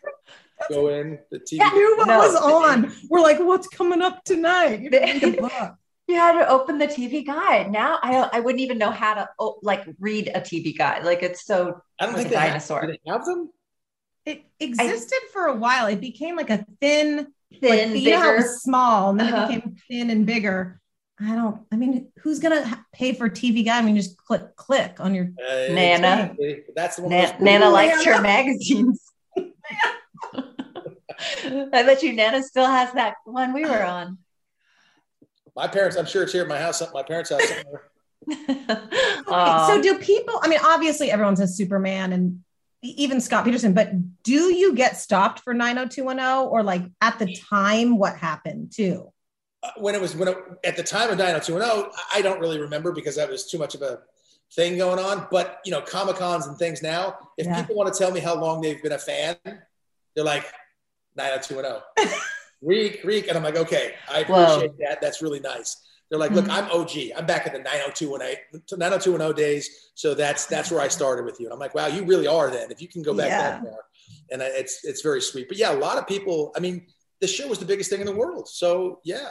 go 0.69 0.89
in? 0.89 1.17
The 1.31 1.39
TV. 1.39 1.59
I 1.61 1.69
knew 1.69 1.95
what 1.97 2.07
No. 2.07 2.17
was 2.19 2.35
on. 2.35 2.91
We're 3.09 3.21
like, 3.21 3.39
what's 3.39 3.67
coming 3.69 4.01
up 4.01 4.23
tonight? 4.25 4.91
You 6.07 6.15
didn't 6.15 6.35
read 6.35 6.35
a 6.35 6.39
book. 6.39 6.39
You 6.39 6.39
had 6.39 6.45
to 6.45 6.49
open 6.49 6.77
the 6.77 6.87
TV 6.87 7.25
guide. 7.25 7.71
Now 7.71 7.99
I 8.01 8.29
I 8.33 8.39
wouldn't 8.39 8.61
even 8.61 8.77
know 8.77 8.91
how 8.91 9.13
to 9.15 9.29
oh, 9.39 9.57
like 9.63 9.85
read 9.99 10.29
a 10.33 10.41
TV 10.41 10.77
guide. 10.77 11.03
Like 11.03 11.23
it's 11.23 11.45
so 11.45 11.81
I 11.99 12.05
don't 12.05 12.13
like 12.15 12.23
think 12.23 12.35
a 12.35 12.39
they 12.39 12.47
dinosaur. 12.47 12.81
do 12.81 12.87
they 12.93 12.99
have 13.11 13.25
them. 13.25 13.49
It 14.25 14.43
existed 14.59 15.19
for 15.33 15.45
a 15.47 15.55
while. 15.55 15.85
It 15.87 16.01
became 16.01 16.35
like 16.35 16.49
a 16.49 16.65
thin, 16.81 17.27
Thin, 17.61 17.91
like, 17.93 18.01
you 18.01 18.09
know 18.09 18.21
it 18.21 18.23
bigger. 18.23 18.35
was 18.37 18.61
small, 18.63 19.11
and 19.11 19.19
then 19.19 19.33
Uh-huh. 19.33 19.43
it 19.43 19.47
became 19.63 19.75
thin 19.89 20.09
and 20.09 20.25
bigger. 20.25 20.81
I 21.19 21.33
don't. 21.35 21.61
I 21.71 21.75
mean, 21.77 22.11
who's 22.19 22.39
gonna 22.39 22.83
pay 22.91 23.13
for 23.13 23.29
TV 23.29 23.63
guide? 23.63 23.83
I 23.83 23.85
mean, 23.85 23.95
just 23.95 24.17
click 24.17 24.55
click 24.57 24.99
on 24.99 25.13
your 25.15 25.25
Uh, 25.39 25.73
Nana. 25.73 26.35
That's 26.75 26.95
the 26.97 27.03
one. 27.03 27.11
Na- 27.11 27.37
Nana 27.39 27.69
likes 27.69 28.03
her 28.03 28.19
magazines. 28.21 28.99
I 31.47 31.83
bet 31.83 32.03
you 32.03 32.13
Nana 32.13 32.43
still 32.43 32.65
has 32.65 32.91
that 32.93 33.15
one 33.25 33.53
we 33.53 33.63
were 33.65 33.83
on. 33.97 34.17
My 35.55 35.67
parents. 35.67 35.95
I'm 35.97 36.05
sure 36.05 36.23
it's 36.23 36.33
here 36.33 36.41
at 36.43 36.47
my 36.47 36.59
house. 36.59 36.81
My 36.93 37.03
parents' 37.03 37.29
house. 37.29 37.41
Somewhere. 37.47 37.83
Aw. 39.27 39.67
so 39.67 39.81
do 39.81 39.99
people 39.99 40.39
i 40.41 40.47
mean 40.47 40.57
obviously 40.63 41.11
everyone 41.11 41.35
says 41.35 41.55
superman 41.55 42.11
and 42.11 42.39
even 42.81 43.21
scott 43.21 43.45
peterson 43.45 43.73
but 43.73 43.91
do 44.23 44.51
you 44.51 44.73
get 44.73 44.97
stopped 44.97 45.41
for 45.41 45.53
90210 45.53 46.47
or 46.49 46.63
like 46.63 46.83
at 47.01 47.19
the 47.19 47.35
time 47.35 47.99
what 47.99 48.15
happened 48.17 48.71
too 48.73 49.11
Uh, 49.61 49.69
when 49.77 49.93
it 49.93 50.01
was 50.01 50.15
when 50.15 50.27
it, 50.29 50.37
at 50.63 50.75
the 50.75 50.81
time 50.81 51.11
of 51.11 51.17
90210, 51.19 51.91
I 52.13 52.21
don't 52.21 52.39
really 52.39 52.59
remember 52.59 52.91
because 52.91 53.15
that 53.17 53.29
was 53.29 53.45
too 53.49 53.59
much 53.59 53.75
of 53.75 53.81
a 53.83 53.99
thing 54.55 54.77
going 54.77 54.97
on. 54.99 55.27
But 55.29 55.59
you 55.65 55.71
know, 55.71 55.81
comic 55.81 56.15
cons 56.15 56.47
and 56.47 56.57
things 56.57 56.81
now. 56.81 57.17
If 57.37 57.45
Yeah. 57.45 57.61
people 57.61 57.75
want 57.75 57.93
to 57.93 57.97
tell 57.99 58.11
me 58.11 58.21
how 58.21 58.35
long 58.39 58.61
they've 58.61 58.81
been 58.81 58.93
a 58.93 58.97
fan, 58.97 59.35
they're 60.15 60.23
like 60.23 60.45
90210. 61.15 61.81
Reek, 62.61 63.01
Reek, 63.03 63.27
and 63.27 63.37
I'm 63.37 63.43
like, 63.43 63.57
okay, 63.57 63.93
I 64.09 64.23
Whoa. 64.23 64.43
appreciate 64.43 64.77
that. 64.79 65.01
That's 65.01 65.21
really 65.21 65.39
nice. 65.39 65.77
They're 66.09 66.19
like, 66.19 66.31
look, 66.31 66.45
Mhm. 66.45 66.51
I'm 66.51 66.71
OG. 66.71 67.11
I'm 67.17 67.25
back 67.25 67.47
in 67.47 67.53
the 67.53 67.59
90210, 67.59 68.61
90210 68.77 69.35
days. 69.35 69.69
So 69.95 70.13
that's 70.13 70.45
that's 70.45 70.69
where 70.71 70.79
I 70.81 70.87
started 70.87 71.25
with 71.25 71.39
you. 71.39 71.47
And 71.47 71.53
I'm 71.53 71.59
like, 71.59 71.73
wow, 71.75 71.87
you 71.87 72.05
really 72.05 72.27
are 72.27 72.49
then. 72.51 72.71
If 72.71 72.81
you 72.81 72.87
can 72.87 73.01
go 73.01 73.13
back 73.13 73.29
Yeah. 73.29 73.41
that 73.41 73.61
far, 73.63 73.79
and 74.31 74.43
I- 74.43 74.47
it's 74.47 74.83
it's 74.85 75.01
very 75.01 75.21
sweet. 75.21 75.47
But 75.47 75.57
yeah, 75.57 75.71
a 75.73 75.79
lot 75.79 75.97
of 75.97 76.05
people. 76.07 76.53
I 76.55 76.59
mean, 76.59 76.87
the 77.21 77.27
show 77.27 77.47
was 77.47 77.59
the 77.59 77.65
biggest 77.65 77.89
thing 77.89 78.01
in 78.01 78.05
the 78.05 78.15
world. 78.15 78.47
So 78.49 78.99
yeah. 79.03 79.29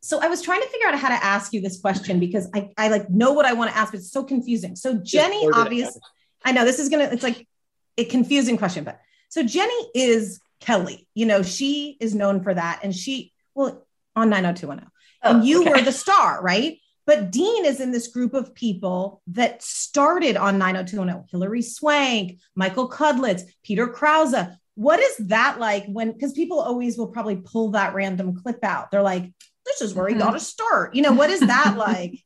so 0.00 0.20
i 0.22 0.28
was 0.28 0.40
trying 0.42 0.62
to 0.62 0.68
figure 0.68 0.86
out 0.86 0.96
how 0.96 1.08
to 1.08 1.24
ask 1.34 1.52
you 1.52 1.60
this 1.60 1.80
question 1.80 2.20
because 2.20 2.48
i, 2.54 2.70
I 2.78 2.86
like 2.88 3.10
know 3.10 3.32
what 3.32 3.44
i 3.46 3.52
want 3.52 3.68
to 3.72 3.76
ask 3.76 3.90
but 3.92 3.98
it's 3.98 4.12
so 4.12 4.22
confusing 4.22 4.76
so 4.76 4.94
jennie 4.94 5.44
obviously 5.52 6.00
i 6.44 6.52
know 6.52 6.64
this 6.64 6.78
is 6.78 6.88
gonna 6.88 7.08
it's 7.14 7.24
like 7.24 7.48
a 7.96 8.04
confusing 8.04 8.56
question 8.56 8.84
but 8.84 9.00
so 9.28 9.42
jennie 9.42 9.84
is 9.96 10.40
kelly 10.60 11.06
you 11.14 11.26
know 11.26 11.42
she 11.42 11.96
is 12.00 12.14
known 12.14 12.42
for 12.42 12.52
that 12.52 12.80
and 12.82 12.94
she 12.94 13.32
well 13.54 13.86
on 14.16 14.30
90210 14.30 14.90
Oh, 15.22 15.34
and 15.34 15.44
you 15.44 15.62
okay. 15.62 15.70
were 15.70 15.80
the 15.80 15.92
star, 15.92 16.40
right? 16.42 16.78
But 17.06 17.30
Dean 17.30 17.64
is 17.64 17.80
in 17.80 17.90
this 17.90 18.08
group 18.08 18.34
of 18.34 18.54
people 18.54 19.22
that 19.28 19.62
started 19.62 20.36
on 20.36 20.58
90210. 20.58 21.28
Hilary 21.30 21.62
Swank, 21.62 22.38
Michael 22.54 22.88
Cudlitz, 22.88 23.42
Peter 23.62 23.88
Krause. 23.88 24.34
What 24.74 25.00
is 25.00 25.16
that 25.28 25.58
like 25.58 25.86
when, 25.86 26.12
because 26.12 26.32
people 26.34 26.60
always 26.60 26.98
will 26.98 27.08
probably 27.08 27.36
pull 27.36 27.70
that 27.70 27.94
random 27.94 28.36
clip 28.36 28.62
out. 28.62 28.90
They're 28.90 29.02
like, 29.02 29.32
this 29.64 29.80
is 29.80 29.94
where 29.94 30.06
he 30.06 30.14
mm-hmm. 30.14 30.22
got 30.22 30.32
to 30.32 30.40
start. 30.40 30.94
You 30.94 31.02
know, 31.02 31.12
what 31.12 31.30
is 31.30 31.40
that 31.40 31.74
like 31.78 32.22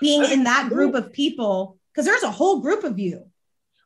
being 0.00 0.24
in 0.24 0.44
that 0.44 0.68
group 0.68 0.94
of 0.94 1.12
people? 1.12 1.78
Because 1.92 2.04
there's 2.04 2.22
a 2.22 2.30
whole 2.30 2.60
group 2.60 2.84
of 2.84 2.98
you. 2.98 3.24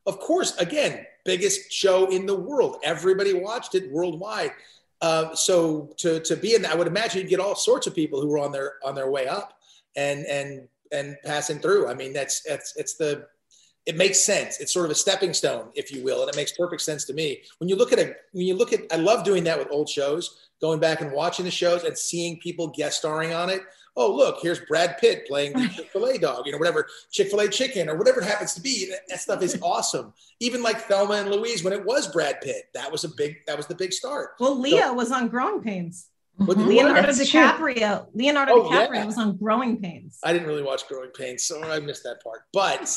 of 0.05 0.18
course, 0.18 0.57
again, 0.57 1.07
biggest 1.24 1.72
show 1.72 2.10
in 2.10 2.26
the 2.26 2.34
world. 2.34 2.76
Everybody 2.82 3.32
watched 3.32 3.74
it 3.74 3.90
worldwide. 3.90 4.52
Uh, 5.00 5.34
so 5.34 5.92
to 5.96 6.20
to 6.20 6.36
be 6.36 6.54
in 6.54 6.62
that, 6.62 6.72
I 6.72 6.74
would 6.74 6.86
imagine 6.86 7.20
you'd 7.20 7.30
get 7.30 7.40
all 7.40 7.54
sorts 7.54 7.86
of 7.86 7.94
people 7.94 8.20
who 8.20 8.28
were 8.28 8.38
on 8.38 8.52
their 8.52 8.74
on 8.84 8.94
their 8.94 9.10
way 9.10 9.26
up 9.26 9.58
and 9.96 10.26
and 10.26 10.68
and 10.92 11.16
passing 11.24 11.58
through. 11.58 11.88
I 11.88 11.94
mean, 11.94 12.12
that's 12.12 12.44
it's 12.46 12.74
it's 12.76 12.94
the 12.94 13.26
it 13.86 13.96
makes 13.96 14.20
sense. 14.20 14.60
It's 14.60 14.72
sort 14.72 14.84
of 14.84 14.90
a 14.90 14.94
stepping 14.94 15.32
stone, 15.32 15.68
if 15.74 15.90
you 15.90 16.04
will, 16.04 16.20
and 16.20 16.28
it 16.28 16.36
makes 16.36 16.52
perfect 16.52 16.82
sense 16.82 17.04
to 17.06 17.14
me. 17.14 17.42
When 17.58 17.68
you 17.68 17.76
look 17.76 17.92
at 17.92 17.98
a 17.98 18.14
when 18.32 18.46
you 18.46 18.54
look 18.54 18.72
at, 18.72 18.80
I 18.92 18.96
love 18.96 19.24
doing 19.24 19.44
that 19.44 19.58
with 19.58 19.68
old 19.70 19.88
shows, 19.88 20.48
going 20.60 20.80
back 20.80 21.00
and 21.00 21.12
watching 21.12 21.44
the 21.44 21.50
shows 21.50 21.84
and 21.84 21.96
seeing 21.96 22.38
people 22.40 22.68
guest 22.68 22.98
starring 22.98 23.32
on 23.32 23.48
it. 23.48 23.62
Oh, 24.03 24.16
look, 24.16 24.38
here's 24.40 24.61
Brad 24.61 24.96
Pitt 24.96 25.26
playing 25.28 25.53
the 25.53 25.68
Chick 25.68 25.90
Fil 25.90 26.07
A 26.07 26.16
dog, 26.16 26.46
you 26.46 26.53
know, 26.53 26.59
whatever 26.59 26.86
Chick 27.11 27.28
Fil 27.28 27.40
A 27.40 27.48
chicken 27.48 27.86
or 27.90 27.96
whatever 27.96 28.22
it 28.22 28.24
happens 28.24 28.55
to 28.55 28.62
be. 28.62 28.90
That, 29.09 29.20
stuff 29.20 29.42
is 29.42 29.59
awesome. 29.62 30.14
Even 30.40 30.62
like 30.62 30.80
Thelma 30.82 31.14
and 31.16 31.30
Louise, 31.30 31.62
when 31.62 31.74
it 31.74 31.84
was 31.84 32.09
Brad 32.09 32.40
Pitt, 32.40 32.70
that 32.72 32.90
was 32.90 33.05
a 33.05 33.11
big 33.11 33.36
that 33.46 33.59
was 33.59 33.66
the 33.66 33.74
big 33.74 33.92
start. 33.92 34.30
Well, 34.40 34.59
Leo 34.59 34.94
was 34.94 35.12
on 35.12 35.28
Growing 35.28 35.61
Pains. 35.61 36.07
Leonardo 36.38 37.12
true. 37.12 37.24
DiCaprio. 37.24 38.07
Leonardo 38.14 38.53
Oh, 38.55 38.70
DiCaprio 38.70 38.94
yeah. 38.94 39.05
was 39.05 39.18
on 39.18 39.36
Growing 39.36 39.76
Pains. 39.82 40.18
I 40.24 40.32
didn't 40.32 40.48
really 40.48 40.62
watch 40.62 40.88
Growing 40.88 41.11
Pains, 41.11 41.44
so 41.44 41.62
I 41.62 41.78
missed 41.80 42.05
that 42.05 42.22
part. 42.24 42.44
But 42.55 42.96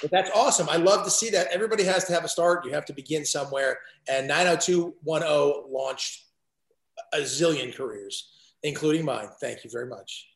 but 0.00 0.10
that's 0.10 0.30
awesome. 0.34 0.68
I 0.68 0.76
love 0.76 1.04
to 1.04 1.10
see 1.10 1.30
that. 1.30 1.46
Everybody 1.52 1.84
has 1.84 2.04
to 2.06 2.12
have 2.12 2.24
a 2.24 2.28
start. 2.28 2.64
You 2.64 2.72
have 2.72 2.84
to 2.86 2.92
begin 2.92 3.24
somewhere. 3.24 3.78
And 4.08 4.26
90210 4.26 5.72
launched 5.72 6.24
a 7.12 7.18
zillion 7.18 7.74
careers, 7.74 8.28
including 8.64 9.04
mine. 9.04 9.28
Thank 9.40 9.62
you 9.64 9.70
very 9.70 9.86
much. 9.86 10.28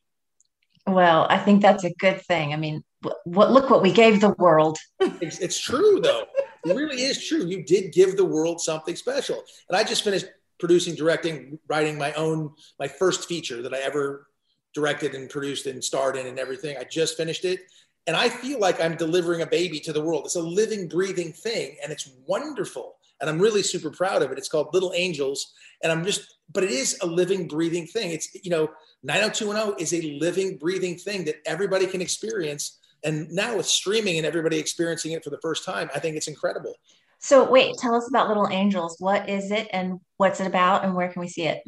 Well, 0.86 1.26
I 1.28 1.38
think 1.38 1.62
that's 1.62 1.84
a 1.84 1.92
good 1.94 2.20
thing. 2.22 2.52
I 2.52 2.56
mean, 2.56 2.84
what 3.24 3.50
look 3.50 3.70
what 3.70 3.82
we 3.82 3.92
gave 3.92 4.20
the 4.20 4.34
world. 4.38 4.78
It's, 5.20 5.38
it's 5.38 5.58
true, 5.58 6.00
though. 6.00 6.24
It 6.64 6.74
really 6.74 7.02
is 7.02 7.26
true. 7.26 7.46
You 7.46 7.64
did 7.64 7.92
give 7.92 8.16
the 8.16 8.24
world 8.24 8.60
something 8.60 8.96
special. 8.96 9.42
And 9.68 9.76
I 9.76 9.84
just 9.84 10.04
finished 10.04 10.26
producing, 10.58 10.94
directing, 10.94 11.58
writing 11.68 11.98
my 11.98 12.12
own, 12.14 12.52
my 12.78 12.88
first 12.88 13.28
feature 13.28 13.62
that 13.62 13.74
I 13.74 13.78
ever 13.78 14.26
directed 14.74 15.14
and 15.14 15.30
produced 15.30 15.66
and 15.66 15.82
starred 15.82 16.16
in 16.16 16.26
and 16.26 16.38
everything. 16.38 16.76
I 16.76 16.84
just 16.84 17.16
finished 17.16 17.44
it. 17.44 17.60
And 18.06 18.16
I 18.16 18.28
feel 18.28 18.60
like 18.60 18.80
I'm 18.80 18.96
delivering 18.96 19.42
a 19.42 19.46
baby 19.46 19.80
to 19.80 19.92
the 19.92 20.02
world. 20.02 20.26
It's 20.26 20.36
a 20.36 20.40
living, 20.42 20.86
breathing 20.86 21.32
thing, 21.32 21.76
and 21.82 21.90
it's 21.92 22.10
wonderful. 22.26 22.95
And 23.20 23.30
I'm 23.30 23.38
really 23.38 23.62
super 23.62 23.90
proud 23.90 24.22
of 24.22 24.30
it. 24.30 24.38
It's 24.38 24.48
called 24.48 24.68
Little 24.72 24.92
Angels. 24.94 25.52
And 25.82 25.90
I'm 25.90 26.04
just, 26.04 26.36
but 26.52 26.64
it 26.64 26.70
is 26.70 26.98
a 27.02 27.06
living, 27.06 27.48
breathing 27.48 27.86
thing. 27.86 28.10
It's, 28.10 28.28
you 28.42 28.50
know, 28.50 28.70
90210 29.02 29.80
is 29.80 29.94
a 29.94 30.18
living, 30.18 30.58
breathing 30.58 30.96
thing 30.96 31.24
that 31.24 31.36
everybody 31.46 31.86
can 31.86 32.00
experience. 32.00 32.78
And 33.04 33.30
now 33.30 33.56
with 33.56 33.66
streaming 33.66 34.18
and 34.18 34.26
everybody 34.26 34.58
experiencing 34.58 35.12
it 35.12 35.24
for 35.24 35.30
the 35.30 35.38
first 35.42 35.64
time, 35.64 35.90
I 35.94 35.98
think 35.98 36.16
it's 36.16 36.28
incredible. 36.28 36.74
So 37.18 37.48
wait, 37.48 37.76
tell 37.78 37.94
us 37.94 38.08
about 38.08 38.28
Little 38.28 38.48
Angels. 38.48 38.96
What 38.98 39.28
is 39.28 39.50
it 39.50 39.68
and 39.72 40.00
what's 40.16 40.40
it 40.40 40.46
about 40.46 40.84
and 40.84 40.94
where 40.94 41.08
can 41.08 41.20
we 41.20 41.28
see 41.28 41.44
it? 41.44 41.62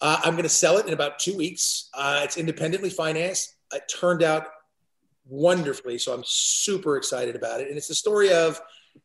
Uh, 0.00 0.20
I'm 0.22 0.32
going 0.32 0.42
to 0.42 0.48
sell 0.48 0.76
it 0.76 0.86
in 0.86 0.92
about 0.92 1.18
two 1.18 1.36
weeks. 1.36 1.88
Uh, 1.94 2.20
it's 2.22 2.36
independently 2.36 2.90
financed. 2.90 3.56
It 3.72 3.82
turned 3.88 4.22
out 4.22 4.46
wonderfully, 5.26 5.98
so 5.98 6.12
I'm 6.12 6.22
super 6.24 6.96
excited 6.96 7.34
about 7.34 7.60
it. 7.60 7.68
And 7.68 7.76
it's 7.76 7.88
the 7.88 7.94
story 7.94 8.32
of 8.32 8.60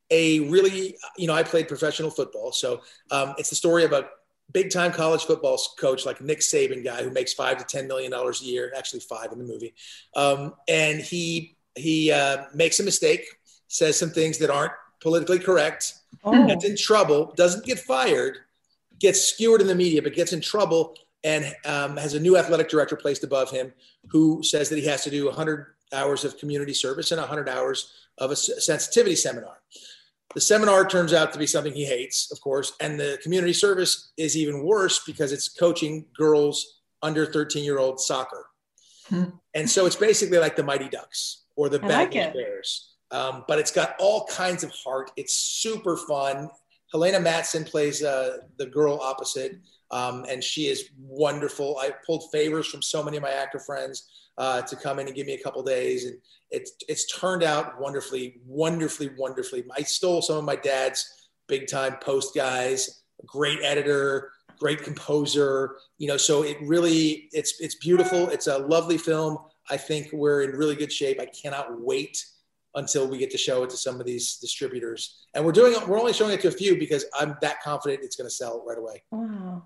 a 0.10 0.42
really, 0.42 0.96
you 1.18 1.28
know, 1.28 1.34
I 1.34 1.44
played 1.44 1.68
professional 1.68 2.10
football, 2.10 2.52
so 2.52 2.82
um, 3.12 3.34
it's 3.38 3.50
the 3.50 3.56
story 3.56 3.84
of 3.84 3.94
a 3.94 4.10
big 4.52 4.70
time 4.70 4.92
college 4.92 5.24
football 5.24 5.58
coach 5.80 6.06
like 6.06 6.20
Nick 6.22 6.40
Saban 6.40 6.84
guy 6.84 7.04
who 7.04 7.10
makes 7.10 7.34
five 7.34 7.58
to 7.58 7.64
ten 7.64 7.88
million 7.88 8.12
dollars 8.12 8.42
a 8.42 8.46
year, 8.46 8.72
actually 8.78 9.00
five 9.02 9.32
in 9.32 9.38
the 9.40 9.46
movie, 9.46 9.74
um, 10.16 10.54
and 10.68 11.00
he 11.00 11.56
he 11.76 12.12
uh, 12.12 12.46
makes 12.54 12.80
a 12.80 12.84
mistake, 12.84 13.26
says 13.68 13.98
some 13.98 14.10
things 14.10 14.38
that 14.40 14.50
aren't 14.50 14.74
politically 15.02 15.40
correct, 15.40 15.94
Oh. 16.24 16.46
gets 16.48 16.66
in 16.66 16.76
trouble, 16.78 17.34
doesn't 17.38 17.66
get 17.66 17.80
fired, 17.80 18.38
gets 19.00 19.22
skewered 19.24 19.62
in 19.62 19.68
the 19.68 19.74
media, 19.76 20.02
but 20.02 20.14
gets 20.14 20.34
in 20.34 20.42
trouble 20.42 20.96
and 21.24 21.46
um, 21.66 21.96
has 21.98 22.14
a 22.14 22.20
new 22.20 22.38
athletic 22.38 22.68
director 22.70 22.96
placed 22.98 23.24
above 23.24 23.50
him 23.50 23.72
who 24.10 24.44
says 24.44 24.68
that 24.70 24.78
he 24.78 24.86
has 24.86 25.04
to 25.06 25.10
do 25.10 25.26
100 25.28 25.68
hours 25.94 26.24
of 26.26 26.38
community 26.38 26.74
service 26.74 27.12
and 27.12 27.20
100 27.20 27.48
hours 27.48 27.94
of 28.18 28.30
a 28.32 28.36
sensitivity 28.36 29.16
seminar. 29.16 29.61
The 30.34 30.42
seminar 30.42 30.86
turns 30.86 31.14
out 31.14 31.34
to 31.34 31.40
be 31.40 31.48
something 31.48 31.74
he 31.74 31.86
hates, 31.86 32.32
of 32.32 32.40
course, 32.42 32.74
and 32.80 33.00
the 33.00 33.20
community 33.22 33.54
service 33.54 34.12
is 34.18 34.38
even 34.38 34.64
worse 34.64 35.04
because 35.06 35.32
it's 35.32 35.50
coaching 35.50 36.06
girls 36.16 36.82
under 37.02 37.26
13 37.26 37.64
year 37.64 37.80
old 37.80 38.00
soccer. 38.00 38.48
And 39.56 39.70
so 39.70 39.86
it's 39.86 39.96
basically 39.96 40.38
like 40.38 40.56
the 40.56 40.64
Mighty 40.64 40.88
Ducks 40.88 41.44
or 41.56 41.68
the 41.68 41.80
Bad 41.80 42.14
like 42.14 42.34
Bears. 42.34 42.96
Um, 43.12 43.44
but 43.48 43.60
it's 43.60 43.72
got 43.72 43.96
all 44.00 44.26
kinds 44.28 44.64
of 44.64 44.72
heart. 44.72 45.12
It's 45.18 45.34
super 45.34 45.98
fun. 45.98 46.50
Helena 46.94 47.20
Mattsson 47.20 47.70
plays 47.70 48.04
uh, 48.04 48.38
the 48.58 48.66
girl 48.66 49.00
opposite, 49.02 49.60
um, 49.92 50.26
and 50.30 50.42
she 50.42 50.68
is 50.68 50.90
wonderful. 50.98 51.78
I 51.78 51.92
pulled 52.06 52.32
favors 52.32 52.68
from 52.68 52.82
so 52.82 53.04
many 53.04 53.18
of 53.18 53.24
my 53.24 53.32
actor 53.32 53.60
friends 53.60 54.10
uh, 54.38 54.62
to 54.62 54.76
come 54.76 55.00
in 55.00 55.08
and 55.08 55.16
give 55.16 55.28
me 55.28 55.34
a 55.34 55.44
couple 55.44 55.62
days, 55.64 56.06
and 56.06 56.18
it's 56.50 56.74
it's 56.88 57.06
turned 57.20 57.44
out 57.44 57.80
wonderfully, 57.80 58.42
wonderfully, 58.46 59.12
wonderfully. 59.18 59.64
I 59.78 59.84
stole 59.84 60.22
some 60.22 60.38
of 60.38 60.44
my 60.44 60.56
dad's 60.56 61.30
big 61.48 61.68
time 61.68 61.98
post 62.02 62.36
guys. 62.36 63.04
Great 63.26 63.60
editor, 63.64 64.32
great 64.60 64.84
composer. 64.84 65.76
You 65.98 66.08
know, 66.08 66.18
so 66.18 66.44
it 66.44 66.58
really 66.62 67.30
it's 67.34 67.60
it's 67.60 67.76
beautiful. 67.76 68.30
It's 68.30 68.48
a 68.48 68.58
lovely 68.58 68.98
film. 68.98 69.38
I 69.70 69.78
think 69.78 70.10
we're 70.12 70.42
in 70.42 70.52
really 70.52 70.76
good 70.76 70.92
shape. 70.92 71.20
I 71.20 71.28
cannot 71.28 71.82
wait 71.82 72.24
until 72.76 73.08
we 73.08 73.18
get 73.18 73.32
to 73.32 73.38
show 73.38 73.64
it 73.64 73.70
to 73.70 73.78
some 73.78 74.00
of 74.00 74.06
these 74.06 74.38
distributors. 74.38 75.26
And 75.34 75.46
we're 75.46 75.52
doing 75.52 75.76
we're 75.88 76.00
only 76.00 76.14
showing 76.14 76.34
it 76.34 76.42
to 76.42 76.48
a 76.48 76.52
few 76.52 76.78
because 76.78 77.06
I'm 77.20 77.38
that 77.42 77.62
confident 77.62 78.04
it's 78.04 78.16
going 78.16 78.30
to 78.30 78.34
sell 78.34 78.64
right 78.66 78.78
away. 78.78 79.04
Wow. 79.12 79.64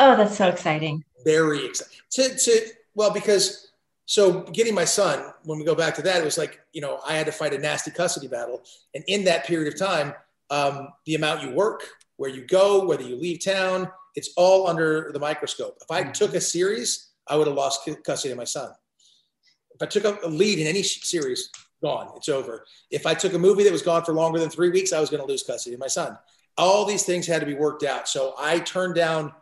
Oh, 0.00 0.16
that's 0.16 0.36
so 0.36 0.48
exciting. 0.48 1.04
Very 1.24 1.66
excited. 1.66 1.92
To 2.12 2.36
to 2.36 2.66
well 2.94 3.12
because 3.12 3.63
so 4.06 4.42
getting 4.42 4.74
my 4.74 4.84
son 4.84 5.32
when 5.44 5.58
we 5.58 5.64
go 5.64 5.74
back 5.74 5.94
to 5.94 6.02
that 6.02 6.20
it 6.20 6.24
was 6.24 6.38
like 6.38 6.60
you 6.72 6.80
know 6.80 7.00
I 7.06 7.14
had 7.14 7.26
to 7.26 7.32
fight 7.32 7.54
a 7.54 7.58
nasty 7.58 7.90
custody 7.90 8.28
battle 8.28 8.62
and 8.94 9.04
in 9.08 9.24
that 9.24 9.46
period 9.46 9.72
of 9.72 9.78
time 9.78 10.14
um, 10.50 10.88
the 11.06 11.14
amount 11.14 11.42
you 11.42 11.50
work 11.50 11.82
where 12.16 12.30
you 12.30 12.46
go 12.46 12.84
whether 12.84 13.02
you 13.02 13.16
leave 13.16 13.44
town 13.44 13.90
it's 14.16 14.30
all 14.36 14.68
under 14.68 15.10
the 15.12 15.18
microscope. 15.18 15.76
If 15.80 15.90
I 15.90 16.04
took 16.04 16.34
a 16.34 16.40
series 16.40 17.10
I 17.28 17.36
would 17.36 17.46
have 17.46 17.56
lost 17.56 17.88
custody 18.04 18.32
of 18.32 18.38
my 18.38 18.44
son. 18.44 18.70
If 19.74 19.82
I 19.82 19.86
took 19.86 20.04
a 20.04 20.26
a 20.26 20.28
lead 20.28 20.58
in 20.58 20.66
any 20.66 20.82
series, 20.82 21.50
gone. 21.82 22.10
It's 22.16 22.28
over. 22.28 22.64
If 22.90 23.06
I 23.06 23.14
took 23.14 23.34
a 23.34 23.38
movie 23.38 23.64
that 23.64 23.72
was 23.72 23.82
gone 23.82 24.04
for 24.04 24.14
longer 24.14 24.38
than 24.38 24.50
three 24.50 24.70
weeks, 24.70 24.92
I 24.92 25.00
was 25.00 25.10
going 25.10 25.22
to 25.22 25.28
lose 25.28 25.42
custody 25.42 25.74
of 25.74 25.80
my 25.80 25.86
son. 25.86 26.16
All 26.56 26.84
these 26.84 27.02
things 27.04 27.26
had 27.26 27.40
to 27.40 27.46
be 27.46 27.54
worked 27.54 27.84
out. 27.84 28.08
So 28.08 28.34
I 28.38 28.60
turned 28.60 28.94
down. 28.94 29.32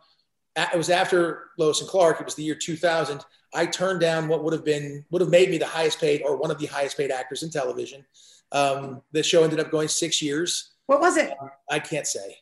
It 0.55 0.77
was 0.77 0.89
after 0.89 1.51
Lois 1.57 1.81
and 1.81 1.89
Clark. 1.89 2.19
It 2.19 2.25
was 2.25 2.35
the 2.35 2.43
year 2.43 2.55
2000. 2.55 3.23
I 3.55 3.65
turned 3.65 3.99
down 3.99 4.27
what 4.27 4.43
would 4.43 4.53
have 4.53 4.65
been 4.65 5.05
would 5.11 5.21
have 5.21 5.29
made 5.29 5.49
me 5.49 5.57
the 5.57 5.65
highest 5.67 5.99
paid 5.99 6.21
or 6.23 6.35
one 6.37 6.51
of 6.51 6.57
the 6.59 6.65
highest 6.65 6.97
paid 6.97 7.11
actors 7.11 7.43
in 7.43 7.49
television. 7.49 8.03
Um, 8.51 9.01
the 9.11 9.23
show 9.23 9.43
ended 9.43 9.59
up 9.59 9.71
going 9.71 9.87
six 9.87 10.21
years. 10.21 10.73
What 10.87 10.99
was 10.99 11.17
it? 11.17 11.33
I 11.69 11.79
can't 11.79 12.07
say. 12.07 12.37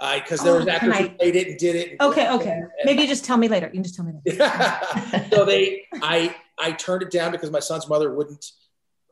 I 0.00 0.20
because 0.20 0.40
there 0.42 0.54
Oh, 0.54 0.58
was 0.58 0.66
actors 0.66 0.96
who 0.96 1.04
I- 1.04 1.08
played 1.08 1.36
it 1.36 1.48
and 1.48 1.58
did 1.58 1.76
it. 1.76 1.96
Okay, 2.00 2.30
okay. 2.30 2.60
Maybe 2.84 3.02
you 3.02 3.08
just 3.08 3.24
tell 3.24 3.36
me 3.36 3.48
later. 3.48 3.66
You 3.66 3.72
can 3.74 3.82
just 3.82 3.94
tell 3.94 4.04
me 4.04 4.12
later. 4.26 5.28
so 5.32 5.44
they 5.44 5.82
I 6.02 6.34
I 6.58 6.72
turned 6.72 7.02
it 7.02 7.10
down 7.10 7.30
because 7.32 7.50
my 7.50 7.60
son's 7.60 7.88
mother 7.88 8.12
wouldn't 8.14 8.44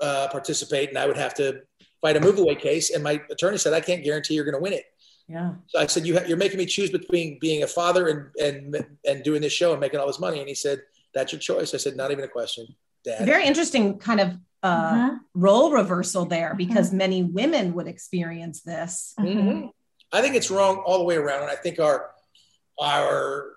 uh, 0.00 0.28
participate 0.30 0.88
and 0.88 0.98
I 0.98 1.06
would 1.06 1.16
have 1.16 1.34
to 1.34 1.60
fight 2.00 2.16
a 2.16 2.20
move 2.20 2.38
away 2.38 2.56
case 2.56 2.90
and 2.90 3.04
my 3.04 3.20
attorney 3.30 3.58
said 3.58 3.72
I 3.72 3.80
can't 3.80 4.02
guarantee 4.02 4.34
you're 4.34 4.44
going 4.44 4.56
to 4.56 4.60
win 4.60 4.72
it. 4.72 4.84
Yeah. 5.28 5.52
So 5.68 5.78
I 5.78 5.86
said 5.86 6.04
you 6.04 6.18
ha- 6.18 6.24
you're 6.26 6.36
making 6.36 6.58
me 6.58 6.66
choose 6.66 6.90
between 6.90 7.38
being 7.40 7.62
a 7.62 7.66
father 7.68 8.08
and 8.08 8.26
and 8.74 8.84
and 9.06 9.22
doing 9.22 9.40
this 9.40 9.52
show 9.52 9.70
and 9.72 9.80
making 9.80 10.00
all 10.00 10.06
this 10.08 10.18
money 10.18 10.40
and 10.40 10.48
he 10.48 10.54
said 10.54 10.82
that's 11.14 11.32
your 11.32 11.40
choice. 11.40 11.74
I 11.74 11.78
said 11.78 11.96
not 11.96 12.10
even 12.10 12.24
a 12.24 12.28
question. 12.28 12.66
Dad. 13.04 13.26
Very 13.26 13.44
interesting 13.46 13.98
kind 13.98 14.20
of 14.20 14.36
uh, 14.62 15.16
role 15.34 15.72
reversal 15.72 16.24
there 16.24 16.54
because 16.54 16.92
many 16.92 17.24
women 17.24 17.74
would 17.74 17.88
experience 17.88 18.60
this. 18.60 19.12
Mhm. 19.18 19.70
I 20.12 20.20
think 20.22 20.36
it's 20.36 20.50
wrong 20.52 20.76
all 20.86 20.98
the 20.98 21.04
way 21.04 21.16
around, 21.16 21.42
and 21.42 21.50
I 21.50 21.56
think 21.56 21.80
our 21.80 22.10
our 22.80 23.56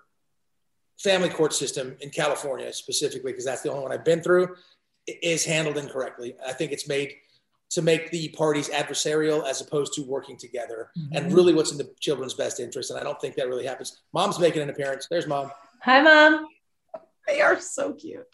family 0.98 1.28
court 1.28 1.52
system 1.52 1.96
in 2.00 2.10
California 2.10 2.72
specifically, 2.72 3.32
because 3.32 3.44
that's 3.44 3.62
the 3.62 3.70
only 3.70 3.82
one 3.82 3.92
I've 3.92 4.04
been 4.04 4.22
through, 4.22 4.56
is 5.06 5.44
handled 5.44 5.76
incorrectly. 5.78 6.34
I 6.44 6.52
think 6.52 6.72
it's 6.72 6.88
made 6.88 7.12
to 7.70 7.82
make 7.82 8.10
the 8.10 8.28
parties 8.30 8.68
adversarial 8.70 9.46
as 9.48 9.60
opposed 9.60 9.92
to 9.94 10.02
working 10.02 10.36
together, 10.36 10.90
and 11.12 11.30
Mhm. 11.30 11.34
really 11.36 11.54
what's 11.54 11.72
in 11.72 11.78
the 11.78 11.90
children's 12.00 12.34
best 12.34 12.58
interest. 12.60 12.90
And 12.90 12.98
I 12.98 13.02
don't 13.02 13.20
think 13.20 13.34
that 13.36 13.48
really 13.48 13.66
happens. 13.66 13.96
Mom's 14.12 14.38
making 14.38 14.62
an 14.62 14.70
appearance. 14.70 15.06
There's 15.08 15.26
mom. 15.26 15.50
Hi, 15.82 16.00
mom. 16.02 16.46
They 17.26 17.40
are 17.40 17.60
so 17.60 17.92
cute. 17.92 18.26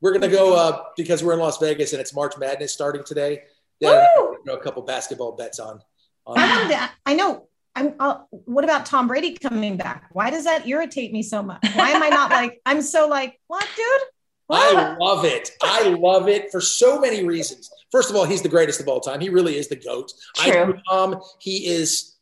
We're 0.00 0.12
gonna 0.12 0.28
go 0.28 0.54
uh, 0.54 0.84
because 0.96 1.22
we're 1.22 1.34
in 1.34 1.40
Las 1.40 1.58
Vegas 1.58 1.92
and 1.92 2.00
it's 2.00 2.14
March 2.14 2.36
Madness 2.38 2.72
starting 2.72 3.04
today. 3.04 3.42
Yeah, 3.80 4.06
throw 4.44 4.54
a 4.54 4.62
couple 4.62 4.82
basketball 4.82 5.32
bets 5.32 5.58
on. 5.58 5.80
on 6.26 6.38
I 6.38 6.48
wanted 6.48 6.74
to, 6.74 6.90
I 7.04 7.14
know. 7.14 7.48
I'm. 7.74 7.94
Uh, 8.00 8.18
what 8.30 8.64
about 8.64 8.86
Tom 8.86 9.08
Brady 9.08 9.36
coming 9.36 9.76
back? 9.76 10.08
Why 10.12 10.30
does 10.30 10.44
that 10.44 10.66
irritate 10.66 11.12
me 11.12 11.22
so 11.22 11.42
much? 11.42 11.66
Why 11.74 11.90
am 11.90 12.02
I 12.02 12.08
not 12.08 12.30
like? 12.30 12.60
I'm 12.66 12.80
so 12.80 13.06
like, 13.08 13.38
what, 13.48 13.66
dude? 13.76 14.08
I 14.48 14.96
love 15.00 15.24
it. 15.24 15.50
I 15.62 15.88
love 15.88 16.28
it 16.28 16.50
for 16.52 16.60
so 16.60 17.00
many 17.00 17.24
reasons. 17.24 17.68
First 17.90 18.10
of 18.10 18.16
all, 18.16 18.24
he's 18.24 18.42
the 18.42 18.48
greatest 18.48 18.80
of 18.80 18.88
all 18.88 19.00
time. 19.00 19.20
He 19.20 19.28
really 19.28 19.56
is 19.56 19.68
the 19.68 19.76
GOAT. 19.76 20.12
I 20.38 20.50
True. 20.50 20.66
know 20.66 20.80
Tom, 20.88 21.20
he 21.40 21.66
is 21.66 22.15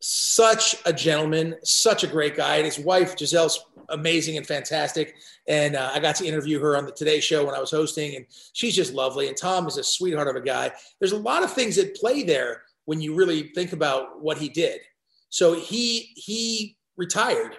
such 0.00 0.76
a 0.86 0.92
gentleman, 0.92 1.56
such 1.62 2.04
a 2.04 2.06
great 2.06 2.36
guy. 2.36 2.56
And 2.56 2.64
his 2.64 2.78
wife, 2.78 3.16
Gisele's 3.16 3.64
amazing 3.90 4.36
and 4.36 4.46
fantastic. 4.46 5.14
And 5.46 5.76
uh, 5.76 5.90
I 5.92 6.00
got 6.00 6.16
to 6.16 6.26
interview 6.26 6.58
her 6.60 6.76
on 6.76 6.86
the 6.86 6.92
Today 6.92 7.20
Show 7.20 7.44
when 7.44 7.54
I 7.54 7.60
was 7.60 7.70
hosting, 7.70 8.16
and 8.16 8.26
she's 8.52 8.74
just 8.74 8.94
lovely. 8.94 9.28
And 9.28 9.36
Tom 9.36 9.66
is 9.66 9.76
a 9.76 9.84
sweetheart 9.84 10.28
of 10.28 10.36
a 10.36 10.40
guy. 10.40 10.72
There's 10.98 11.12
a 11.12 11.18
lot 11.18 11.42
of 11.42 11.52
things 11.52 11.78
at 11.78 11.94
play 11.94 12.22
there 12.22 12.62
when 12.86 13.00
you 13.00 13.14
really 13.14 13.50
think 13.54 13.72
about 13.72 14.22
what 14.22 14.38
he 14.38 14.48
did. 14.48 14.80
So 15.28 15.54
he 15.54 16.12
he 16.16 16.76
retired 16.96 17.56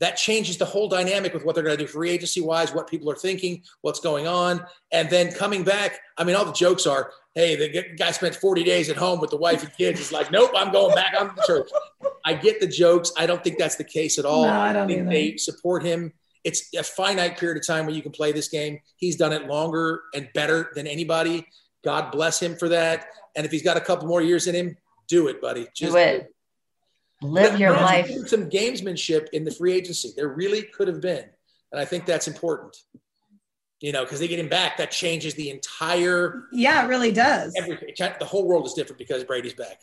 that 0.00 0.16
changes 0.16 0.56
the 0.56 0.64
whole 0.64 0.88
dynamic 0.88 1.34
with 1.34 1.44
what 1.44 1.54
they're 1.54 1.64
going 1.64 1.76
to 1.76 1.84
do 1.84 1.88
free 1.88 2.10
agency 2.10 2.40
wise, 2.40 2.72
what 2.72 2.88
people 2.88 3.10
are 3.10 3.16
thinking, 3.16 3.62
what's 3.80 4.00
going 4.00 4.26
on. 4.26 4.64
And 4.92 5.10
then 5.10 5.32
coming 5.32 5.64
back, 5.64 5.98
I 6.16 6.24
mean, 6.24 6.36
all 6.36 6.44
the 6.44 6.52
jokes 6.52 6.86
are, 6.86 7.10
hey, 7.34 7.56
the 7.56 7.96
guy 7.96 8.10
spent 8.12 8.34
40 8.34 8.64
days 8.64 8.90
at 8.90 8.96
home 8.96 9.20
with 9.20 9.30
the 9.30 9.36
wife 9.36 9.62
and 9.62 9.72
kids. 9.76 9.98
He's 9.98 10.12
like, 10.12 10.30
nope, 10.30 10.50
I'm 10.54 10.72
going 10.72 10.94
back 10.94 11.14
on 11.18 11.32
the 11.34 11.42
church. 11.46 11.70
I 12.24 12.34
get 12.34 12.60
the 12.60 12.66
jokes. 12.66 13.12
I 13.16 13.26
don't 13.26 13.42
think 13.42 13.58
that's 13.58 13.76
the 13.76 13.84
case 13.84 14.18
at 14.18 14.24
all. 14.24 14.44
No, 14.44 14.52
I 14.52 14.72
don't 14.72 14.86
think 14.86 15.00
either. 15.00 15.10
they 15.10 15.36
support 15.36 15.84
him. 15.84 16.12
It's 16.44 16.72
a 16.74 16.82
finite 16.82 17.36
period 17.36 17.58
of 17.58 17.66
time 17.66 17.86
where 17.86 17.94
you 17.94 18.02
can 18.02 18.12
play 18.12 18.32
this 18.32 18.48
game. 18.48 18.78
He's 18.96 19.16
done 19.16 19.32
it 19.32 19.46
longer 19.46 20.02
and 20.14 20.28
better 20.34 20.70
than 20.74 20.86
anybody. 20.86 21.46
God 21.84 22.10
bless 22.12 22.40
him 22.40 22.56
for 22.56 22.68
that. 22.68 23.06
And 23.36 23.44
if 23.44 23.52
he's 23.52 23.62
got 23.62 23.76
a 23.76 23.80
couple 23.80 24.08
more 24.08 24.22
years 24.22 24.46
in 24.46 24.54
him, 24.54 24.76
do 25.08 25.28
it, 25.28 25.40
buddy. 25.40 25.66
Do 25.74 25.96
it. 25.96 26.32
Live 27.22 27.58
your 27.58 27.72
There 27.72 27.80
life. 27.82 28.08
has 28.08 28.30
Some 28.30 28.48
gamesmanship 28.48 29.28
in 29.32 29.44
the 29.44 29.50
free 29.50 29.72
agency. 29.72 30.12
There 30.16 30.28
really 30.28 30.62
could 30.62 30.88
have 30.88 31.00
been. 31.00 31.24
And 31.72 31.80
I 31.80 31.84
think 31.84 32.06
that's 32.06 32.28
important. 32.28 32.76
You 33.80 33.92
know, 33.92 34.04
because 34.04 34.18
they 34.20 34.26
get 34.28 34.38
him 34.40 34.48
back, 34.48 34.76
that 34.78 34.90
changes 34.90 35.34
the 35.34 35.50
entire 35.50 36.44
Yeah, 36.52 36.84
it 36.84 36.88
really 36.88 37.12
does. 37.12 37.54
everything. 37.56 37.94
The 37.96 38.24
whole 38.24 38.46
world 38.46 38.66
is 38.66 38.72
different 38.72 38.98
because 38.98 39.22
Brady's 39.24 39.54
back. 39.54 39.80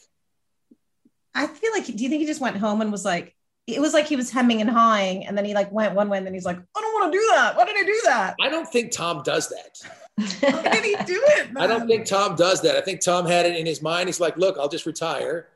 I 1.33 1.47
feel 1.47 1.71
like. 1.71 1.85
Do 1.85 1.91
you 2.03 2.09
think 2.09 2.21
he 2.21 2.25
just 2.25 2.41
went 2.41 2.57
home 2.57 2.81
and 2.81 2.91
was 2.91 3.05
like? 3.05 3.33
It 3.67 3.81
was 3.81 3.93
like 3.93 4.05
he 4.05 4.15
was 4.15 4.29
hemming 4.29 4.61
and 4.61 4.69
hawing, 4.69 5.25
and 5.25 5.35
then 5.37 5.43
he 5.43 5.53
like 5.55 5.71
went 5.71 5.95
one 5.95 6.07
way, 6.07 6.17
and 6.17 6.25
then 6.27 6.33
he's 6.33 6.45
like, 6.45 6.57
I 6.57 6.81
don't 6.81 6.93
want 6.93 7.11
to 7.11 7.17
do 7.17 7.25
that. 7.33 7.55
Why 7.57 7.65
did 7.65 7.75
I 7.77 7.83
do 7.83 8.01
that? 8.05 8.35
I 8.41 8.49
don't 8.49 8.67
think 8.71 8.91
Tom 8.91 9.23
does 9.23 9.49
that. 9.49 9.79
Why 10.41 10.61
did 10.71 10.83
he 10.85 10.95
do 11.05 11.19
it? 11.25 11.49
I 11.57 11.65
don't 11.65 11.87
think 11.87 12.05
Tom 12.05 12.35
does 12.35 12.61
that. 12.61 12.75
I 12.75 12.81
think 12.81 13.01
Tom 13.01 13.25
had 13.25 13.45
it 13.47 13.55
in 13.55 13.65
his 13.65 13.81
mind. 13.81 14.07
He's 14.07 14.19
like, 14.19 14.37
look, 14.37 14.57
I'll 14.59 14.69
just 14.69 14.85
retire 14.85 15.47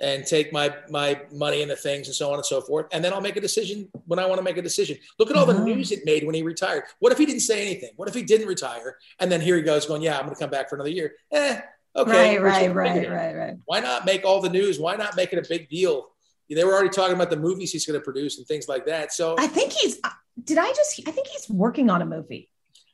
and 0.00 0.26
take 0.26 0.52
my 0.52 0.74
my 0.90 1.20
money 1.32 1.62
and 1.62 1.70
the 1.70 1.76
things 1.76 2.06
and 2.06 2.14
so 2.14 2.28
on 2.30 2.34
and 2.36 2.44
so 2.44 2.60
forth. 2.60 2.86
And 2.92 3.04
then 3.04 3.12
I'll 3.12 3.20
make 3.20 3.36
a 3.36 3.40
decision 3.40 3.88
when 4.06 4.18
I 4.18 4.26
want 4.26 4.38
to 4.38 4.42
make 4.44 4.56
a 4.56 4.62
decision. 4.62 4.98
Look 5.18 5.30
at 5.30 5.36
all 5.36 5.46
the 5.46 5.54
Uh-huh. 5.54 5.64
news 5.64 5.90
it 5.92 6.00
made 6.04 6.24
when 6.24 6.34
he 6.34 6.42
retired. 6.42 6.84
What 6.98 7.12
if 7.12 7.18
he 7.18 7.26
didn't 7.26 7.40
say 7.40 7.62
anything? 7.62 7.90
What 7.96 8.08
if 8.08 8.14
he 8.14 8.22
didn't 8.22 8.46
retire? 8.46 8.98
And 9.20 9.32
then 9.32 9.40
here 9.40 9.56
he 9.56 9.62
goes 9.62 9.86
going, 9.86 10.02
yeah, 10.02 10.16
I'm 10.18 10.24
going 10.24 10.34
to 10.34 10.40
come 10.40 10.50
back 10.50 10.68
for 10.68 10.74
another 10.76 10.90
year. 10.90 11.14
Eh, 11.32 11.60
okay. 11.96 12.38
Right, 12.38 12.42
right, 12.42 12.74
right, 12.74 13.10
right, 13.10 13.34
right. 13.34 13.56
Why 13.64 13.80
not 13.80 14.04
make 14.04 14.24
all 14.24 14.40
the 14.40 14.50
news? 14.50 14.78
Why 14.78 14.96
not 14.96 15.16
make 15.16 15.32
it 15.32 15.38
a 15.44 15.48
big 15.48 15.68
deal? 15.70 16.08
They 16.48 16.62
were 16.62 16.74
already 16.74 16.90
talking 16.90 17.14
about 17.16 17.30
the 17.30 17.36
movies 17.36 17.72
he's 17.72 17.86
going 17.86 17.98
to 17.98 18.04
produce 18.04 18.38
and 18.38 18.46
things 18.46 18.68
like 18.68 18.86
that. 18.86 19.12
So 19.12 19.34
I 19.38 19.46
think 19.48 19.72
he's. 19.72 19.98
Did 20.44 20.58
I 20.58 20.68
just? 20.72 21.00
I 21.08 21.10
think 21.10 21.26
he's 21.28 21.48
working 21.48 21.90
on 21.90 22.02
a 22.02 22.06
movie. 22.06 22.50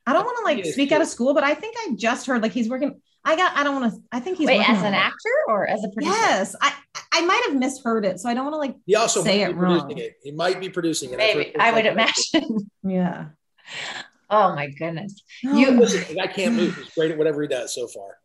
I 0.07 0.13
don't 0.13 0.25
want 0.25 0.37
to 0.39 0.43
like 0.43 0.65
speak 0.73 0.91
out 0.91 1.01
of 1.01 1.07
school, 1.07 1.33
but 1.33 1.43
I 1.43 1.53
think 1.53 1.75
I 1.79 1.93
just 1.95 2.25
heard 2.25 2.41
like 2.41 2.51
he's 2.53 2.67
working. 2.67 2.99
I 3.25 3.35
got. 3.35 3.55
I 3.55 3.63
don't 3.63 3.79
want 3.81 3.93
to. 3.93 4.01
I 4.11 4.19
think 4.19 4.37
he's 4.37 4.47
Wait, 4.47 4.67
as 4.67 4.81
an 4.83 4.93
it. 4.93 4.97
actor 4.97 5.29
or 5.47 5.65
as 5.67 5.83
a 5.83 5.89
producer? 5.89 6.13
Yes, 6.13 6.55
I 6.61 6.73
I 7.13 7.25
might 7.25 7.41
have 7.47 7.55
misheard 7.57 8.05
it, 8.05 8.19
so 8.19 8.29
I 8.29 8.33
don't 8.33 8.43
want 8.43 8.53
to 8.55 8.57
like 8.59 8.75
He 8.85 8.95
also 8.95 9.23
say 9.23 9.39
might 9.39 9.51
it 9.51 9.53
be 9.53 9.59
producing 9.59 9.87
wrong. 9.89 9.97
it. 9.97 10.13
He 10.23 10.31
might 10.31 10.59
be 10.59 10.69
producing 10.69 11.09
it. 11.13 11.19
I've 11.21 11.37
Maybe 11.37 11.55
I 11.57 11.71
would 11.71 11.85
imagine. 11.85 12.69
Yeah. 12.83 13.25
Oh 14.29 14.53
my 14.55 14.67
goodness. 14.69 15.21
Oh 15.45 15.55
You 15.55 15.71
Listen, 15.71 16.19
I 16.19 16.27
can't 16.27 16.55
move. 16.55 16.75
He's 16.75 16.89
great 16.89 17.11
at 17.11 17.17
whatever 17.17 17.41
he 17.41 17.47
does 17.47 17.73
so 17.73 17.87
far. 17.87 18.17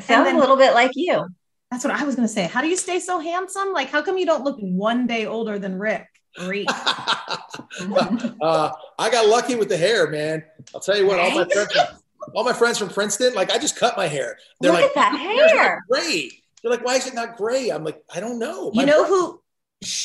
sound 0.00 0.26
then- 0.26 0.36
a 0.36 0.38
little 0.40 0.56
bit 0.56 0.72
like 0.74 0.92
you. 0.94 1.26
That's 1.70 1.84
what 1.84 1.92
I 1.92 2.04
was 2.04 2.14
gonna 2.14 2.28
say. 2.28 2.44
How 2.46 2.62
do 2.62 2.68
you 2.68 2.76
stay 2.76 3.00
so 3.00 3.18
handsome? 3.18 3.72
Like, 3.72 3.90
how 3.90 4.00
come 4.00 4.16
you 4.16 4.24
don't 4.24 4.44
look 4.44 4.56
one 4.60 5.06
day 5.06 5.26
older 5.26 5.58
than 5.58 5.78
Rick? 5.78 6.06
Great. 6.38 6.68
Uh, 8.40 8.70
I 8.98 9.10
got 9.10 9.26
lucky 9.26 9.54
with 9.54 9.68
the 9.68 9.76
hair, 9.76 10.08
man. 10.08 10.42
I'll 10.74 10.80
tell 10.80 10.96
you 10.96 11.06
what, 11.06 11.18
all 11.18 11.30
my 11.30 11.44
friends, 11.48 11.72
all 12.34 12.44
my 12.44 12.52
friends 12.52 12.78
from 12.78 12.88
Princeton, 12.88 13.34
like 13.34 13.50
I 13.50 13.58
just 13.58 13.76
cut 13.76 13.96
my 13.96 14.06
hair. 14.06 14.36
They're 14.60 14.72
Look 14.72 14.80
like, 14.82 14.90
at 14.90 14.94
that 14.94 15.20
"Your 15.22 15.46
not 15.46 15.50
hair." 15.50 15.84
Gray. 15.90 16.30
They're 16.62 16.70
like, 16.70 16.84
why 16.84 16.96
is 16.96 17.06
it 17.06 17.14
not 17.14 17.36
gray? 17.36 17.70
I'm 17.70 17.84
like, 17.84 18.02
I 18.12 18.18
don't 18.20 18.38
know. 18.38 18.70
My 18.74 18.82
you 18.82 18.86
know 18.86 19.02
brother- 19.06 19.14
who 19.14 19.42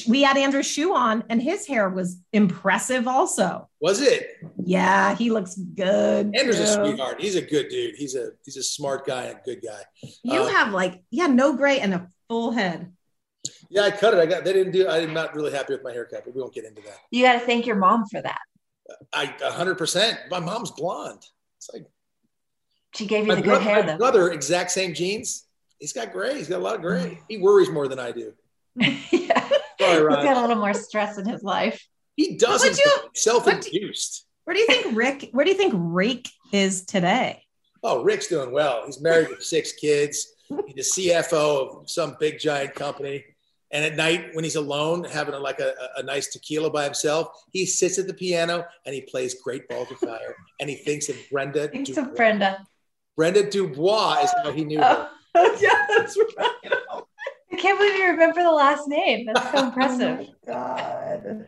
we 0.08 0.22
had 0.22 0.38
Andrew 0.38 0.62
Shue 0.62 0.94
on, 0.94 1.24
and 1.30 1.42
his 1.42 1.66
hair 1.66 1.90
was 1.90 2.18
impressive 2.34 3.08
also. 3.08 3.70
was 3.80 4.02
it? 4.02 4.28
Yeah, 4.64 5.16
he 5.16 5.32
looks 5.32 5.56
good. 5.56 6.36
Andrew's 6.36 6.60
a 6.60 6.68
sweetheart. 6.68 7.22
He's 7.22 7.36
a 7.36 7.42
good 7.42 7.70
dude. 7.70 7.96
He's 7.96 8.16
a 8.16 8.32
he's 8.46 8.58
a 8.58 8.64
smart 8.64 9.08
guy 9.08 9.24
and 9.24 9.40
a 9.40 9.42
good 9.44 9.62
guy. 9.66 9.80
You 10.24 10.42
Uh, 10.42 10.48
have 10.50 10.74
like, 10.74 11.02
yeah, 11.10 11.28
no 11.28 11.56
gray 11.56 11.80
and 11.80 11.94
a 11.94 12.08
full 12.28 12.52
head. 12.52 12.92
Yeah, 13.70 13.84
I 13.84 13.92
cut 13.92 14.14
it. 14.14 14.20
I 14.20 14.26
got 14.26 14.44
they 14.44 14.54
didn't 14.54 14.74
do. 14.74 14.88
I'm 14.88 15.14
not 15.14 15.34
really 15.34 15.52
happy 15.52 15.74
with 15.74 15.84
my 15.84 15.94
haircut, 15.94 16.24
but 16.26 16.36
we 16.36 16.42
won't 16.42 16.54
get 16.54 16.66
into 16.66 16.82
that. 16.84 16.98
You 17.10 17.24
got 17.24 17.34
to 17.34 17.40
thank 17.40 17.66
your 17.66 17.78
mom 17.78 18.06
for 18.12 18.22
that. 18.22 18.42
I 19.14 19.34
100. 19.40 19.78
percent 19.78 20.20
My 20.30 20.40
mom's 20.40 20.72
blonde. 20.72 21.26
It's 21.58 21.70
like 21.74 21.86
She 22.96 23.06
gave 23.06 23.24
you 23.24 23.30
my, 23.30 23.36
the 23.36 23.42
good 23.42 23.62
hair 23.62 23.84
though. 23.84 23.98
brother, 23.98 24.32
exact 24.32 24.72
same 24.72 24.94
jeans. 24.94 25.46
He's 25.80 25.94
got 25.94 26.12
gray. 26.12 26.36
He's 26.36 26.48
got 26.48 26.60
a 26.60 26.64
lot 26.64 26.76
of 26.76 26.82
gray. 26.82 27.20
He 27.28 27.38
worries 27.38 27.70
more 27.70 27.88
than 27.88 28.00
I 28.00 28.12
do. 28.12 28.34
yeah. 28.76 29.50
Sorry, 29.80 30.16
He's 30.16 30.24
got 30.24 30.38
a 30.38 30.42
little 30.42 30.58
more 30.58 30.74
stress 30.74 31.18
in 31.18 31.28
his 31.28 31.42
life. 31.42 31.88
He 32.16 32.38
doesn't. 32.38 32.80
Self-induced. 33.16 34.26
Where 34.44 34.54
do 34.54 34.60
you 34.60 34.68
think 34.68 34.96
Rick? 34.96 35.30
Where 35.32 35.46
do 35.46 35.52
you 35.52 35.58
think 35.58 35.74
Rake 35.76 36.30
is 36.52 36.86
today? 36.86 37.44
Oh, 37.84 38.04
Rick's 38.04 38.28
doing 38.28 38.52
well. 38.52 38.84
He's 38.86 39.02
married 39.02 39.30
with 39.30 39.44
six 39.44 39.74
kids. 39.74 40.36
He's 40.68 40.94
the 40.94 41.10
CFO 41.10 41.82
of 41.82 41.90
some 41.90 42.16
big 42.20 42.38
giant 42.40 42.76
company. 42.76 43.24
And 43.72 43.86
at 43.86 43.96
night, 43.96 44.36
when 44.36 44.44
he's 44.44 44.58
alone, 44.58 45.06
having 45.06 45.34
a, 45.34 45.40
like 45.40 45.60
a, 45.60 45.74
a 45.96 46.04
nice 46.04 46.28
tequila 46.28 46.70
by 46.70 46.84
himself, 46.84 47.30
he 47.52 47.66
sits 47.66 47.98
at 47.98 48.06
the 48.06 48.14
piano 48.14 48.66
and 48.86 48.94
he 48.94 49.02
plays 49.02 49.36
Great 49.42 49.68
Balls 49.70 49.90
of 49.90 49.98
Fire. 49.98 50.36
And 50.60 50.70
he 50.70 50.76
thinks 50.76 51.08
of 51.10 51.16
Brenda. 51.32 51.70
Thanks 51.70 51.96
of 51.98 52.16
Brenda. 52.16 52.68
Brenda 53.16 53.50
Dubois 53.50 54.24
is 54.24 54.32
how 54.44 54.52
he 54.52 54.64
knew 54.64 54.80
her. 54.80 55.10
Oh, 55.34 55.58
yeah, 55.62 55.86
that's 55.98 56.18
right. 56.38 56.74
I 57.54 57.56
can't 57.56 57.80
believe 57.80 57.96
you 57.96 58.08
remember 58.08 58.44
the 58.44 58.52
last 58.52 58.86
name. 58.90 59.28
That's 59.28 59.42
so 59.46 59.52
oh, 59.60 59.68
impressive. 59.68 60.28
God. 60.46 61.46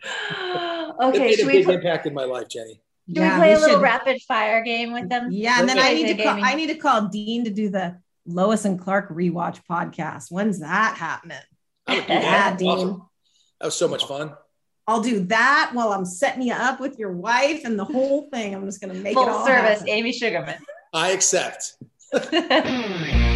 It 0.96 1.04
okay, 1.04 1.18
made 1.18 1.34
a 1.34 1.36
should 1.36 1.46
we, 1.48 1.52
big 1.52 1.64
pl- 1.66 1.74
impact 1.74 2.06
in 2.06 2.14
my 2.14 2.24
life, 2.24 2.48
Jennie. 2.48 2.80
should 3.08 3.16
Yeah, 3.16 3.34
we 3.34 3.38
play 3.40 3.48
we 3.48 3.54
a 3.54 3.58
little 3.58 3.76
should. 3.76 3.82
rapid 3.82 4.22
fire 4.22 4.62
game 4.64 4.94
with 4.94 5.10
them? 5.10 5.28
Yeah, 5.30 5.60
and 5.60 5.68
then 5.68 5.78
I 5.78 5.92
need 5.92 6.16
to 6.16 6.22
call, 6.22 6.42
I 6.42 6.54
need 6.54 6.68
to 6.68 6.76
call 6.76 7.08
Dean 7.08 7.44
to 7.44 7.50
do 7.50 7.68
the 7.68 7.98
Lois 8.24 8.64
and 8.64 8.80
Clark 8.80 9.10
rewatch 9.10 9.60
podcast. 9.70 10.30
When's 10.30 10.60
that 10.60 10.96
happening? 10.96 11.36
I 11.86 11.96
would 11.96 12.06
do 12.06 12.12
Yeah, 12.14 12.20
that. 12.22 12.58
Dean. 12.58 12.68
Awesome. 12.70 13.02
That 13.60 13.66
was 13.66 13.74
so 13.76 13.88
much 13.88 14.06
fun. 14.06 14.32
I'll 14.86 15.02
do 15.02 15.24
that 15.26 15.72
while 15.74 15.92
I'm 15.92 16.06
setting 16.06 16.42
you 16.42 16.54
up 16.54 16.80
with 16.80 16.98
your 16.98 17.12
wife 17.12 17.66
and 17.66 17.78
the 17.78 17.84
whole 17.84 18.30
thing. 18.30 18.54
I'm 18.54 18.64
just 18.64 18.80
gonna 18.80 18.94
make 18.94 19.12
it 19.12 19.14
Full 19.16 19.28
all 19.28 19.44
service, 19.46 19.80
happen. 19.80 19.88
Amy 19.90 20.12
Sugarman. 20.12 20.56
I 20.94 21.10
accept. 21.10 21.76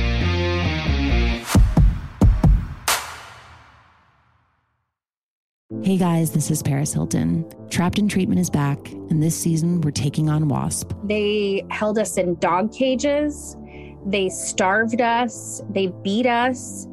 Hey 5.83 5.97
guys, 5.97 6.33
this 6.33 6.51
is 6.51 6.63
Paris 6.63 6.93
Hilton. 6.93 7.47
Trapped 7.71 7.99
in 7.99 8.09
Treatment 8.09 8.41
is 8.41 8.51
back, 8.51 8.91
and 8.91 9.23
this 9.23 9.37
season 9.37 9.81
we're 9.81 9.91
taking 9.91 10.29
on 10.29 10.49
WASP. 10.49 10.93
They 11.05 11.65
held 11.71 11.99
us 11.99 12.17
in 12.17 12.37
dog 12.37 12.73
cages. 12.73 13.57
They 14.05 14.29
starved 14.29 15.01
us. 15.01 15.63
They 15.71 15.89
beat 16.03 16.27
us. 16.27 16.87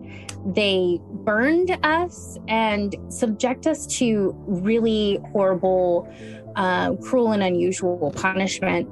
They 0.45 0.99
burned 1.23 1.77
us 1.83 2.37
and 2.47 2.95
subject 3.09 3.65
us 3.65 3.87
to 3.97 4.35
really 4.45 5.19
horrible, 5.31 6.13
uh, 6.55 6.95
cruel, 6.95 7.31
and 7.31 7.43
unusual 7.43 8.11
punishment. 8.15 8.87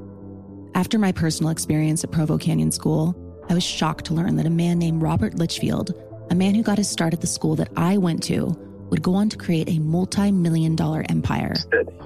After 0.76 0.98
my 0.98 1.12
personal 1.12 1.52
experience 1.52 2.04
at 2.04 2.12
Provo 2.12 2.40
Canyon 2.40 2.72
School, 2.72 3.16
I 3.48 3.54
was 3.54 3.64
shocked 3.64 4.06
to 4.06 4.16
learn 4.16 4.38
that 4.38 4.48
a 4.48 4.50
man 4.50 4.80
named 4.80 5.04
Robert 5.04 5.36
Lichfield, 5.36 5.94
a 6.32 6.36
man 6.36 6.56
who 6.56 6.64
got 6.64 6.80
his 6.80 6.90
start 6.90 7.14
at 7.14 7.22
the 7.22 7.28
school 7.28 7.56
that 7.58 7.70
I 7.78 7.98
went 7.98 8.24
to, 8.24 8.58
would 8.90 9.04
go 9.04 9.14
on 9.14 9.30
to 9.30 9.38
create 9.38 9.70
a 9.70 9.78
multi 9.78 10.32
million 10.32 10.76
dollar 10.76 11.06
empire. 11.10 11.54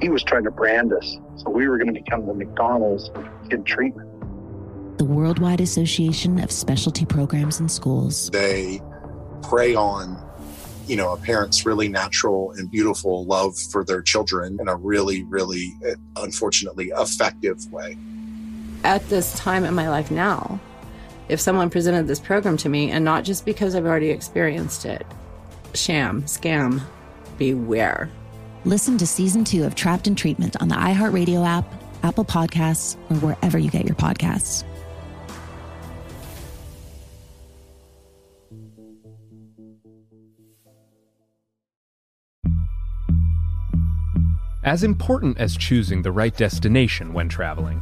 he 0.01 0.09
was 0.09 0.21
trying 0.21 0.43
to 0.43 0.51
brand 0.51 0.91
us. 0.91 1.15
So 1.37 1.49
we 1.49 1.69
were 1.69 1.77
going 1.77 1.93
to 1.93 2.01
become 2.01 2.25
the 2.25 2.33
McDonald's 2.33 3.09
of 3.09 3.25
kid 3.49 3.65
treatment. 3.65 4.09
The 4.97 5.05
Worldwide 5.05 5.61
Association 5.61 6.37
of 6.39 6.51
Specialty 6.51 7.05
Programs 7.05 7.61
and 7.61 7.71
Schools. 7.71 8.29
They 8.31 8.81
prey 9.43 9.75
on, 9.75 10.21
you 10.87 10.97
know, 10.97 11.13
a 11.13 11.17
parent's 11.17 11.65
really 11.65 11.87
natural 11.87 12.51
and 12.57 12.69
beautiful 12.69 13.25
love 13.25 13.57
for 13.71 13.85
their 13.85 14.01
children 14.01 14.57
in 14.59 14.67
a 14.67 14.75
really, 14.75 15.23
really, 15.23 15.73
uh, 15.87 15.95
unfortunately, 16.17 16.91
effective 16.97 17.71
way. 17.71 17.95
At 18.83 19.07
this 19.09 19.37
time 19.37 19.65
in 19.65 19.73
my 19.73 19.89
life 19.89 20.11
now, 20.11 20.59
if 21.29 21.41
someone 21.41 21.69
presented 21.69 22.07
this 22.07 22.19
program 22.19 22.57
to 22.57 22.69
me, 22.69 22.91
and 22.91 23.03
not 23.03 23.23
just 23.23 23.45
because 23.45 23.75
I've 23.75 23.85
already 23.85 24.09
experienced 24.09 24.85
it, 24.85 25.05
sham, 25.73 26.23
scam, 26.23 26.81
beware. 27.37 28.09
Listen 28.65 28.97
to 28.97 29.07
season 29.07 29.43
two 29.43 29.65
of 29.65 29.75
Trapped 29.75 30.07
in 30.07 30.15
Treatment 30.15 30.55
on 30.61 30.69
the 30.69 30.75
iHeartRadio 30.75 31.45
app, 31.45 31.65
Apple 32.03 32.25
Podcasts, 32.25 32.95
or 33.09 33.15
wherever 33.17 33.57
you 33.57 33.69
get 33.69 33.85
your 33.85 33.95
podcasts. 33.95 34.63
As 44.63 44.83
important 44.83 45.37
as 45.37 45.55
choosing 45.55 46.01
the 46.01 46.11
right 46.11 46.35
destination 46.35 47.13
when 47.13 47.29
traveling 47.29 47.81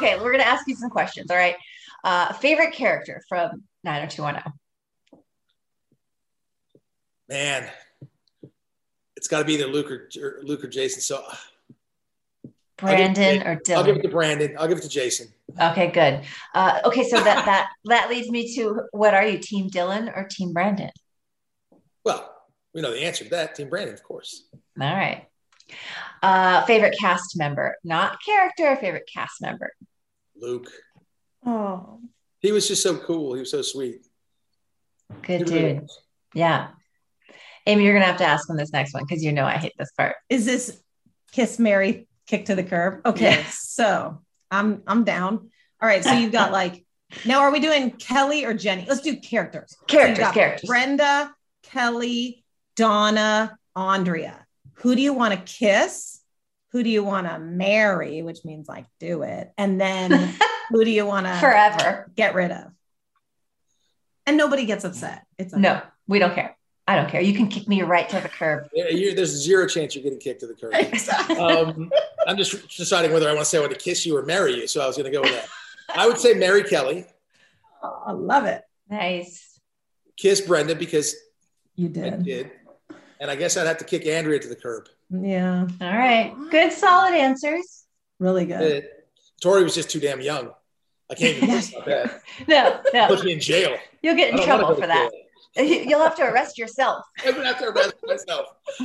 Okay, 0.00 0.16
we're 0.16 0.32
going 0.32 0.38
to 0.40 0.48
ask 0.48 0.66
you 0.66 0.74
some 0.74 0.88
questions. 0.88 1.30
All 1.30 1.36
right. 1.36 1.56
Uh, 2.02 2.32
favorite 2.32 2.72
character 2.72 3.22
from 3.28 3.64
90210? 3.84 4.50
Man, 7.28 7.68
it's 9.14 9.28
got 9.28 9.40
to 9.40 9.44
be 9.44 9.54
either 9.54 9.66
Luke 9.66 9.90
or, 9.90 10.08
or 10.18 10.40
Luke 10.42 10.64
or 10.64 10.68
Jason. 10.68 11.02
So 11.02 11.22
Brandon 12.78 13.42
or 13.46 13.52
it- 13.52 13.70
I'll 13.70 13.84
give 13.84 13.96
it 13.98 14.02
to 14.02 14.08
Brandon. 14.08 14.56
I'll 14.58 14.68
give 14.68 14.78
it 14.78 14.84
to 14.84 14.88
Jason. 14.88 15.28
Okay, 15.60 15.88
good. 15.88 16.22
Uh, 16.54 16.80
okay, 16.86 17.04
so 17.04 17.16
that 17.22 17.44
that 17.44 17.68
that 17.84 18.08
leads 18.08 18.30
me 18.30 18.54
to 18.54 18.80
what 18.92 19.12
are 19.12 19.26
you, 19.26 19.36
Team 19.36 19.68
Dylan 19.68 20.10
or 20.16 20.26
Team 20.30 20.54
Brandon? 20.54 20.90
Well, 22.04 22.34
we 22.74 22.80
know 22.80 22.92
the 22.92 23.02
answer 23.04 23.24
to 23.24 23.30
that. 23.30 23.54
Team 23.54 23.68
Brandon, 23.68 23.92
of 23.94 24.02
course. 24.02 24.46
All 24.80 24.96
right. 24.96 25.26
Uh, 26.22 26.64
favorite 26.64 26.96
cast 26.98 27.36
member, 27.36 27.76
not 27.84 28.18
character. 28.24 28.74
Favorite 28.76 29.08
cast 29.12 29.40
member. 29.42 29.72
Luke. 30.40 30.68
Oh, 31.46 32.00
He 32.40 32.52
was 32.52 32.68
just 32.68 32.82
so 32.82 32.96
cool. 32.98 33.34
He 33.34 33.40
was 33.40 33.50
so 33.50 33.62
sweet. 33.62 34.06
good 35.22 35.48
He 35.48 35.54
really 35.54 35.72
dude. 35.74 35.88
Yeah. 36.34 36.68
Amy, 37.66 37.84
you're 37.84 37.92
gonna 37.92 38.06
have 38.06 38.18
to 38.18 38.24
ask 38.24 38.48
him 38.48 38.56
this 38.56 38.72
next 38.72 38.94
one 38.94 39.04
because 39.08 39.22
you 39.22 39.32
know 39.32 39.44
I 39.44 39.56
hate 39.56 39.74
this 39.78 39.90
part. 39.96 40.16
is 40.28 40.44
this 40.46 40.80
kiss 41.32 41.58
Mary 41.58 42.08
kick 42.26 42.46
to 42.46 42.54
the 42.54 42.62
curb? 42.64 43.06
Okay, 43.06 43.24
Yes. 43.30 43.58
so 43.70 44.22
I'm 44.50 44.82
I'm 44.86 45.04
down. 45.04 45.50
All 45.82 45.88
right, 45.88 46.02
so 46.04 46.12
you've 46.12 46.32
got 46.32 46.52
like 46.52 46.84
now 47.26 47.40
are 47.40 47.50
we 47.52 47.60
doing 47.60 47.90
Kelly 47.92 48.44
or 48.44 48.54
Jennie? 48.54 48.86
Let's 48.88 49.00
do 49.02 49.16
characters. 49.20 49.74
So 49.78 49.84
Characters, 49.86 50.18
got 50.18 50.34
characters. 50.34 50.68
Brenda, 50.68 51.34
Kelly, 51.64 52.44
Donna, 52.76 53.58
Andrea. 53.76 54.46
Who 54.74 54.94
do 54.94 55.02
you 55.02 55.12
want 55.12 55.34
to 55.34 55.40
kiss? 55.52 56.19
Who 56.72 56.82
do 56.82 56.90
you 56.90 57.02
want 57.04 57.26
to 57.26 57.38
marry? 57.38 58.22
Which 58.22 58.44
means 58.44 58.68
like 58.68 58.86
do 59.00 59.22
it. 59.22 59.50
And 59.58 59.80
then 59.80 60.10
who 60.70 60.84
do 60.84 60.90
you 60.90 61.04
want 61.06 61.26
to 61.26 61.34
Forever. 61.40 62.10
get 62.16 62.34
rid 62.34 62.50
of? 62.52 62.66
And 64.26 64.36
nobody 64.36 64.66
gets 64.66 64.84
upset. 64.84 65.24
It's 65.38 65.52
okay. 65.52 65.60
No, 65.60 65.80
we 66.06 66.18
don't 66.18 66.34
care. 66.34 66.56
I 66.86 66.96
don't 66.96 67.08
care. 67.08 67.20
You 67.20 67.34
can 67.34 67.48
kick 67.48 67.68
me 67.68 67.82
right 67.82 68.08
to 68.08 68.20
the 68.20 68.28
curb. 68.28 68.68
Yeah, 68.72 68.88
you 68.88 69.14
there's 69.14 69.30
zero 69.30 69.66
chance 69.66 69.94
you're 69.94 70.02
getting 70.04 70.18
kicked 70.18 70.40
to 70.40 70.46
the 70.46 70.54
curb. 70.54 70.72
Um, 71.40 71.90
I'm 72.26 72.36
just 72.36 72.76
deciding 72.76 73.12
whether 73.12 73.28
I 73.28 73.32
want 73.32 73.44
to 73.44 73.50
say 73.50 73.58
I 73.58 73.60
want 73.60 73.72
to 73.72 73.78
kiss 73.78 74.04
you 74.04 74.16
or 74.16 74.22
marry 74.22 74.54
you. 74.56 74.66
So 74.66 74.80
I 74.80 74.86
was 74.86 74.96
going 74.96 75.10
to 75.10 75.12
go 75.12 75.22
with 75.22 75.32
that. 75.32 75.48
I 75.96 76.06
would 76.06 76.18
say 76.18 76.34
marry 76.34 76.62
Kelly, 76.64 77.06
Oh, 77.82 78.02
I 78.06 78.12
love 78.12 78.44
it. 78.44 78.62
Nice. 78.88 79.58
kiss 80.16 80.40
Brenda 80.40 80.74
because 80.74 81.14
You 81.76 81.86
I 81.88 81.92
did. 81.92 82.22
did, 82.24 82.50
and 83.20 83.30
I 83.30 83.36
guess 83.36 83.56
I'd 83.56 83.66
have 83.66 83.78
to 83.78 83.84
kick 83.84 84.06
Andrea 84.06 84.38
to 84.38 84.48
the 84.48 84.56
curb. 84.56 84.88
Yeah. 85.10 85.66
All 85.80 85.96
right. 85.96 86.34
Good, 86.50 86.72
solid 86.72 87.14
answers. 87.14 87.84
Really 88.18 88.46
good. 88.46 88.84
Uh, 88.84 88.86
Tori 89.42 89.62
was 89.64 89.74
just 89.74 89.90
too 89.90 90.00
damn 90.00 90.20
young. 90.20 90.50
I 91.10 91.14
can't 91.14 91.36
even 91.42 91.60
think 91.60 91.86
about 91.86 91.86
that. 91.86 92.22
No, 92.46 92.80
no. 92.94 93.08
Put 93.08 93.24
me 93.24 93.32
in 93.32 93.40
jail. 93.40 93.76
You'll 94.02 94.14
get 94.16 94.32
in 94.32 94.42
trouble 94.44 94.74
for 94.74 94.82
to 94.82 94.86
that. 94.86 95.10
You'll 95.56 96.02
have 96.02 96.14
to 96.16 96.22
arrest 96.22 96.56
yourself. 96.58 97.04
I'm 97.26 97.34
gonna 97.34 97.46
have 97.48 97.58
to 97.58 97.68
arrest 97.70 97.94
myself. 98.04 98.46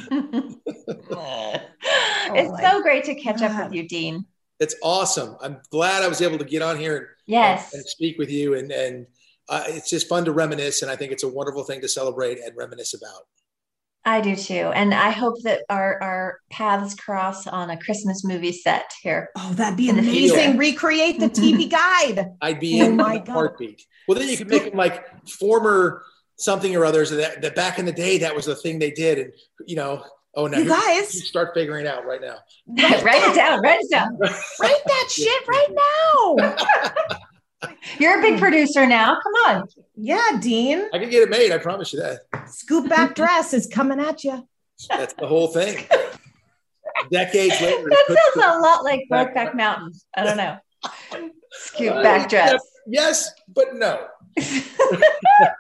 it's 2.34 2.52
my 2.52 2.62
so 2.62 2.82
great 2.82 3.04
to 3.06 3.14
catch 3.16 3.44
up 3.44 3.64
with 3.64 3.74
you, 3.74 3.88
Dean. 3.88 4.26
It's 4.60 4.76
awesome. 4.82 5.36
I'm 5.42 5.62
glad 5.70 6.02
I 6.02 6.08
was 6.08 6.22
able 6.22 6.38
to 6.40 6.46
get 6.46 6.62
on 6.62 6.78
here 6.78 6.98
and, 6.98 7.06
Yes. 7.28 7.74
and, 7.74 7.82
and 7.82 7.90
speak 7.90 8.18
with 8.18 8.32
you. 8.32 8.56
And, 8.56 8.72
and 8.72 9.06
uh, 9.50 9.64
it's 9.68 9.90
just 9.90 10.08
fun 10.08 10.26
to 10.26 10.32
reminisce. 10.32 10.82
And 10.82 10.90
I 10.90 10.96
think 10.96 11.12
it's 11.12 11.24
a 11.24 11.28
wonderful 11.28 11.64
thing 11.64 11.82
to 11.82 11.90
celebrate 11.90 12.40
and 12.40 12.56
reminisce 12.56 12.94
about. 12.94 13.28
I 14.08 14.22
do 14.22 14.36
too. 14.36 14.54
And 14.76 14.94
I 14.94 15.10
hope 15.10 15.42
that 15.44 15.62
our, 15.70 16.02
our 16.04 16.40
paths 16.52 16.94
cross 16.96 17.48
on 17.48 17.72
a 17.72 17.78
Christmas 17.78 18.24
movie 18.24 18.52
set 18.52 18.92
here. 19.02 19.30
Oh, 19.36 19.52
that'd 19.54 19.78
be 19.78 19.90
in 19.90 19.96
the 19.96 20.02
amazing. 20.04 20.58
Recreate 20.58 21.20
the 21.20 21.30
TV 21.30 21.70
guide. 21.72 22.28
I'd 22.42 22.60
be 22.60 22.82
Oh 22.82 22.86
in 22.86 22.96
my 22.98 23.18
God. 23.18 23.34
heartbeat. 23.34 23.84
Well, 24.08 24.20
then 24.20 24.30
you 24.30 24.38
could 24.38 24.48
make 24.50 24.66
them 24.66 24.78
like 24.78 25.28
former 25.28 26.04
something 26.38 26.76
or 26.76 26.86
others 26.86 27.10
that, 27.10 27.42
that 27.42 27.56
back 27.56 27.80
in 27.80 27.86
the 27.86 27.92
day, 27.92 28.20
that 28.20 28.36
was 28.36 28.46
the 28.46 28.56
thing 28.56 28.78
they 28.78 28.92
did. 28.92 29.18
And, 29.18 29.34
you 29.66 29.76
know, 29.76 30.04
oh, 30.36 30.46
no, 30.46 30.60
You 30.60 30.68
guys. 30.68 31.16
you 31.16 31.22
start 31.22 31.56
figuring 31.56 31.86
it 31.86 31.90
out 31.90 32.06
right 32.06 32.22
now. 32.22 32.36
write 32.68 33.24
it 33.32 33.36
down. 33.36 33.62
Write 33.62 33.80
it 33.82 33.90
down. 33.90 34.16
Write 34.20 34.82
that 34.86 35.08
shit 35.12 35.48
right 35.48 35.70
now. 35.72 37.18
You're 38.00 38.20
a 38.20 38.22
big 38.22 38.36
hmm. 38.36 38.40
producer 38.40 38.86
now. 38.86 39.18
Come 39.22 39.34
on. 39.48 39.68
Yeah, 39.96 40.40
Dean. 40.40 40.88
I 40.94 41.00
can 41.00 41.10
get 41.10 41.24
it 41.24 41.30
made. 41.30 41.52
I 41.52 41.58
promise 41.58 41.94
you 41.94 42.00
that. 42.00 42.50
Scoop 42.50 42.90
back 42.90 43.16
dress 43.16 43.54
is 43.54 43.68
coming 43.68 44.00
at 44.00 44.24
you. 44.24 44.48
That's 44.90 45.14
the 45.14 45.28
whole 45.28 45.48
thing. 45.48 45.86
Decades 47.12 47.62
later. 47.62 47.84
That 47.84 48.06
it 48.08 48.08
puts 48.08 48.42
sounds 48.42 48.58
a 48.58 48.60
lot 48.60 48.84
like 48.84 49.02
Brokeback 49.12 49.56
Mountain. 49.56 49.94
I 50.16 50.24
don't 50.24 50.38
know. 50.38 50.58
Scoop 51.52 51.94
back 52.04 52.26
uh, 52.26 52.30
dress. 52.30 52.62
Yes, 52.88 53.32
but 53.48 53.76
no. 53.76 54.08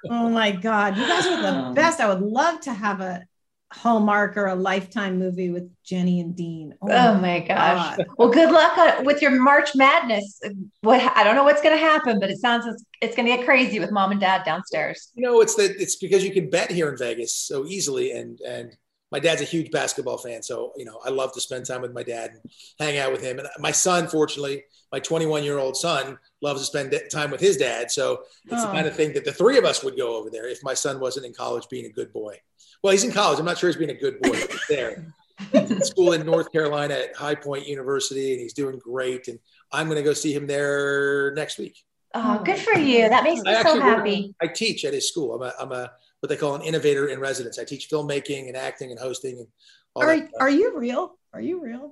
Oh 0.09 0.29
my 0.29 0.51
God. 0.51 0.95
You 0.97 1.07
guys 1.07 1.25
are 1.25 1.41
the 1.41 1.49
um, 1.49 1.73
best. 1.73 1.99
I 1.99 2.07
would 2.07 2.21
love 2.21 2.61
to 2.61 2.73
have 2.73 3.01
a 3.01 3.25
Hallmark 3.73 4.37
or 4.37 4.45
a 4.47 4.55
Lifetime 4.55 5.17
movie 5.19 5.49
with 5.49 5.69
Jennie 5.83 6.21
and 6.21 6.35
Dean. 6.35 6.73
Oh 6.81 7.15
my 7.15 7.39
gosh. 7.39 7.97
Well, 8.17 8.29
good 8.29 8.51
luck 8.51 8.77
uh, 8.77 9.01
with 9.03 9.21
your 9.21 9.31
March 9.31 9.75
Madness. 9.75 10.39
What 10.81 11.01
I 11.17 11.23
don't 11.23 11.35
know 11.35 11.43
what's 11.43 11.61
going 11.61 11.75
to 11.75 11.81
happen, 11.81 12.19
but 12.19 12.29
it 12.29 12.37
sounds 12.37 12.65
it's, 12.65 12.83
it's 13.01 13.15
going 13.15 13.27
to 13.27 13.35
get 13.35 13.45
crazy 13.45 13.79
with 13.79 13.91
mom 13.91 14.11
and 14.11 14.19
dad 14.21 14.43
downstairs. 14.45 15.11
You 15.15 15.25
know, 15.27 15.41
it's 15.41 15.55
that 15.55 15.75
it's 15.81 15.95
because 15.95 16.23
you 16.23 16.31
can 16.31 16.49
bet 16.49 16.71
here 16.71 16.89
in 16.89 16.97
Vegas 16.97 17.37
so 17.37 17.65
easily, 17.65 18.11
and 18.11 18.39
and 18.41 18.75
my 19.11 19.19
dad's 19.19 19.41
a 19.41 19.45
huge 19.45 19.71
basketball 19.71 20.17
fan, 20.17 20.41
so 20.43 20.71
you 20.77 20.85
know 20.85 20.99
I 21.03 21.09
love 21.09 21.33
to 21.33 21.41
spend 21.41 21.65
time 21.65 21.81
with 21.81 21.93
my 21.93 22.03
dad 22.03 22.31
and 22.31 22.51
hang 22.79 22.97
out 22.97 23.11
with 23.11 23.21
him. 23.23 23.39
And 23.39 23.47
my 23.59 23.71
son, 23.71 24.07
fortunately, 24.07 24.63
my 24.91 24.99
21 24.99 25.43
year 25.43 25.57
old 25.57 25.75
son 25.75 26.17
loves 26.41 26.61
to 26.61 26.65
spend 26.65 26.97
time 27.11 27.31
with 27.31 27.41
his 27.41 27.57
dad, 27.57 27.91
so 27.91 28.23
it's 28.45 28.61
the 28.63 28.69
Oh. 28.69 28.73
kind 28.73 28.87
of 28.87 28.95
thing 28.95 29.13
that 29.13 29.25
the 29.25 29.33
three 29.33 29.57
of 29.57 29.65
us 29.65 29.83
would 29.83 29.97
go 29.97 30.15
over 30.15 30.29
there 30.29 30.47
if 30.47 30.59
my 30.63 30.73
son 30.75 30.99
wasn't 30.99 31.25
in 31.25 31.33
college 31.33 31.67
being 31.69 31.85
a 31.85 31.91
good 31.91 32.13
boy. 32.13 32.39
Well, 32.85 32.91
he's 32.91 33.03
in 33.03 33.11
college. 33.11 33.39
I'm 33.39 33.45
not 33.45 33.57
sure 33.57 33.67
he's 33.67 33.77
being 33.77 33.89
a 33.89 33.95
good 33.95 34.21
boy. 34.21 34.39
but 34.47 34.59
there. 34.69 35.07
In 35.53 35.83
school 35.83 36.13
in 36.13 36.23
North 36.23 36.51
Carolina 36.51 36.93
at 36.93 37.15
High 37.15 37.33
Point 37.33 37.67
University, 37.67 38.33
and 38.33 38.39
he's 38.39 38.53
doing 38.53 38.77
great. 38.77 39.27
And 39.27 39.39
I'm 39.71 39.87
going 39.87 39.97
to 39.97 40.03
go 40.03 40.13
see 40.13 40.31
him 40.31 40.45
there 40.45 41.33
next 41.33 41.57
week. 41.57 41.83
Oh, 42.13 42.43
good 42.45 42.59
for 42.59 42.77
you. 42.77 43.09
That 43.09 43.23
makes 43.23 43.41
me 43.41 43.49
I 43.49 43.53
so 43.53 43.59
actually 43.69 43.79
work- 43.79 43.97
happy. 43.97 44.35
I 44.39 44.45
teach 44.45 44.85
at 44.85 44.93
his 44.93 45.09
school. 45.09 45.33
I'm 45.33 45.41
a, 45.41 45.53
I'm 45.59 45.71
a 45.71 45.91
what 46.19 46.29
they 46.29 46.37
call 46.37 46.53
an 46.53 46.61
innovator 46.61 47.07
in 47.07 47.19
residence. 47.19 47.57
I 47.57 47.63
teach 47.63 47.89
filmmaking 47.89 48.49
and 48.49 48.55
acting 48.55 48.91
and 48.91 48.99
hosting 48.99 49.39
and 49.39 49.47
all 49.95 50.03
Are, 50.03 50.15
that. 50.17 50.29
are 50.39 50.49
you 50.51 50.77
real? 50.77 51.17
Are 51.33 51.41
you 51.41 51.63
real? 51.63 51.91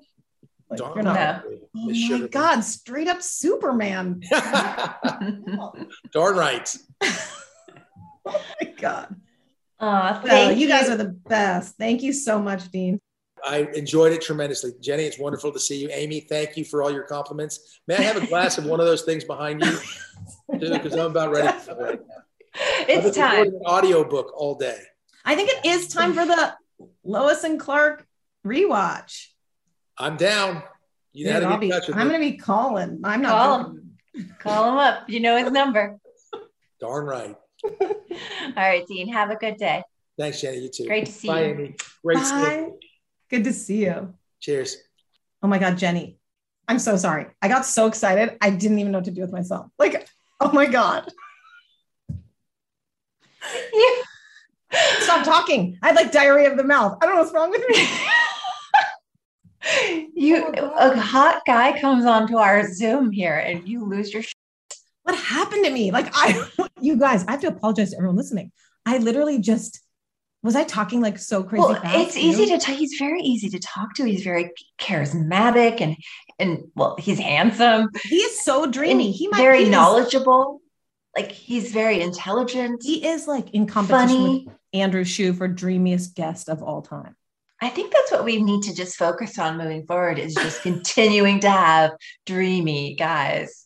Like, 0.70 0.78
Darn 0.78 0.94
you're 0.94 1.04
not. 1.06 1.16
right. 1.18 1.44
Oh 1.76 1.88
my 1.88 1.94
Sugar. 1.94 2.28
God, 2.28 2.60
straight 2.62 3.08
up 3.08 3.24
Superman. 3.24 4.22
Darn 6.12 6.36
right. 6.38 6.78
Oh 8.28 8.42
my 8.62 8.72
God. 8.78 9.16
Oh, 9.86 10.22
Well, 10.24 10.52
you 10.54 10.68
guys 10.70 10.90
are 10.90 10.96
the 10.96 11.10
best. 11.10 11.76
Thank 11.78 12.02
you 12.04 12.14
so 12.14 12.40
much, 12.42 12.70
Dean. 12.72 13.02
I 13.46 13.68
enjoyed 13.74 14.14
it 14.14 14.22
tremendously. 14.22 14.72
Jennie, 14.80 15.04
it's 15.04 15.20
wonderful 15.20 15.52
to 15.52 15.60
see 15.60 15.82
you. 15.82 15.90
Amy, 15.92 16.22
thank 16.22 16.56
you 16.56 16.64
for 16.64 16.82
all 16.82 16.90
your 16.90 17.04
compliments. 17.04 17.82
May 17.86 17.98
I 17.98 18.02
have 18.04 18.16
a 18.16 18.26
glass 18.26 18.58
of 18.58 18.66
one 18.66 18.80
of 18.80 18.86
those 18.86 19.02
things 19.02 19.24
behind 19.24 19.62
you? 19.64 19.78
Because 20.60 20.94
I'm 20.94 21.12
about 21.12 21.32
ready. 21.32 21.58
For 21.60 21.88
it. 21.88 22.06
It's 22.88 23.18
time. 23.18 23.48
An 23.48 23.62
audio 23.66 24.04
book 24.08 24.32
all 24.36 24.56
day. 24.56 24.78
I 25.26 25.36
think 25.36 25.50
it 25.50 25.66
is 25.66 25.88
time 25.88 26.14
for 26.14 26.26
the 26.26 26.54
Lois 27.04 27.44
and 27.44 27.60
Clark 27.60 28.06
rewatch. 28.46 29.28
I'm 29.98 30.16
down. 30.16 30.62
You 31.12 31.26
know 31.26 31.34
Dude, 31.34 31.44
how 31.44 31.50
I'll 31.50 31.60
to 31.60 31.60
get 31.60 31.64
in 31.66 31.70
be, 31.70 31.70
touch 31.80 31.88
with 31.88 31.98
I'm 31.98 32.08
going 32.08 32.22
to 32.22 32.32
be 32.32 32.38
calling. 32.38 33.02
I'm 33.04 33.22
not. 33.22 33.32
Call 33.32 33.60
joking. 33.64 33.76
him. 34.14 34.36
Call 34.40 34.72
him 34.72 34.78
up. 34.78 35.10
You 35.10 35.20
know 35.20 35.38
his 35.44 35.52
number. 35.52 35.98
Darn 36.80 37.06
right. 37.06 37.36
All 37.64 38.54
right, 38.56 38.86
Dean. 38.88 39.12
Have 39.12 39.30
a 39.30 39.36
good 39.36 39.58
day. 39.58 39.84
Thanks, 40.18 40.42
Jennie. 40.42 40.60
You 40.60 40.70
too. 40.70 40.86
Great 40.86 41.06
to 41.08 41.12
see 41.12 41.28
Bye, 41.28 41.46
you. 41.46 41.54
Amy. 41.54 41.76
Great 42.04 42.20
seeing 42.20 42.42
Bye. 42.42 42.70
Good 43.30 43.44
to 43.46 43.54
see 43.54 43.86
you. 43.86 44.14
Cheers. 44.40 44.78
Oh 45.42 45.48
my 45.48 45.58
God, 45.58 45.78
Jennie. 45.78 46.18
I'm 46.68 46.80
so 46.80 46.96
sorry. 46.98 47.28
I 47.42 47.48
got 47.48 47.66
so 47.66 47.88
excited. 47.88 48.38
I 48.42 48.50
didn't 48.50 48.80
even 48.80 48.92
know 48.92 49.00
what 49.00 49.06
to 49.06 49.12
do 49.12 49.22
with 49.22 49.32
myself. 49.32 49.68
Like, 49.78 50.08
oh 50.40 50.52
my 50.52 50.66
God. 50.66 51.12
Yeah. 53.74 54.80
Stop 55.00 55.26
talking. 55.26 55.78
I 55.82 55.88
had 55.88 55.96
like 55.96 56.12
diarrhea 56.12 56.50
of 56.50 56.58
the 56.58 56.64
mouth. 56.64 56.98
I 57.02 57.06
don't 57.06 57.16
know 57.16 57.22
what's 57.22 57.34
wrong 57.34 57.50
with 57.50 57.64
me. 57.68 57.88
You, 60.14 60.48
a 60.48 60.98
hot 60.98 61.42
guy 61.48 61.80
comes 61.80 62.06
onto 62.06 62.36
our 62.38 62.72
Zoom 62.74 63.12
here, 63.12 63.38
and 63.38 63.68
you 63.68 63.86
lose 63.86 64.14
your. 64.14 64.24
What 65.04 65.16
happened 65.16 65.66
to 65.66 65.72
me? 65.72 65.92
Like, 65.92 66.10
I, 66.14 66.48
you 66.82 66.98
guys, 66.98 67.26
I 67.28 67.32
have 67.32 67.42
to 67.42 67.48
apologize 67.48 67.92
to 67.92 67.98
everyone 67.98 68.18
listening. 68.18 68.52
I 68.86 68.98
literally 68.98 69.40
just, 69.40 69.82
was 70.42 70.56
I 70.56 70.64
talking 70.64 71.02
like 71.02 71.18
so 71.18 71.44
crazy 71.44 71.62
well, 71.62 71.76
fast? 71.76 71.96
it's 71.96 72.18
easy 72.18 72.46
to. 72.48 72.58
T- 72.58 72.76
he's 72.76 72.96
very 73.00 73.22
easy 73.22 73.50
to 73.50 73.60
talk 73.60 73.94
to. 73.96 74.04
He's 74.04 74.24
very 74.24 74.52
charismatic, 74.78 75.80
and 75.80 75.96
and 76.38 76.66
well, 76.76 76.98
he's 77.00 77.20
handsome. 77.20 77.90
He 78.04 78.18
is 78.18 78.44
so 78.44 78.66
dreamy. 78.66 79.06
and 79.06 79.16
He 79.16 79.28
might 79.30 79.38
very 79.38 79.70
knowledgeable. 79.70 80.60
Like 81.16 81.32
he's 81.32 81.72
very 81.72 82.02
intelligent. 82.02 82.82
He 82.84 83.06
is 83.06 83.28
like 83.28 83.52
in 83.52 83.68
competition 83.68 84.08
Funny. 84.08 84.44
with 84.48 84.56
Andrew 84.74 85.06
Shue 85.06 85.34
for 85.34 85.48
dreamiest 85.48 86.16
guest 86.16 86.50
of 86.50 86.62
all 86.62 86.82
time. 86.82 87.16
I 87.62 87.70
think 87.70 87.94
that's 87.94 88.12
what 88.12 88.26
we 88.26 88.42
need 88.42 88.64
to 88.64 88.76
just 88.76 88.98
focus 88.98 89.40
on 89.40 89.58
moving 89.58 89.86
forward 89.86 90.20
is 90.20 90.36
just 90.36 90.62
continuing 90.64 91.40
to 91.42 91.50
have 91.50 91.92
dreamy 92.26 92.96
guys 92.96 93.63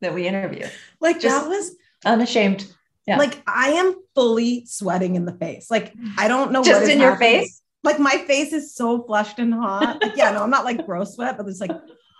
that 0.00 0.14
we 0.14 0.26
interview. 0.26 0.66
Like 1.00 1.20
Just 1.20 1.44
that 1.44 1.48
was 1.48 1.76
unashamed. 2.04 2.66
Yeah. 3.06 3.18
Like 3.18 3.42
I 3.46 3.70
am 3.70 3.94
fully 4.14 4.64
sweating 4.66 5.16
in 5.16 5.24
the 5.24 5.32
face. 5.32 5.70
Like 5.70 5.92
I 6.18 6.28
don't 6.28 6.52
know 6.52 6.62
Just 6.62 6.90
in 6.90 7.00
your 7.00 7.12
happening. 7.12 7.40
face? 7.40 7.62
Like 7.82 7.98
my 7.98 8.18
face 8.26 8.52
is 8.52 8.74
so 8.74 9.02
flushed 9.02 9.38
and 9.38 9.54
hot. 9.54 10.02
Like, 10.02 10.16
yeah, 10.16 10.32
no, 10.32 10.42
I'm 10.42 10.50
not 10.50 10.64
like 10.64 10.84
gross 10.84 11.14
sweat, 11.14 11.36
but 11.36 11.46
it's 11.48 11.60
like 11.60 11.72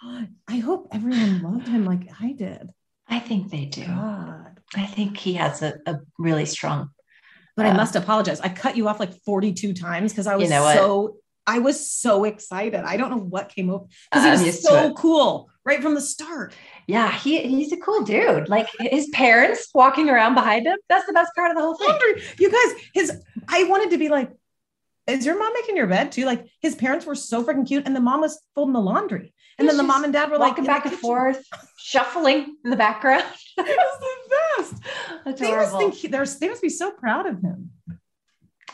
I 0.48 0.56
hope 0.56 0.88
everyone 0.92 1.42
loved 1.42 1.68
him 1.68 1.84
like 1.84 2.10
I 2.20 2.32
did. 2.32 2.70
I 3.08 3.18
think 3.18 3.50
they 3.50 3.66
do. 3.66 3.84
God. 3.84 4.60
I 4.76 4.86
think 4.86 5.16
he 5.16 5.34
has 5.34 5.62
a, 5.62 5.74
a 5.86 5.98
really 6.18 6.46
strong. 6.46 6.90
But 7.56 7.66
I 7.66 7.70
uh, 7.70 7.76
must 7.76 7.96
apologize. 7.96 8.40
I 8.40 8.48
cut 8.48 8.76
you 8.76 8.88
off 8.88 9.00
like 9.00 9.12
42 9.24 9.74
times 9.74 10.12
because 10.12 10.26
I 10.26 10.36
was 10.36 10.44
You 10.44 10.50
know 10.50 10.72
so 10.72 11.16
I 11.46 11.58
was 11.58 11.90
so 11.90 12.24
excited. 12.24 12.84
I 12.84 12.96
don't 12.96 13.10
know 13.10 13.18
what 13.18 13.48
came 13.48 13.70
up 13.70 13.88
because 14.10 14.40
he 14.40 14.46
was 14.46 14.62
so 14.62 14.94
cool 14.94 15.50
right 15.64 15.82
from 15.82 15.94
the 15.94 16.00
start. 16.00 16.54
Yeah, 16.91 17.12
he 17.12 17.41
he's 17.47 17.72
a 17.72 17.76
cool 17.76 18.03
dude. 18.05 18.49
Like 18.49 18.66
his 18.80 19.09
parents 19.11 19.68
walking 19.74 20.09
around 20.11 20.34
behind 20.34 20.66
him. 20.66 20.76
That's 20.88 21.07
the 21.07 21.12
best 21.12 21.32
part 21.36 21.51
of 21.51 21.57
the 21.57 21.62
whole 21.62 21.76
thing. 21.76 21.88
You 22.38 22.51
guys, 22.51 22.72
his 22.95 23.12
I 23.49 23.64
wanted 23.64 23.91
to 23.91 23.99
be 23.99 24.09
like, 24.09 24.30
is 25.07 25.24
your 25.26 25.38
mom 25.38 25.53
making 25.55 25.76
your 25.76 25.86
bed 25.86 26.12
too? 26.12 26.24
Like 26.24 26.47
his 26.61 26.74
parents 26.74 27.07
were 27.07 27.14
so 27.14 27.45
freaking 27.45 27.66
cute, 27.66 27.84
and 27.86 27.95
the 27.95 28.01
mom 28.01 28.20
was 28.20 28.41
folding 28.55 28.72
the 28.74 28.80
laundry. 28.80 29.32
And 29.59 29.68
then 29.68 29.76
the 29.76 29.82
mom 29.82 30.05
and 30.05 30.12
dad 30.12 30.30
were 30.30 30.38
like 30.38 30.57
back 30.64 30.86
and 30.86 30.95
forth, 30.97 31.45
shuffling 31.78 32.57
in 32.64 32.70
the 32.70 32.76
background. 32.76 33.24
It 33.59 33.66
was 33.66 34.01
the 34.01 34.62
best. 34.62 34.82
Adorable. 35.26 35.36
They 35.38 35.53
must 35.57 35.76
think 35.78 35.95
he- 35.95 36.09
they 36.09 36.49
must 36.49 36.62
be 36.62 36.68
so 36.70 36.91
proud 36.93 37.26
of 37.26 37.41
him. 37.43 37.70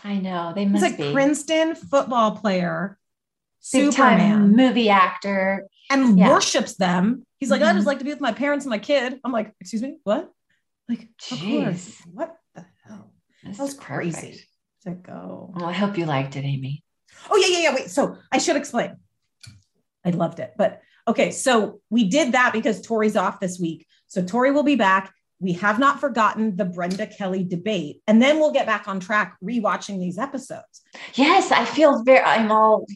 I 0.04 0.14
know 0.18 0.52
they 0.54 0.64
must. 0.64 0.84
He's 0.84 0.92
like 0.92 0.98
be 1.00 1.12
Princeton 1.12 1.74
football 1.74 2.32
player, 2.36 2.98
big 3.72 3.92
Superman, 3.92 4.54
movie 4.54 4.88
actor. 4.90 5.66
And 5.90 6.18
Yeah. 6.18 6.30
worships 6.30 6.76
them. 6.76 7.24
He's 7.38 7.50
like, 7.50 7.62
I 7.62 7.72
Mhm. 7.72 7.76
just 7.76 7.86
like 7.86 7.98
to 7.98 8.04
be 8.04 8.10
with 8.10 8.20
my 8.20 8.32
parents 8.32 8.64
and 8.64 8.70
my 8.70 8.78
kid. 8.78 9.20
I'm 9.24 9.32
like, 9.32 9.54
excuse 9.60 9.82
me, 9.82 9.98
what? 10.04 10.30
Like. 10.88 11.08
Jeez. 11.20 12.00
What 12.06 12.36
the 12.54 12.64
hell? 12.84 13.12
This 13.44 13.58
That 13.58 13.62
was 13.64 13.74
crazy 13.74 14.40
to 14.84 14.92
go. 14.92 15.52
Well, 15.54 15.66
I 15.66 15.72
hope 15.72 15.98
you 15.98 16.06
liked 16.06 16.36
it, 16.36 16.44
Amy. 16.44 16.82
Oh, 17.30 17.36
yeah, 17.36 17.48
yeah, 17.48 17.70
yeah. 17.70 17.74
Wait. 17.74 17.90
So 17.90 18.16
I 18.30 18.38
should 18.38 18.56
explain. 18.56 18.96
I 20.04 20.10
loved 20.10 20.38
it. 20.40 20.54
But 20.56 20.80
okay, 21.08 21.30
so 21.30 21.80
we 21.90 22.04
did 22.08 22.32
that 22.32 22.52
because 22.52 22.80
Tori's 22.80 23.16
off 23.16 23.40
this 23.40 23.58
week. 23.58 23.86
So 24.06 24.22
Tori 24.24 24.52
will 24.52 24.62
be 24.62 24.76
back. 24.76 25.12
We 25.40 25.52
have 25.54 25.78
not 25.78 26.00
forgotten 26.00 26.56
the 26.56 26.64
Brenda 26.64 27.06
Kelly 27.06 27.44
debate. 27.44 28.00
And 28.06 28.22
then 28.22 28.38
we'll 28.38 28.52
get 28.52 28.66
back 28.66 28.88
on 28.88 29.00
track 29.00 29.36
rewatching 29.44 29.98
these 29.98 30.18
episodes. 30.18 30.82
Yes, 31.14 31.50
I 31.52 31.64
feel 31.64 32.02
very. 32.04 32.20
I'm 32.20 32.50
all 32.52 32.86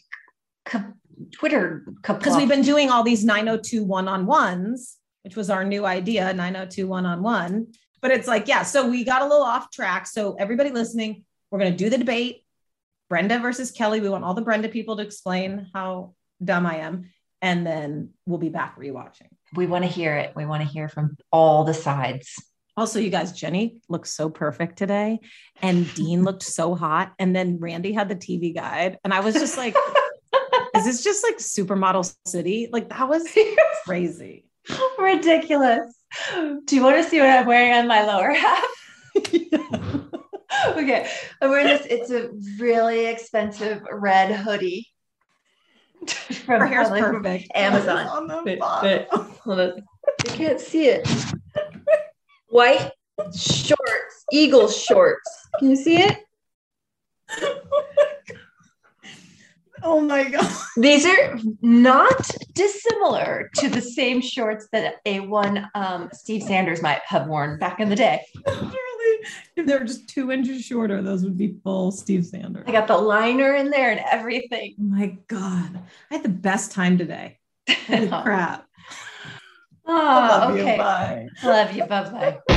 Twitter 1.32 1.84
Because 2.02 2.36
we've 2.36 2.48
been 2.48 2.62
doing 2.62 2.90
all 2.90 3.02
these 3.02 3.24
902 3.24 3.84
one 3.84 4.08
on 4.08 4.26
ones, 4.26 4.96
which 5.22 5.36
was 5.36 5.50
our 5.50 5.64
new 5.64 5.86
idea 5.86 6.32
902 6.32 6.86
one 6.86 7.06
on 7.06 7.22
one. 7.22 7.68
But 8.00 8.10
it's 8.10 8.26
like, 8.26 8.48
yeah, 8.48 8.62
so 8.62 8.88
we 8.88 9.04
got 9.04 9.22
a 9.22 9.26
little 9.26 9.44
off 9.44 9.70
track. 9.70 10.06
So 10.06 10.34
everybody 10.34 10.70
listening, 10.70 11.24
we're 11.50 11.58
going 11.58 11.72
to 11.72 11.76
do 11.76 11.90
the 11.90 11.98
debate 11.98 12.44
Brenda 13.08 13.38
versus 13.38 13.70
Kelly. 13.70 14.00
We 14.00 14.08
want 14.08 14.24
all 14.24 14.34
the 14.34 14.42
Brenda 14.42 14.68
people 14.68 14.96
to 14.96 15.02
explain 15.02 15.68
how 15.74 16.14
dumb 16.42 16.64
I 16.64 16.76
am. 16.76 17.10
And 17.42 17.66
then 17.66 18.10
we'll 18.26 18.38
be 18.38 18.48
back 18.48 18.78
rewatching. 18.78 19.28
We 19.54 19.66
want 19.66 19.84
to 19.84 19.90
hear 19.90 20.16
it. 20.16 20.32
We 20.36 20.46
want 20.46 20.62
to 20.62 20.68
hear 20.68 20.88
from 20.88 21.16
all 21.32 21.64
the 21.64 21.74
sides. 21.74 22.34
Also, 22.76 22.98
you 22.98 23.10
guys, 23.10 23.32
Jennie 23.32 23.82
looks 23.88 24.12
so 24.12 24.30
perfect 24.30 24.78
today, 24.78 25.18
and 25.60 25.92
Dean 25.94 26.22
looked 26.22 26.42
so 26.42 26.74
hot. 26.74 27.12
And 27.18 27.34
then 27.34 27.58
Randy 27.58 27.92
had 27.92 28.08
the 28.08 28.14
TV 28.14 28.54
guide, 28.54 28.98
and 29.04 29.12
I 29.12 29.20
was 29.20 29.34
just 29.34 29.58
like, 29.58 29.74
"Is 30.80 30.84
this 30.86 31.04
just 31.04 31.24
like 31.24 31.38
supermodel 31.38 32.14
city?" 32.26 32.68
Like 32.72 32.88
that 32.90 33.08
was 33.08 33.26
crazy. 33.84 34.44
Ridiculous. 34.98 35.94
Do 36.64 36.76
you 36.76 36.82
want 36.82 36.96
to 36.96 37.04
see 37.08 37.18
what 37.20 37.28
I'm 37.28 37.46
wearing 37.46 37.72
on 37.72 37.86
my 37.86 38.04
lower 38.04 38.32
half? 38.32 38.64
okay. 40.76 41.08
I'm 41.40 41.50
wearing 41.50 41.66
this. 41.66 41.86
It's 41.88 42.10
a 42.10 42.30
really 42.58 43.06
expensive 43.06 43.82
red 43.90 44.32
hoodie. 44.34 44.86
From 46.06 46.60
Her 46.60 46.66
hair's 46.66 46.88
from 46.88 46.98
perfect. 47.22 47.50
Amazon. 47.54 48.06
On 48.06 48.44
the 48.44 48.56
bottom. 48.56 49.06
hold 49.44 49.60
on. 49.60 49.82
You 50.24 50.30
can't 50.32 50.60
see 50.60 50.86
it. 50.88 51.06
White 52.48 52.90
shorts, 53.36 54.24
eagle 54.32 54.68
shorts. 54.68 55.30
Can 55.58 55.70
you 55.70 55.76
see 55.76 55.96
it? 55.98 56.18
Oh 59.82 60.00
my 60.00 60.28
god! 60.28 60.52
These 60.76 61.06
are 61.06 61.38
not 61.62 62.30
dissimilar 62.54 63.50
to 63.56 63.68
the 63.68 63.80
same 63.80 64.20
shorts 64.20 64.68
that 64.72 64.96
a 65.06 65.20
one 65.20 65.68
um, 65.74 66.10
Steve 66.12 66.42
Sanders 66.42 66.82
might 66.82 67.00
have 67.06 67.26
worn 67.26 67.58
back 67.58 67.80
in 67.80 67.88
the 67.88 67.96
day. 67.96 68.22
Literally, 68.46 68.74
if 69.56 69.66
they 69.66 69.74
were 69.74 69.84
just 69.84 70.08
two 70.08 70.30
inches 70.30 70.64
shorter, 70.64 71.02
those 71.02 71.22
would 71.22 71.36
be 71.36 71.56
full 71.62 71.92
Steve 71.92 72.26
Sanders. 72.26 72.64
I 72.66 72.72
got 72.72 72.86
the 72.88 72.98
liner 72.98 73.54
in 73.54 73.70
there 73.70 73.90
and 73.90 74.00
everything. 74.10 74.74
Oh 74.78 74.84
my 74.84 75.18
god! 75.28 75.80
I 76.10 76.14
had 76.14 76.22
the 76.22 76.28
best 76.28 76.72
time 76.72 76.98
today. 76.98 77.38
Holy 77.86 78.08
crap! 78.22 78.66
Oh, 79.86 79.92
love 79.92 80.56
you. 80.56 80.62
okay. 80.62 80.76
Bye. 80.76 81.28
Love 81.42 81.72
you. 81.72 81.84
Bye 81.86 82.38
bye. 82.48 82.56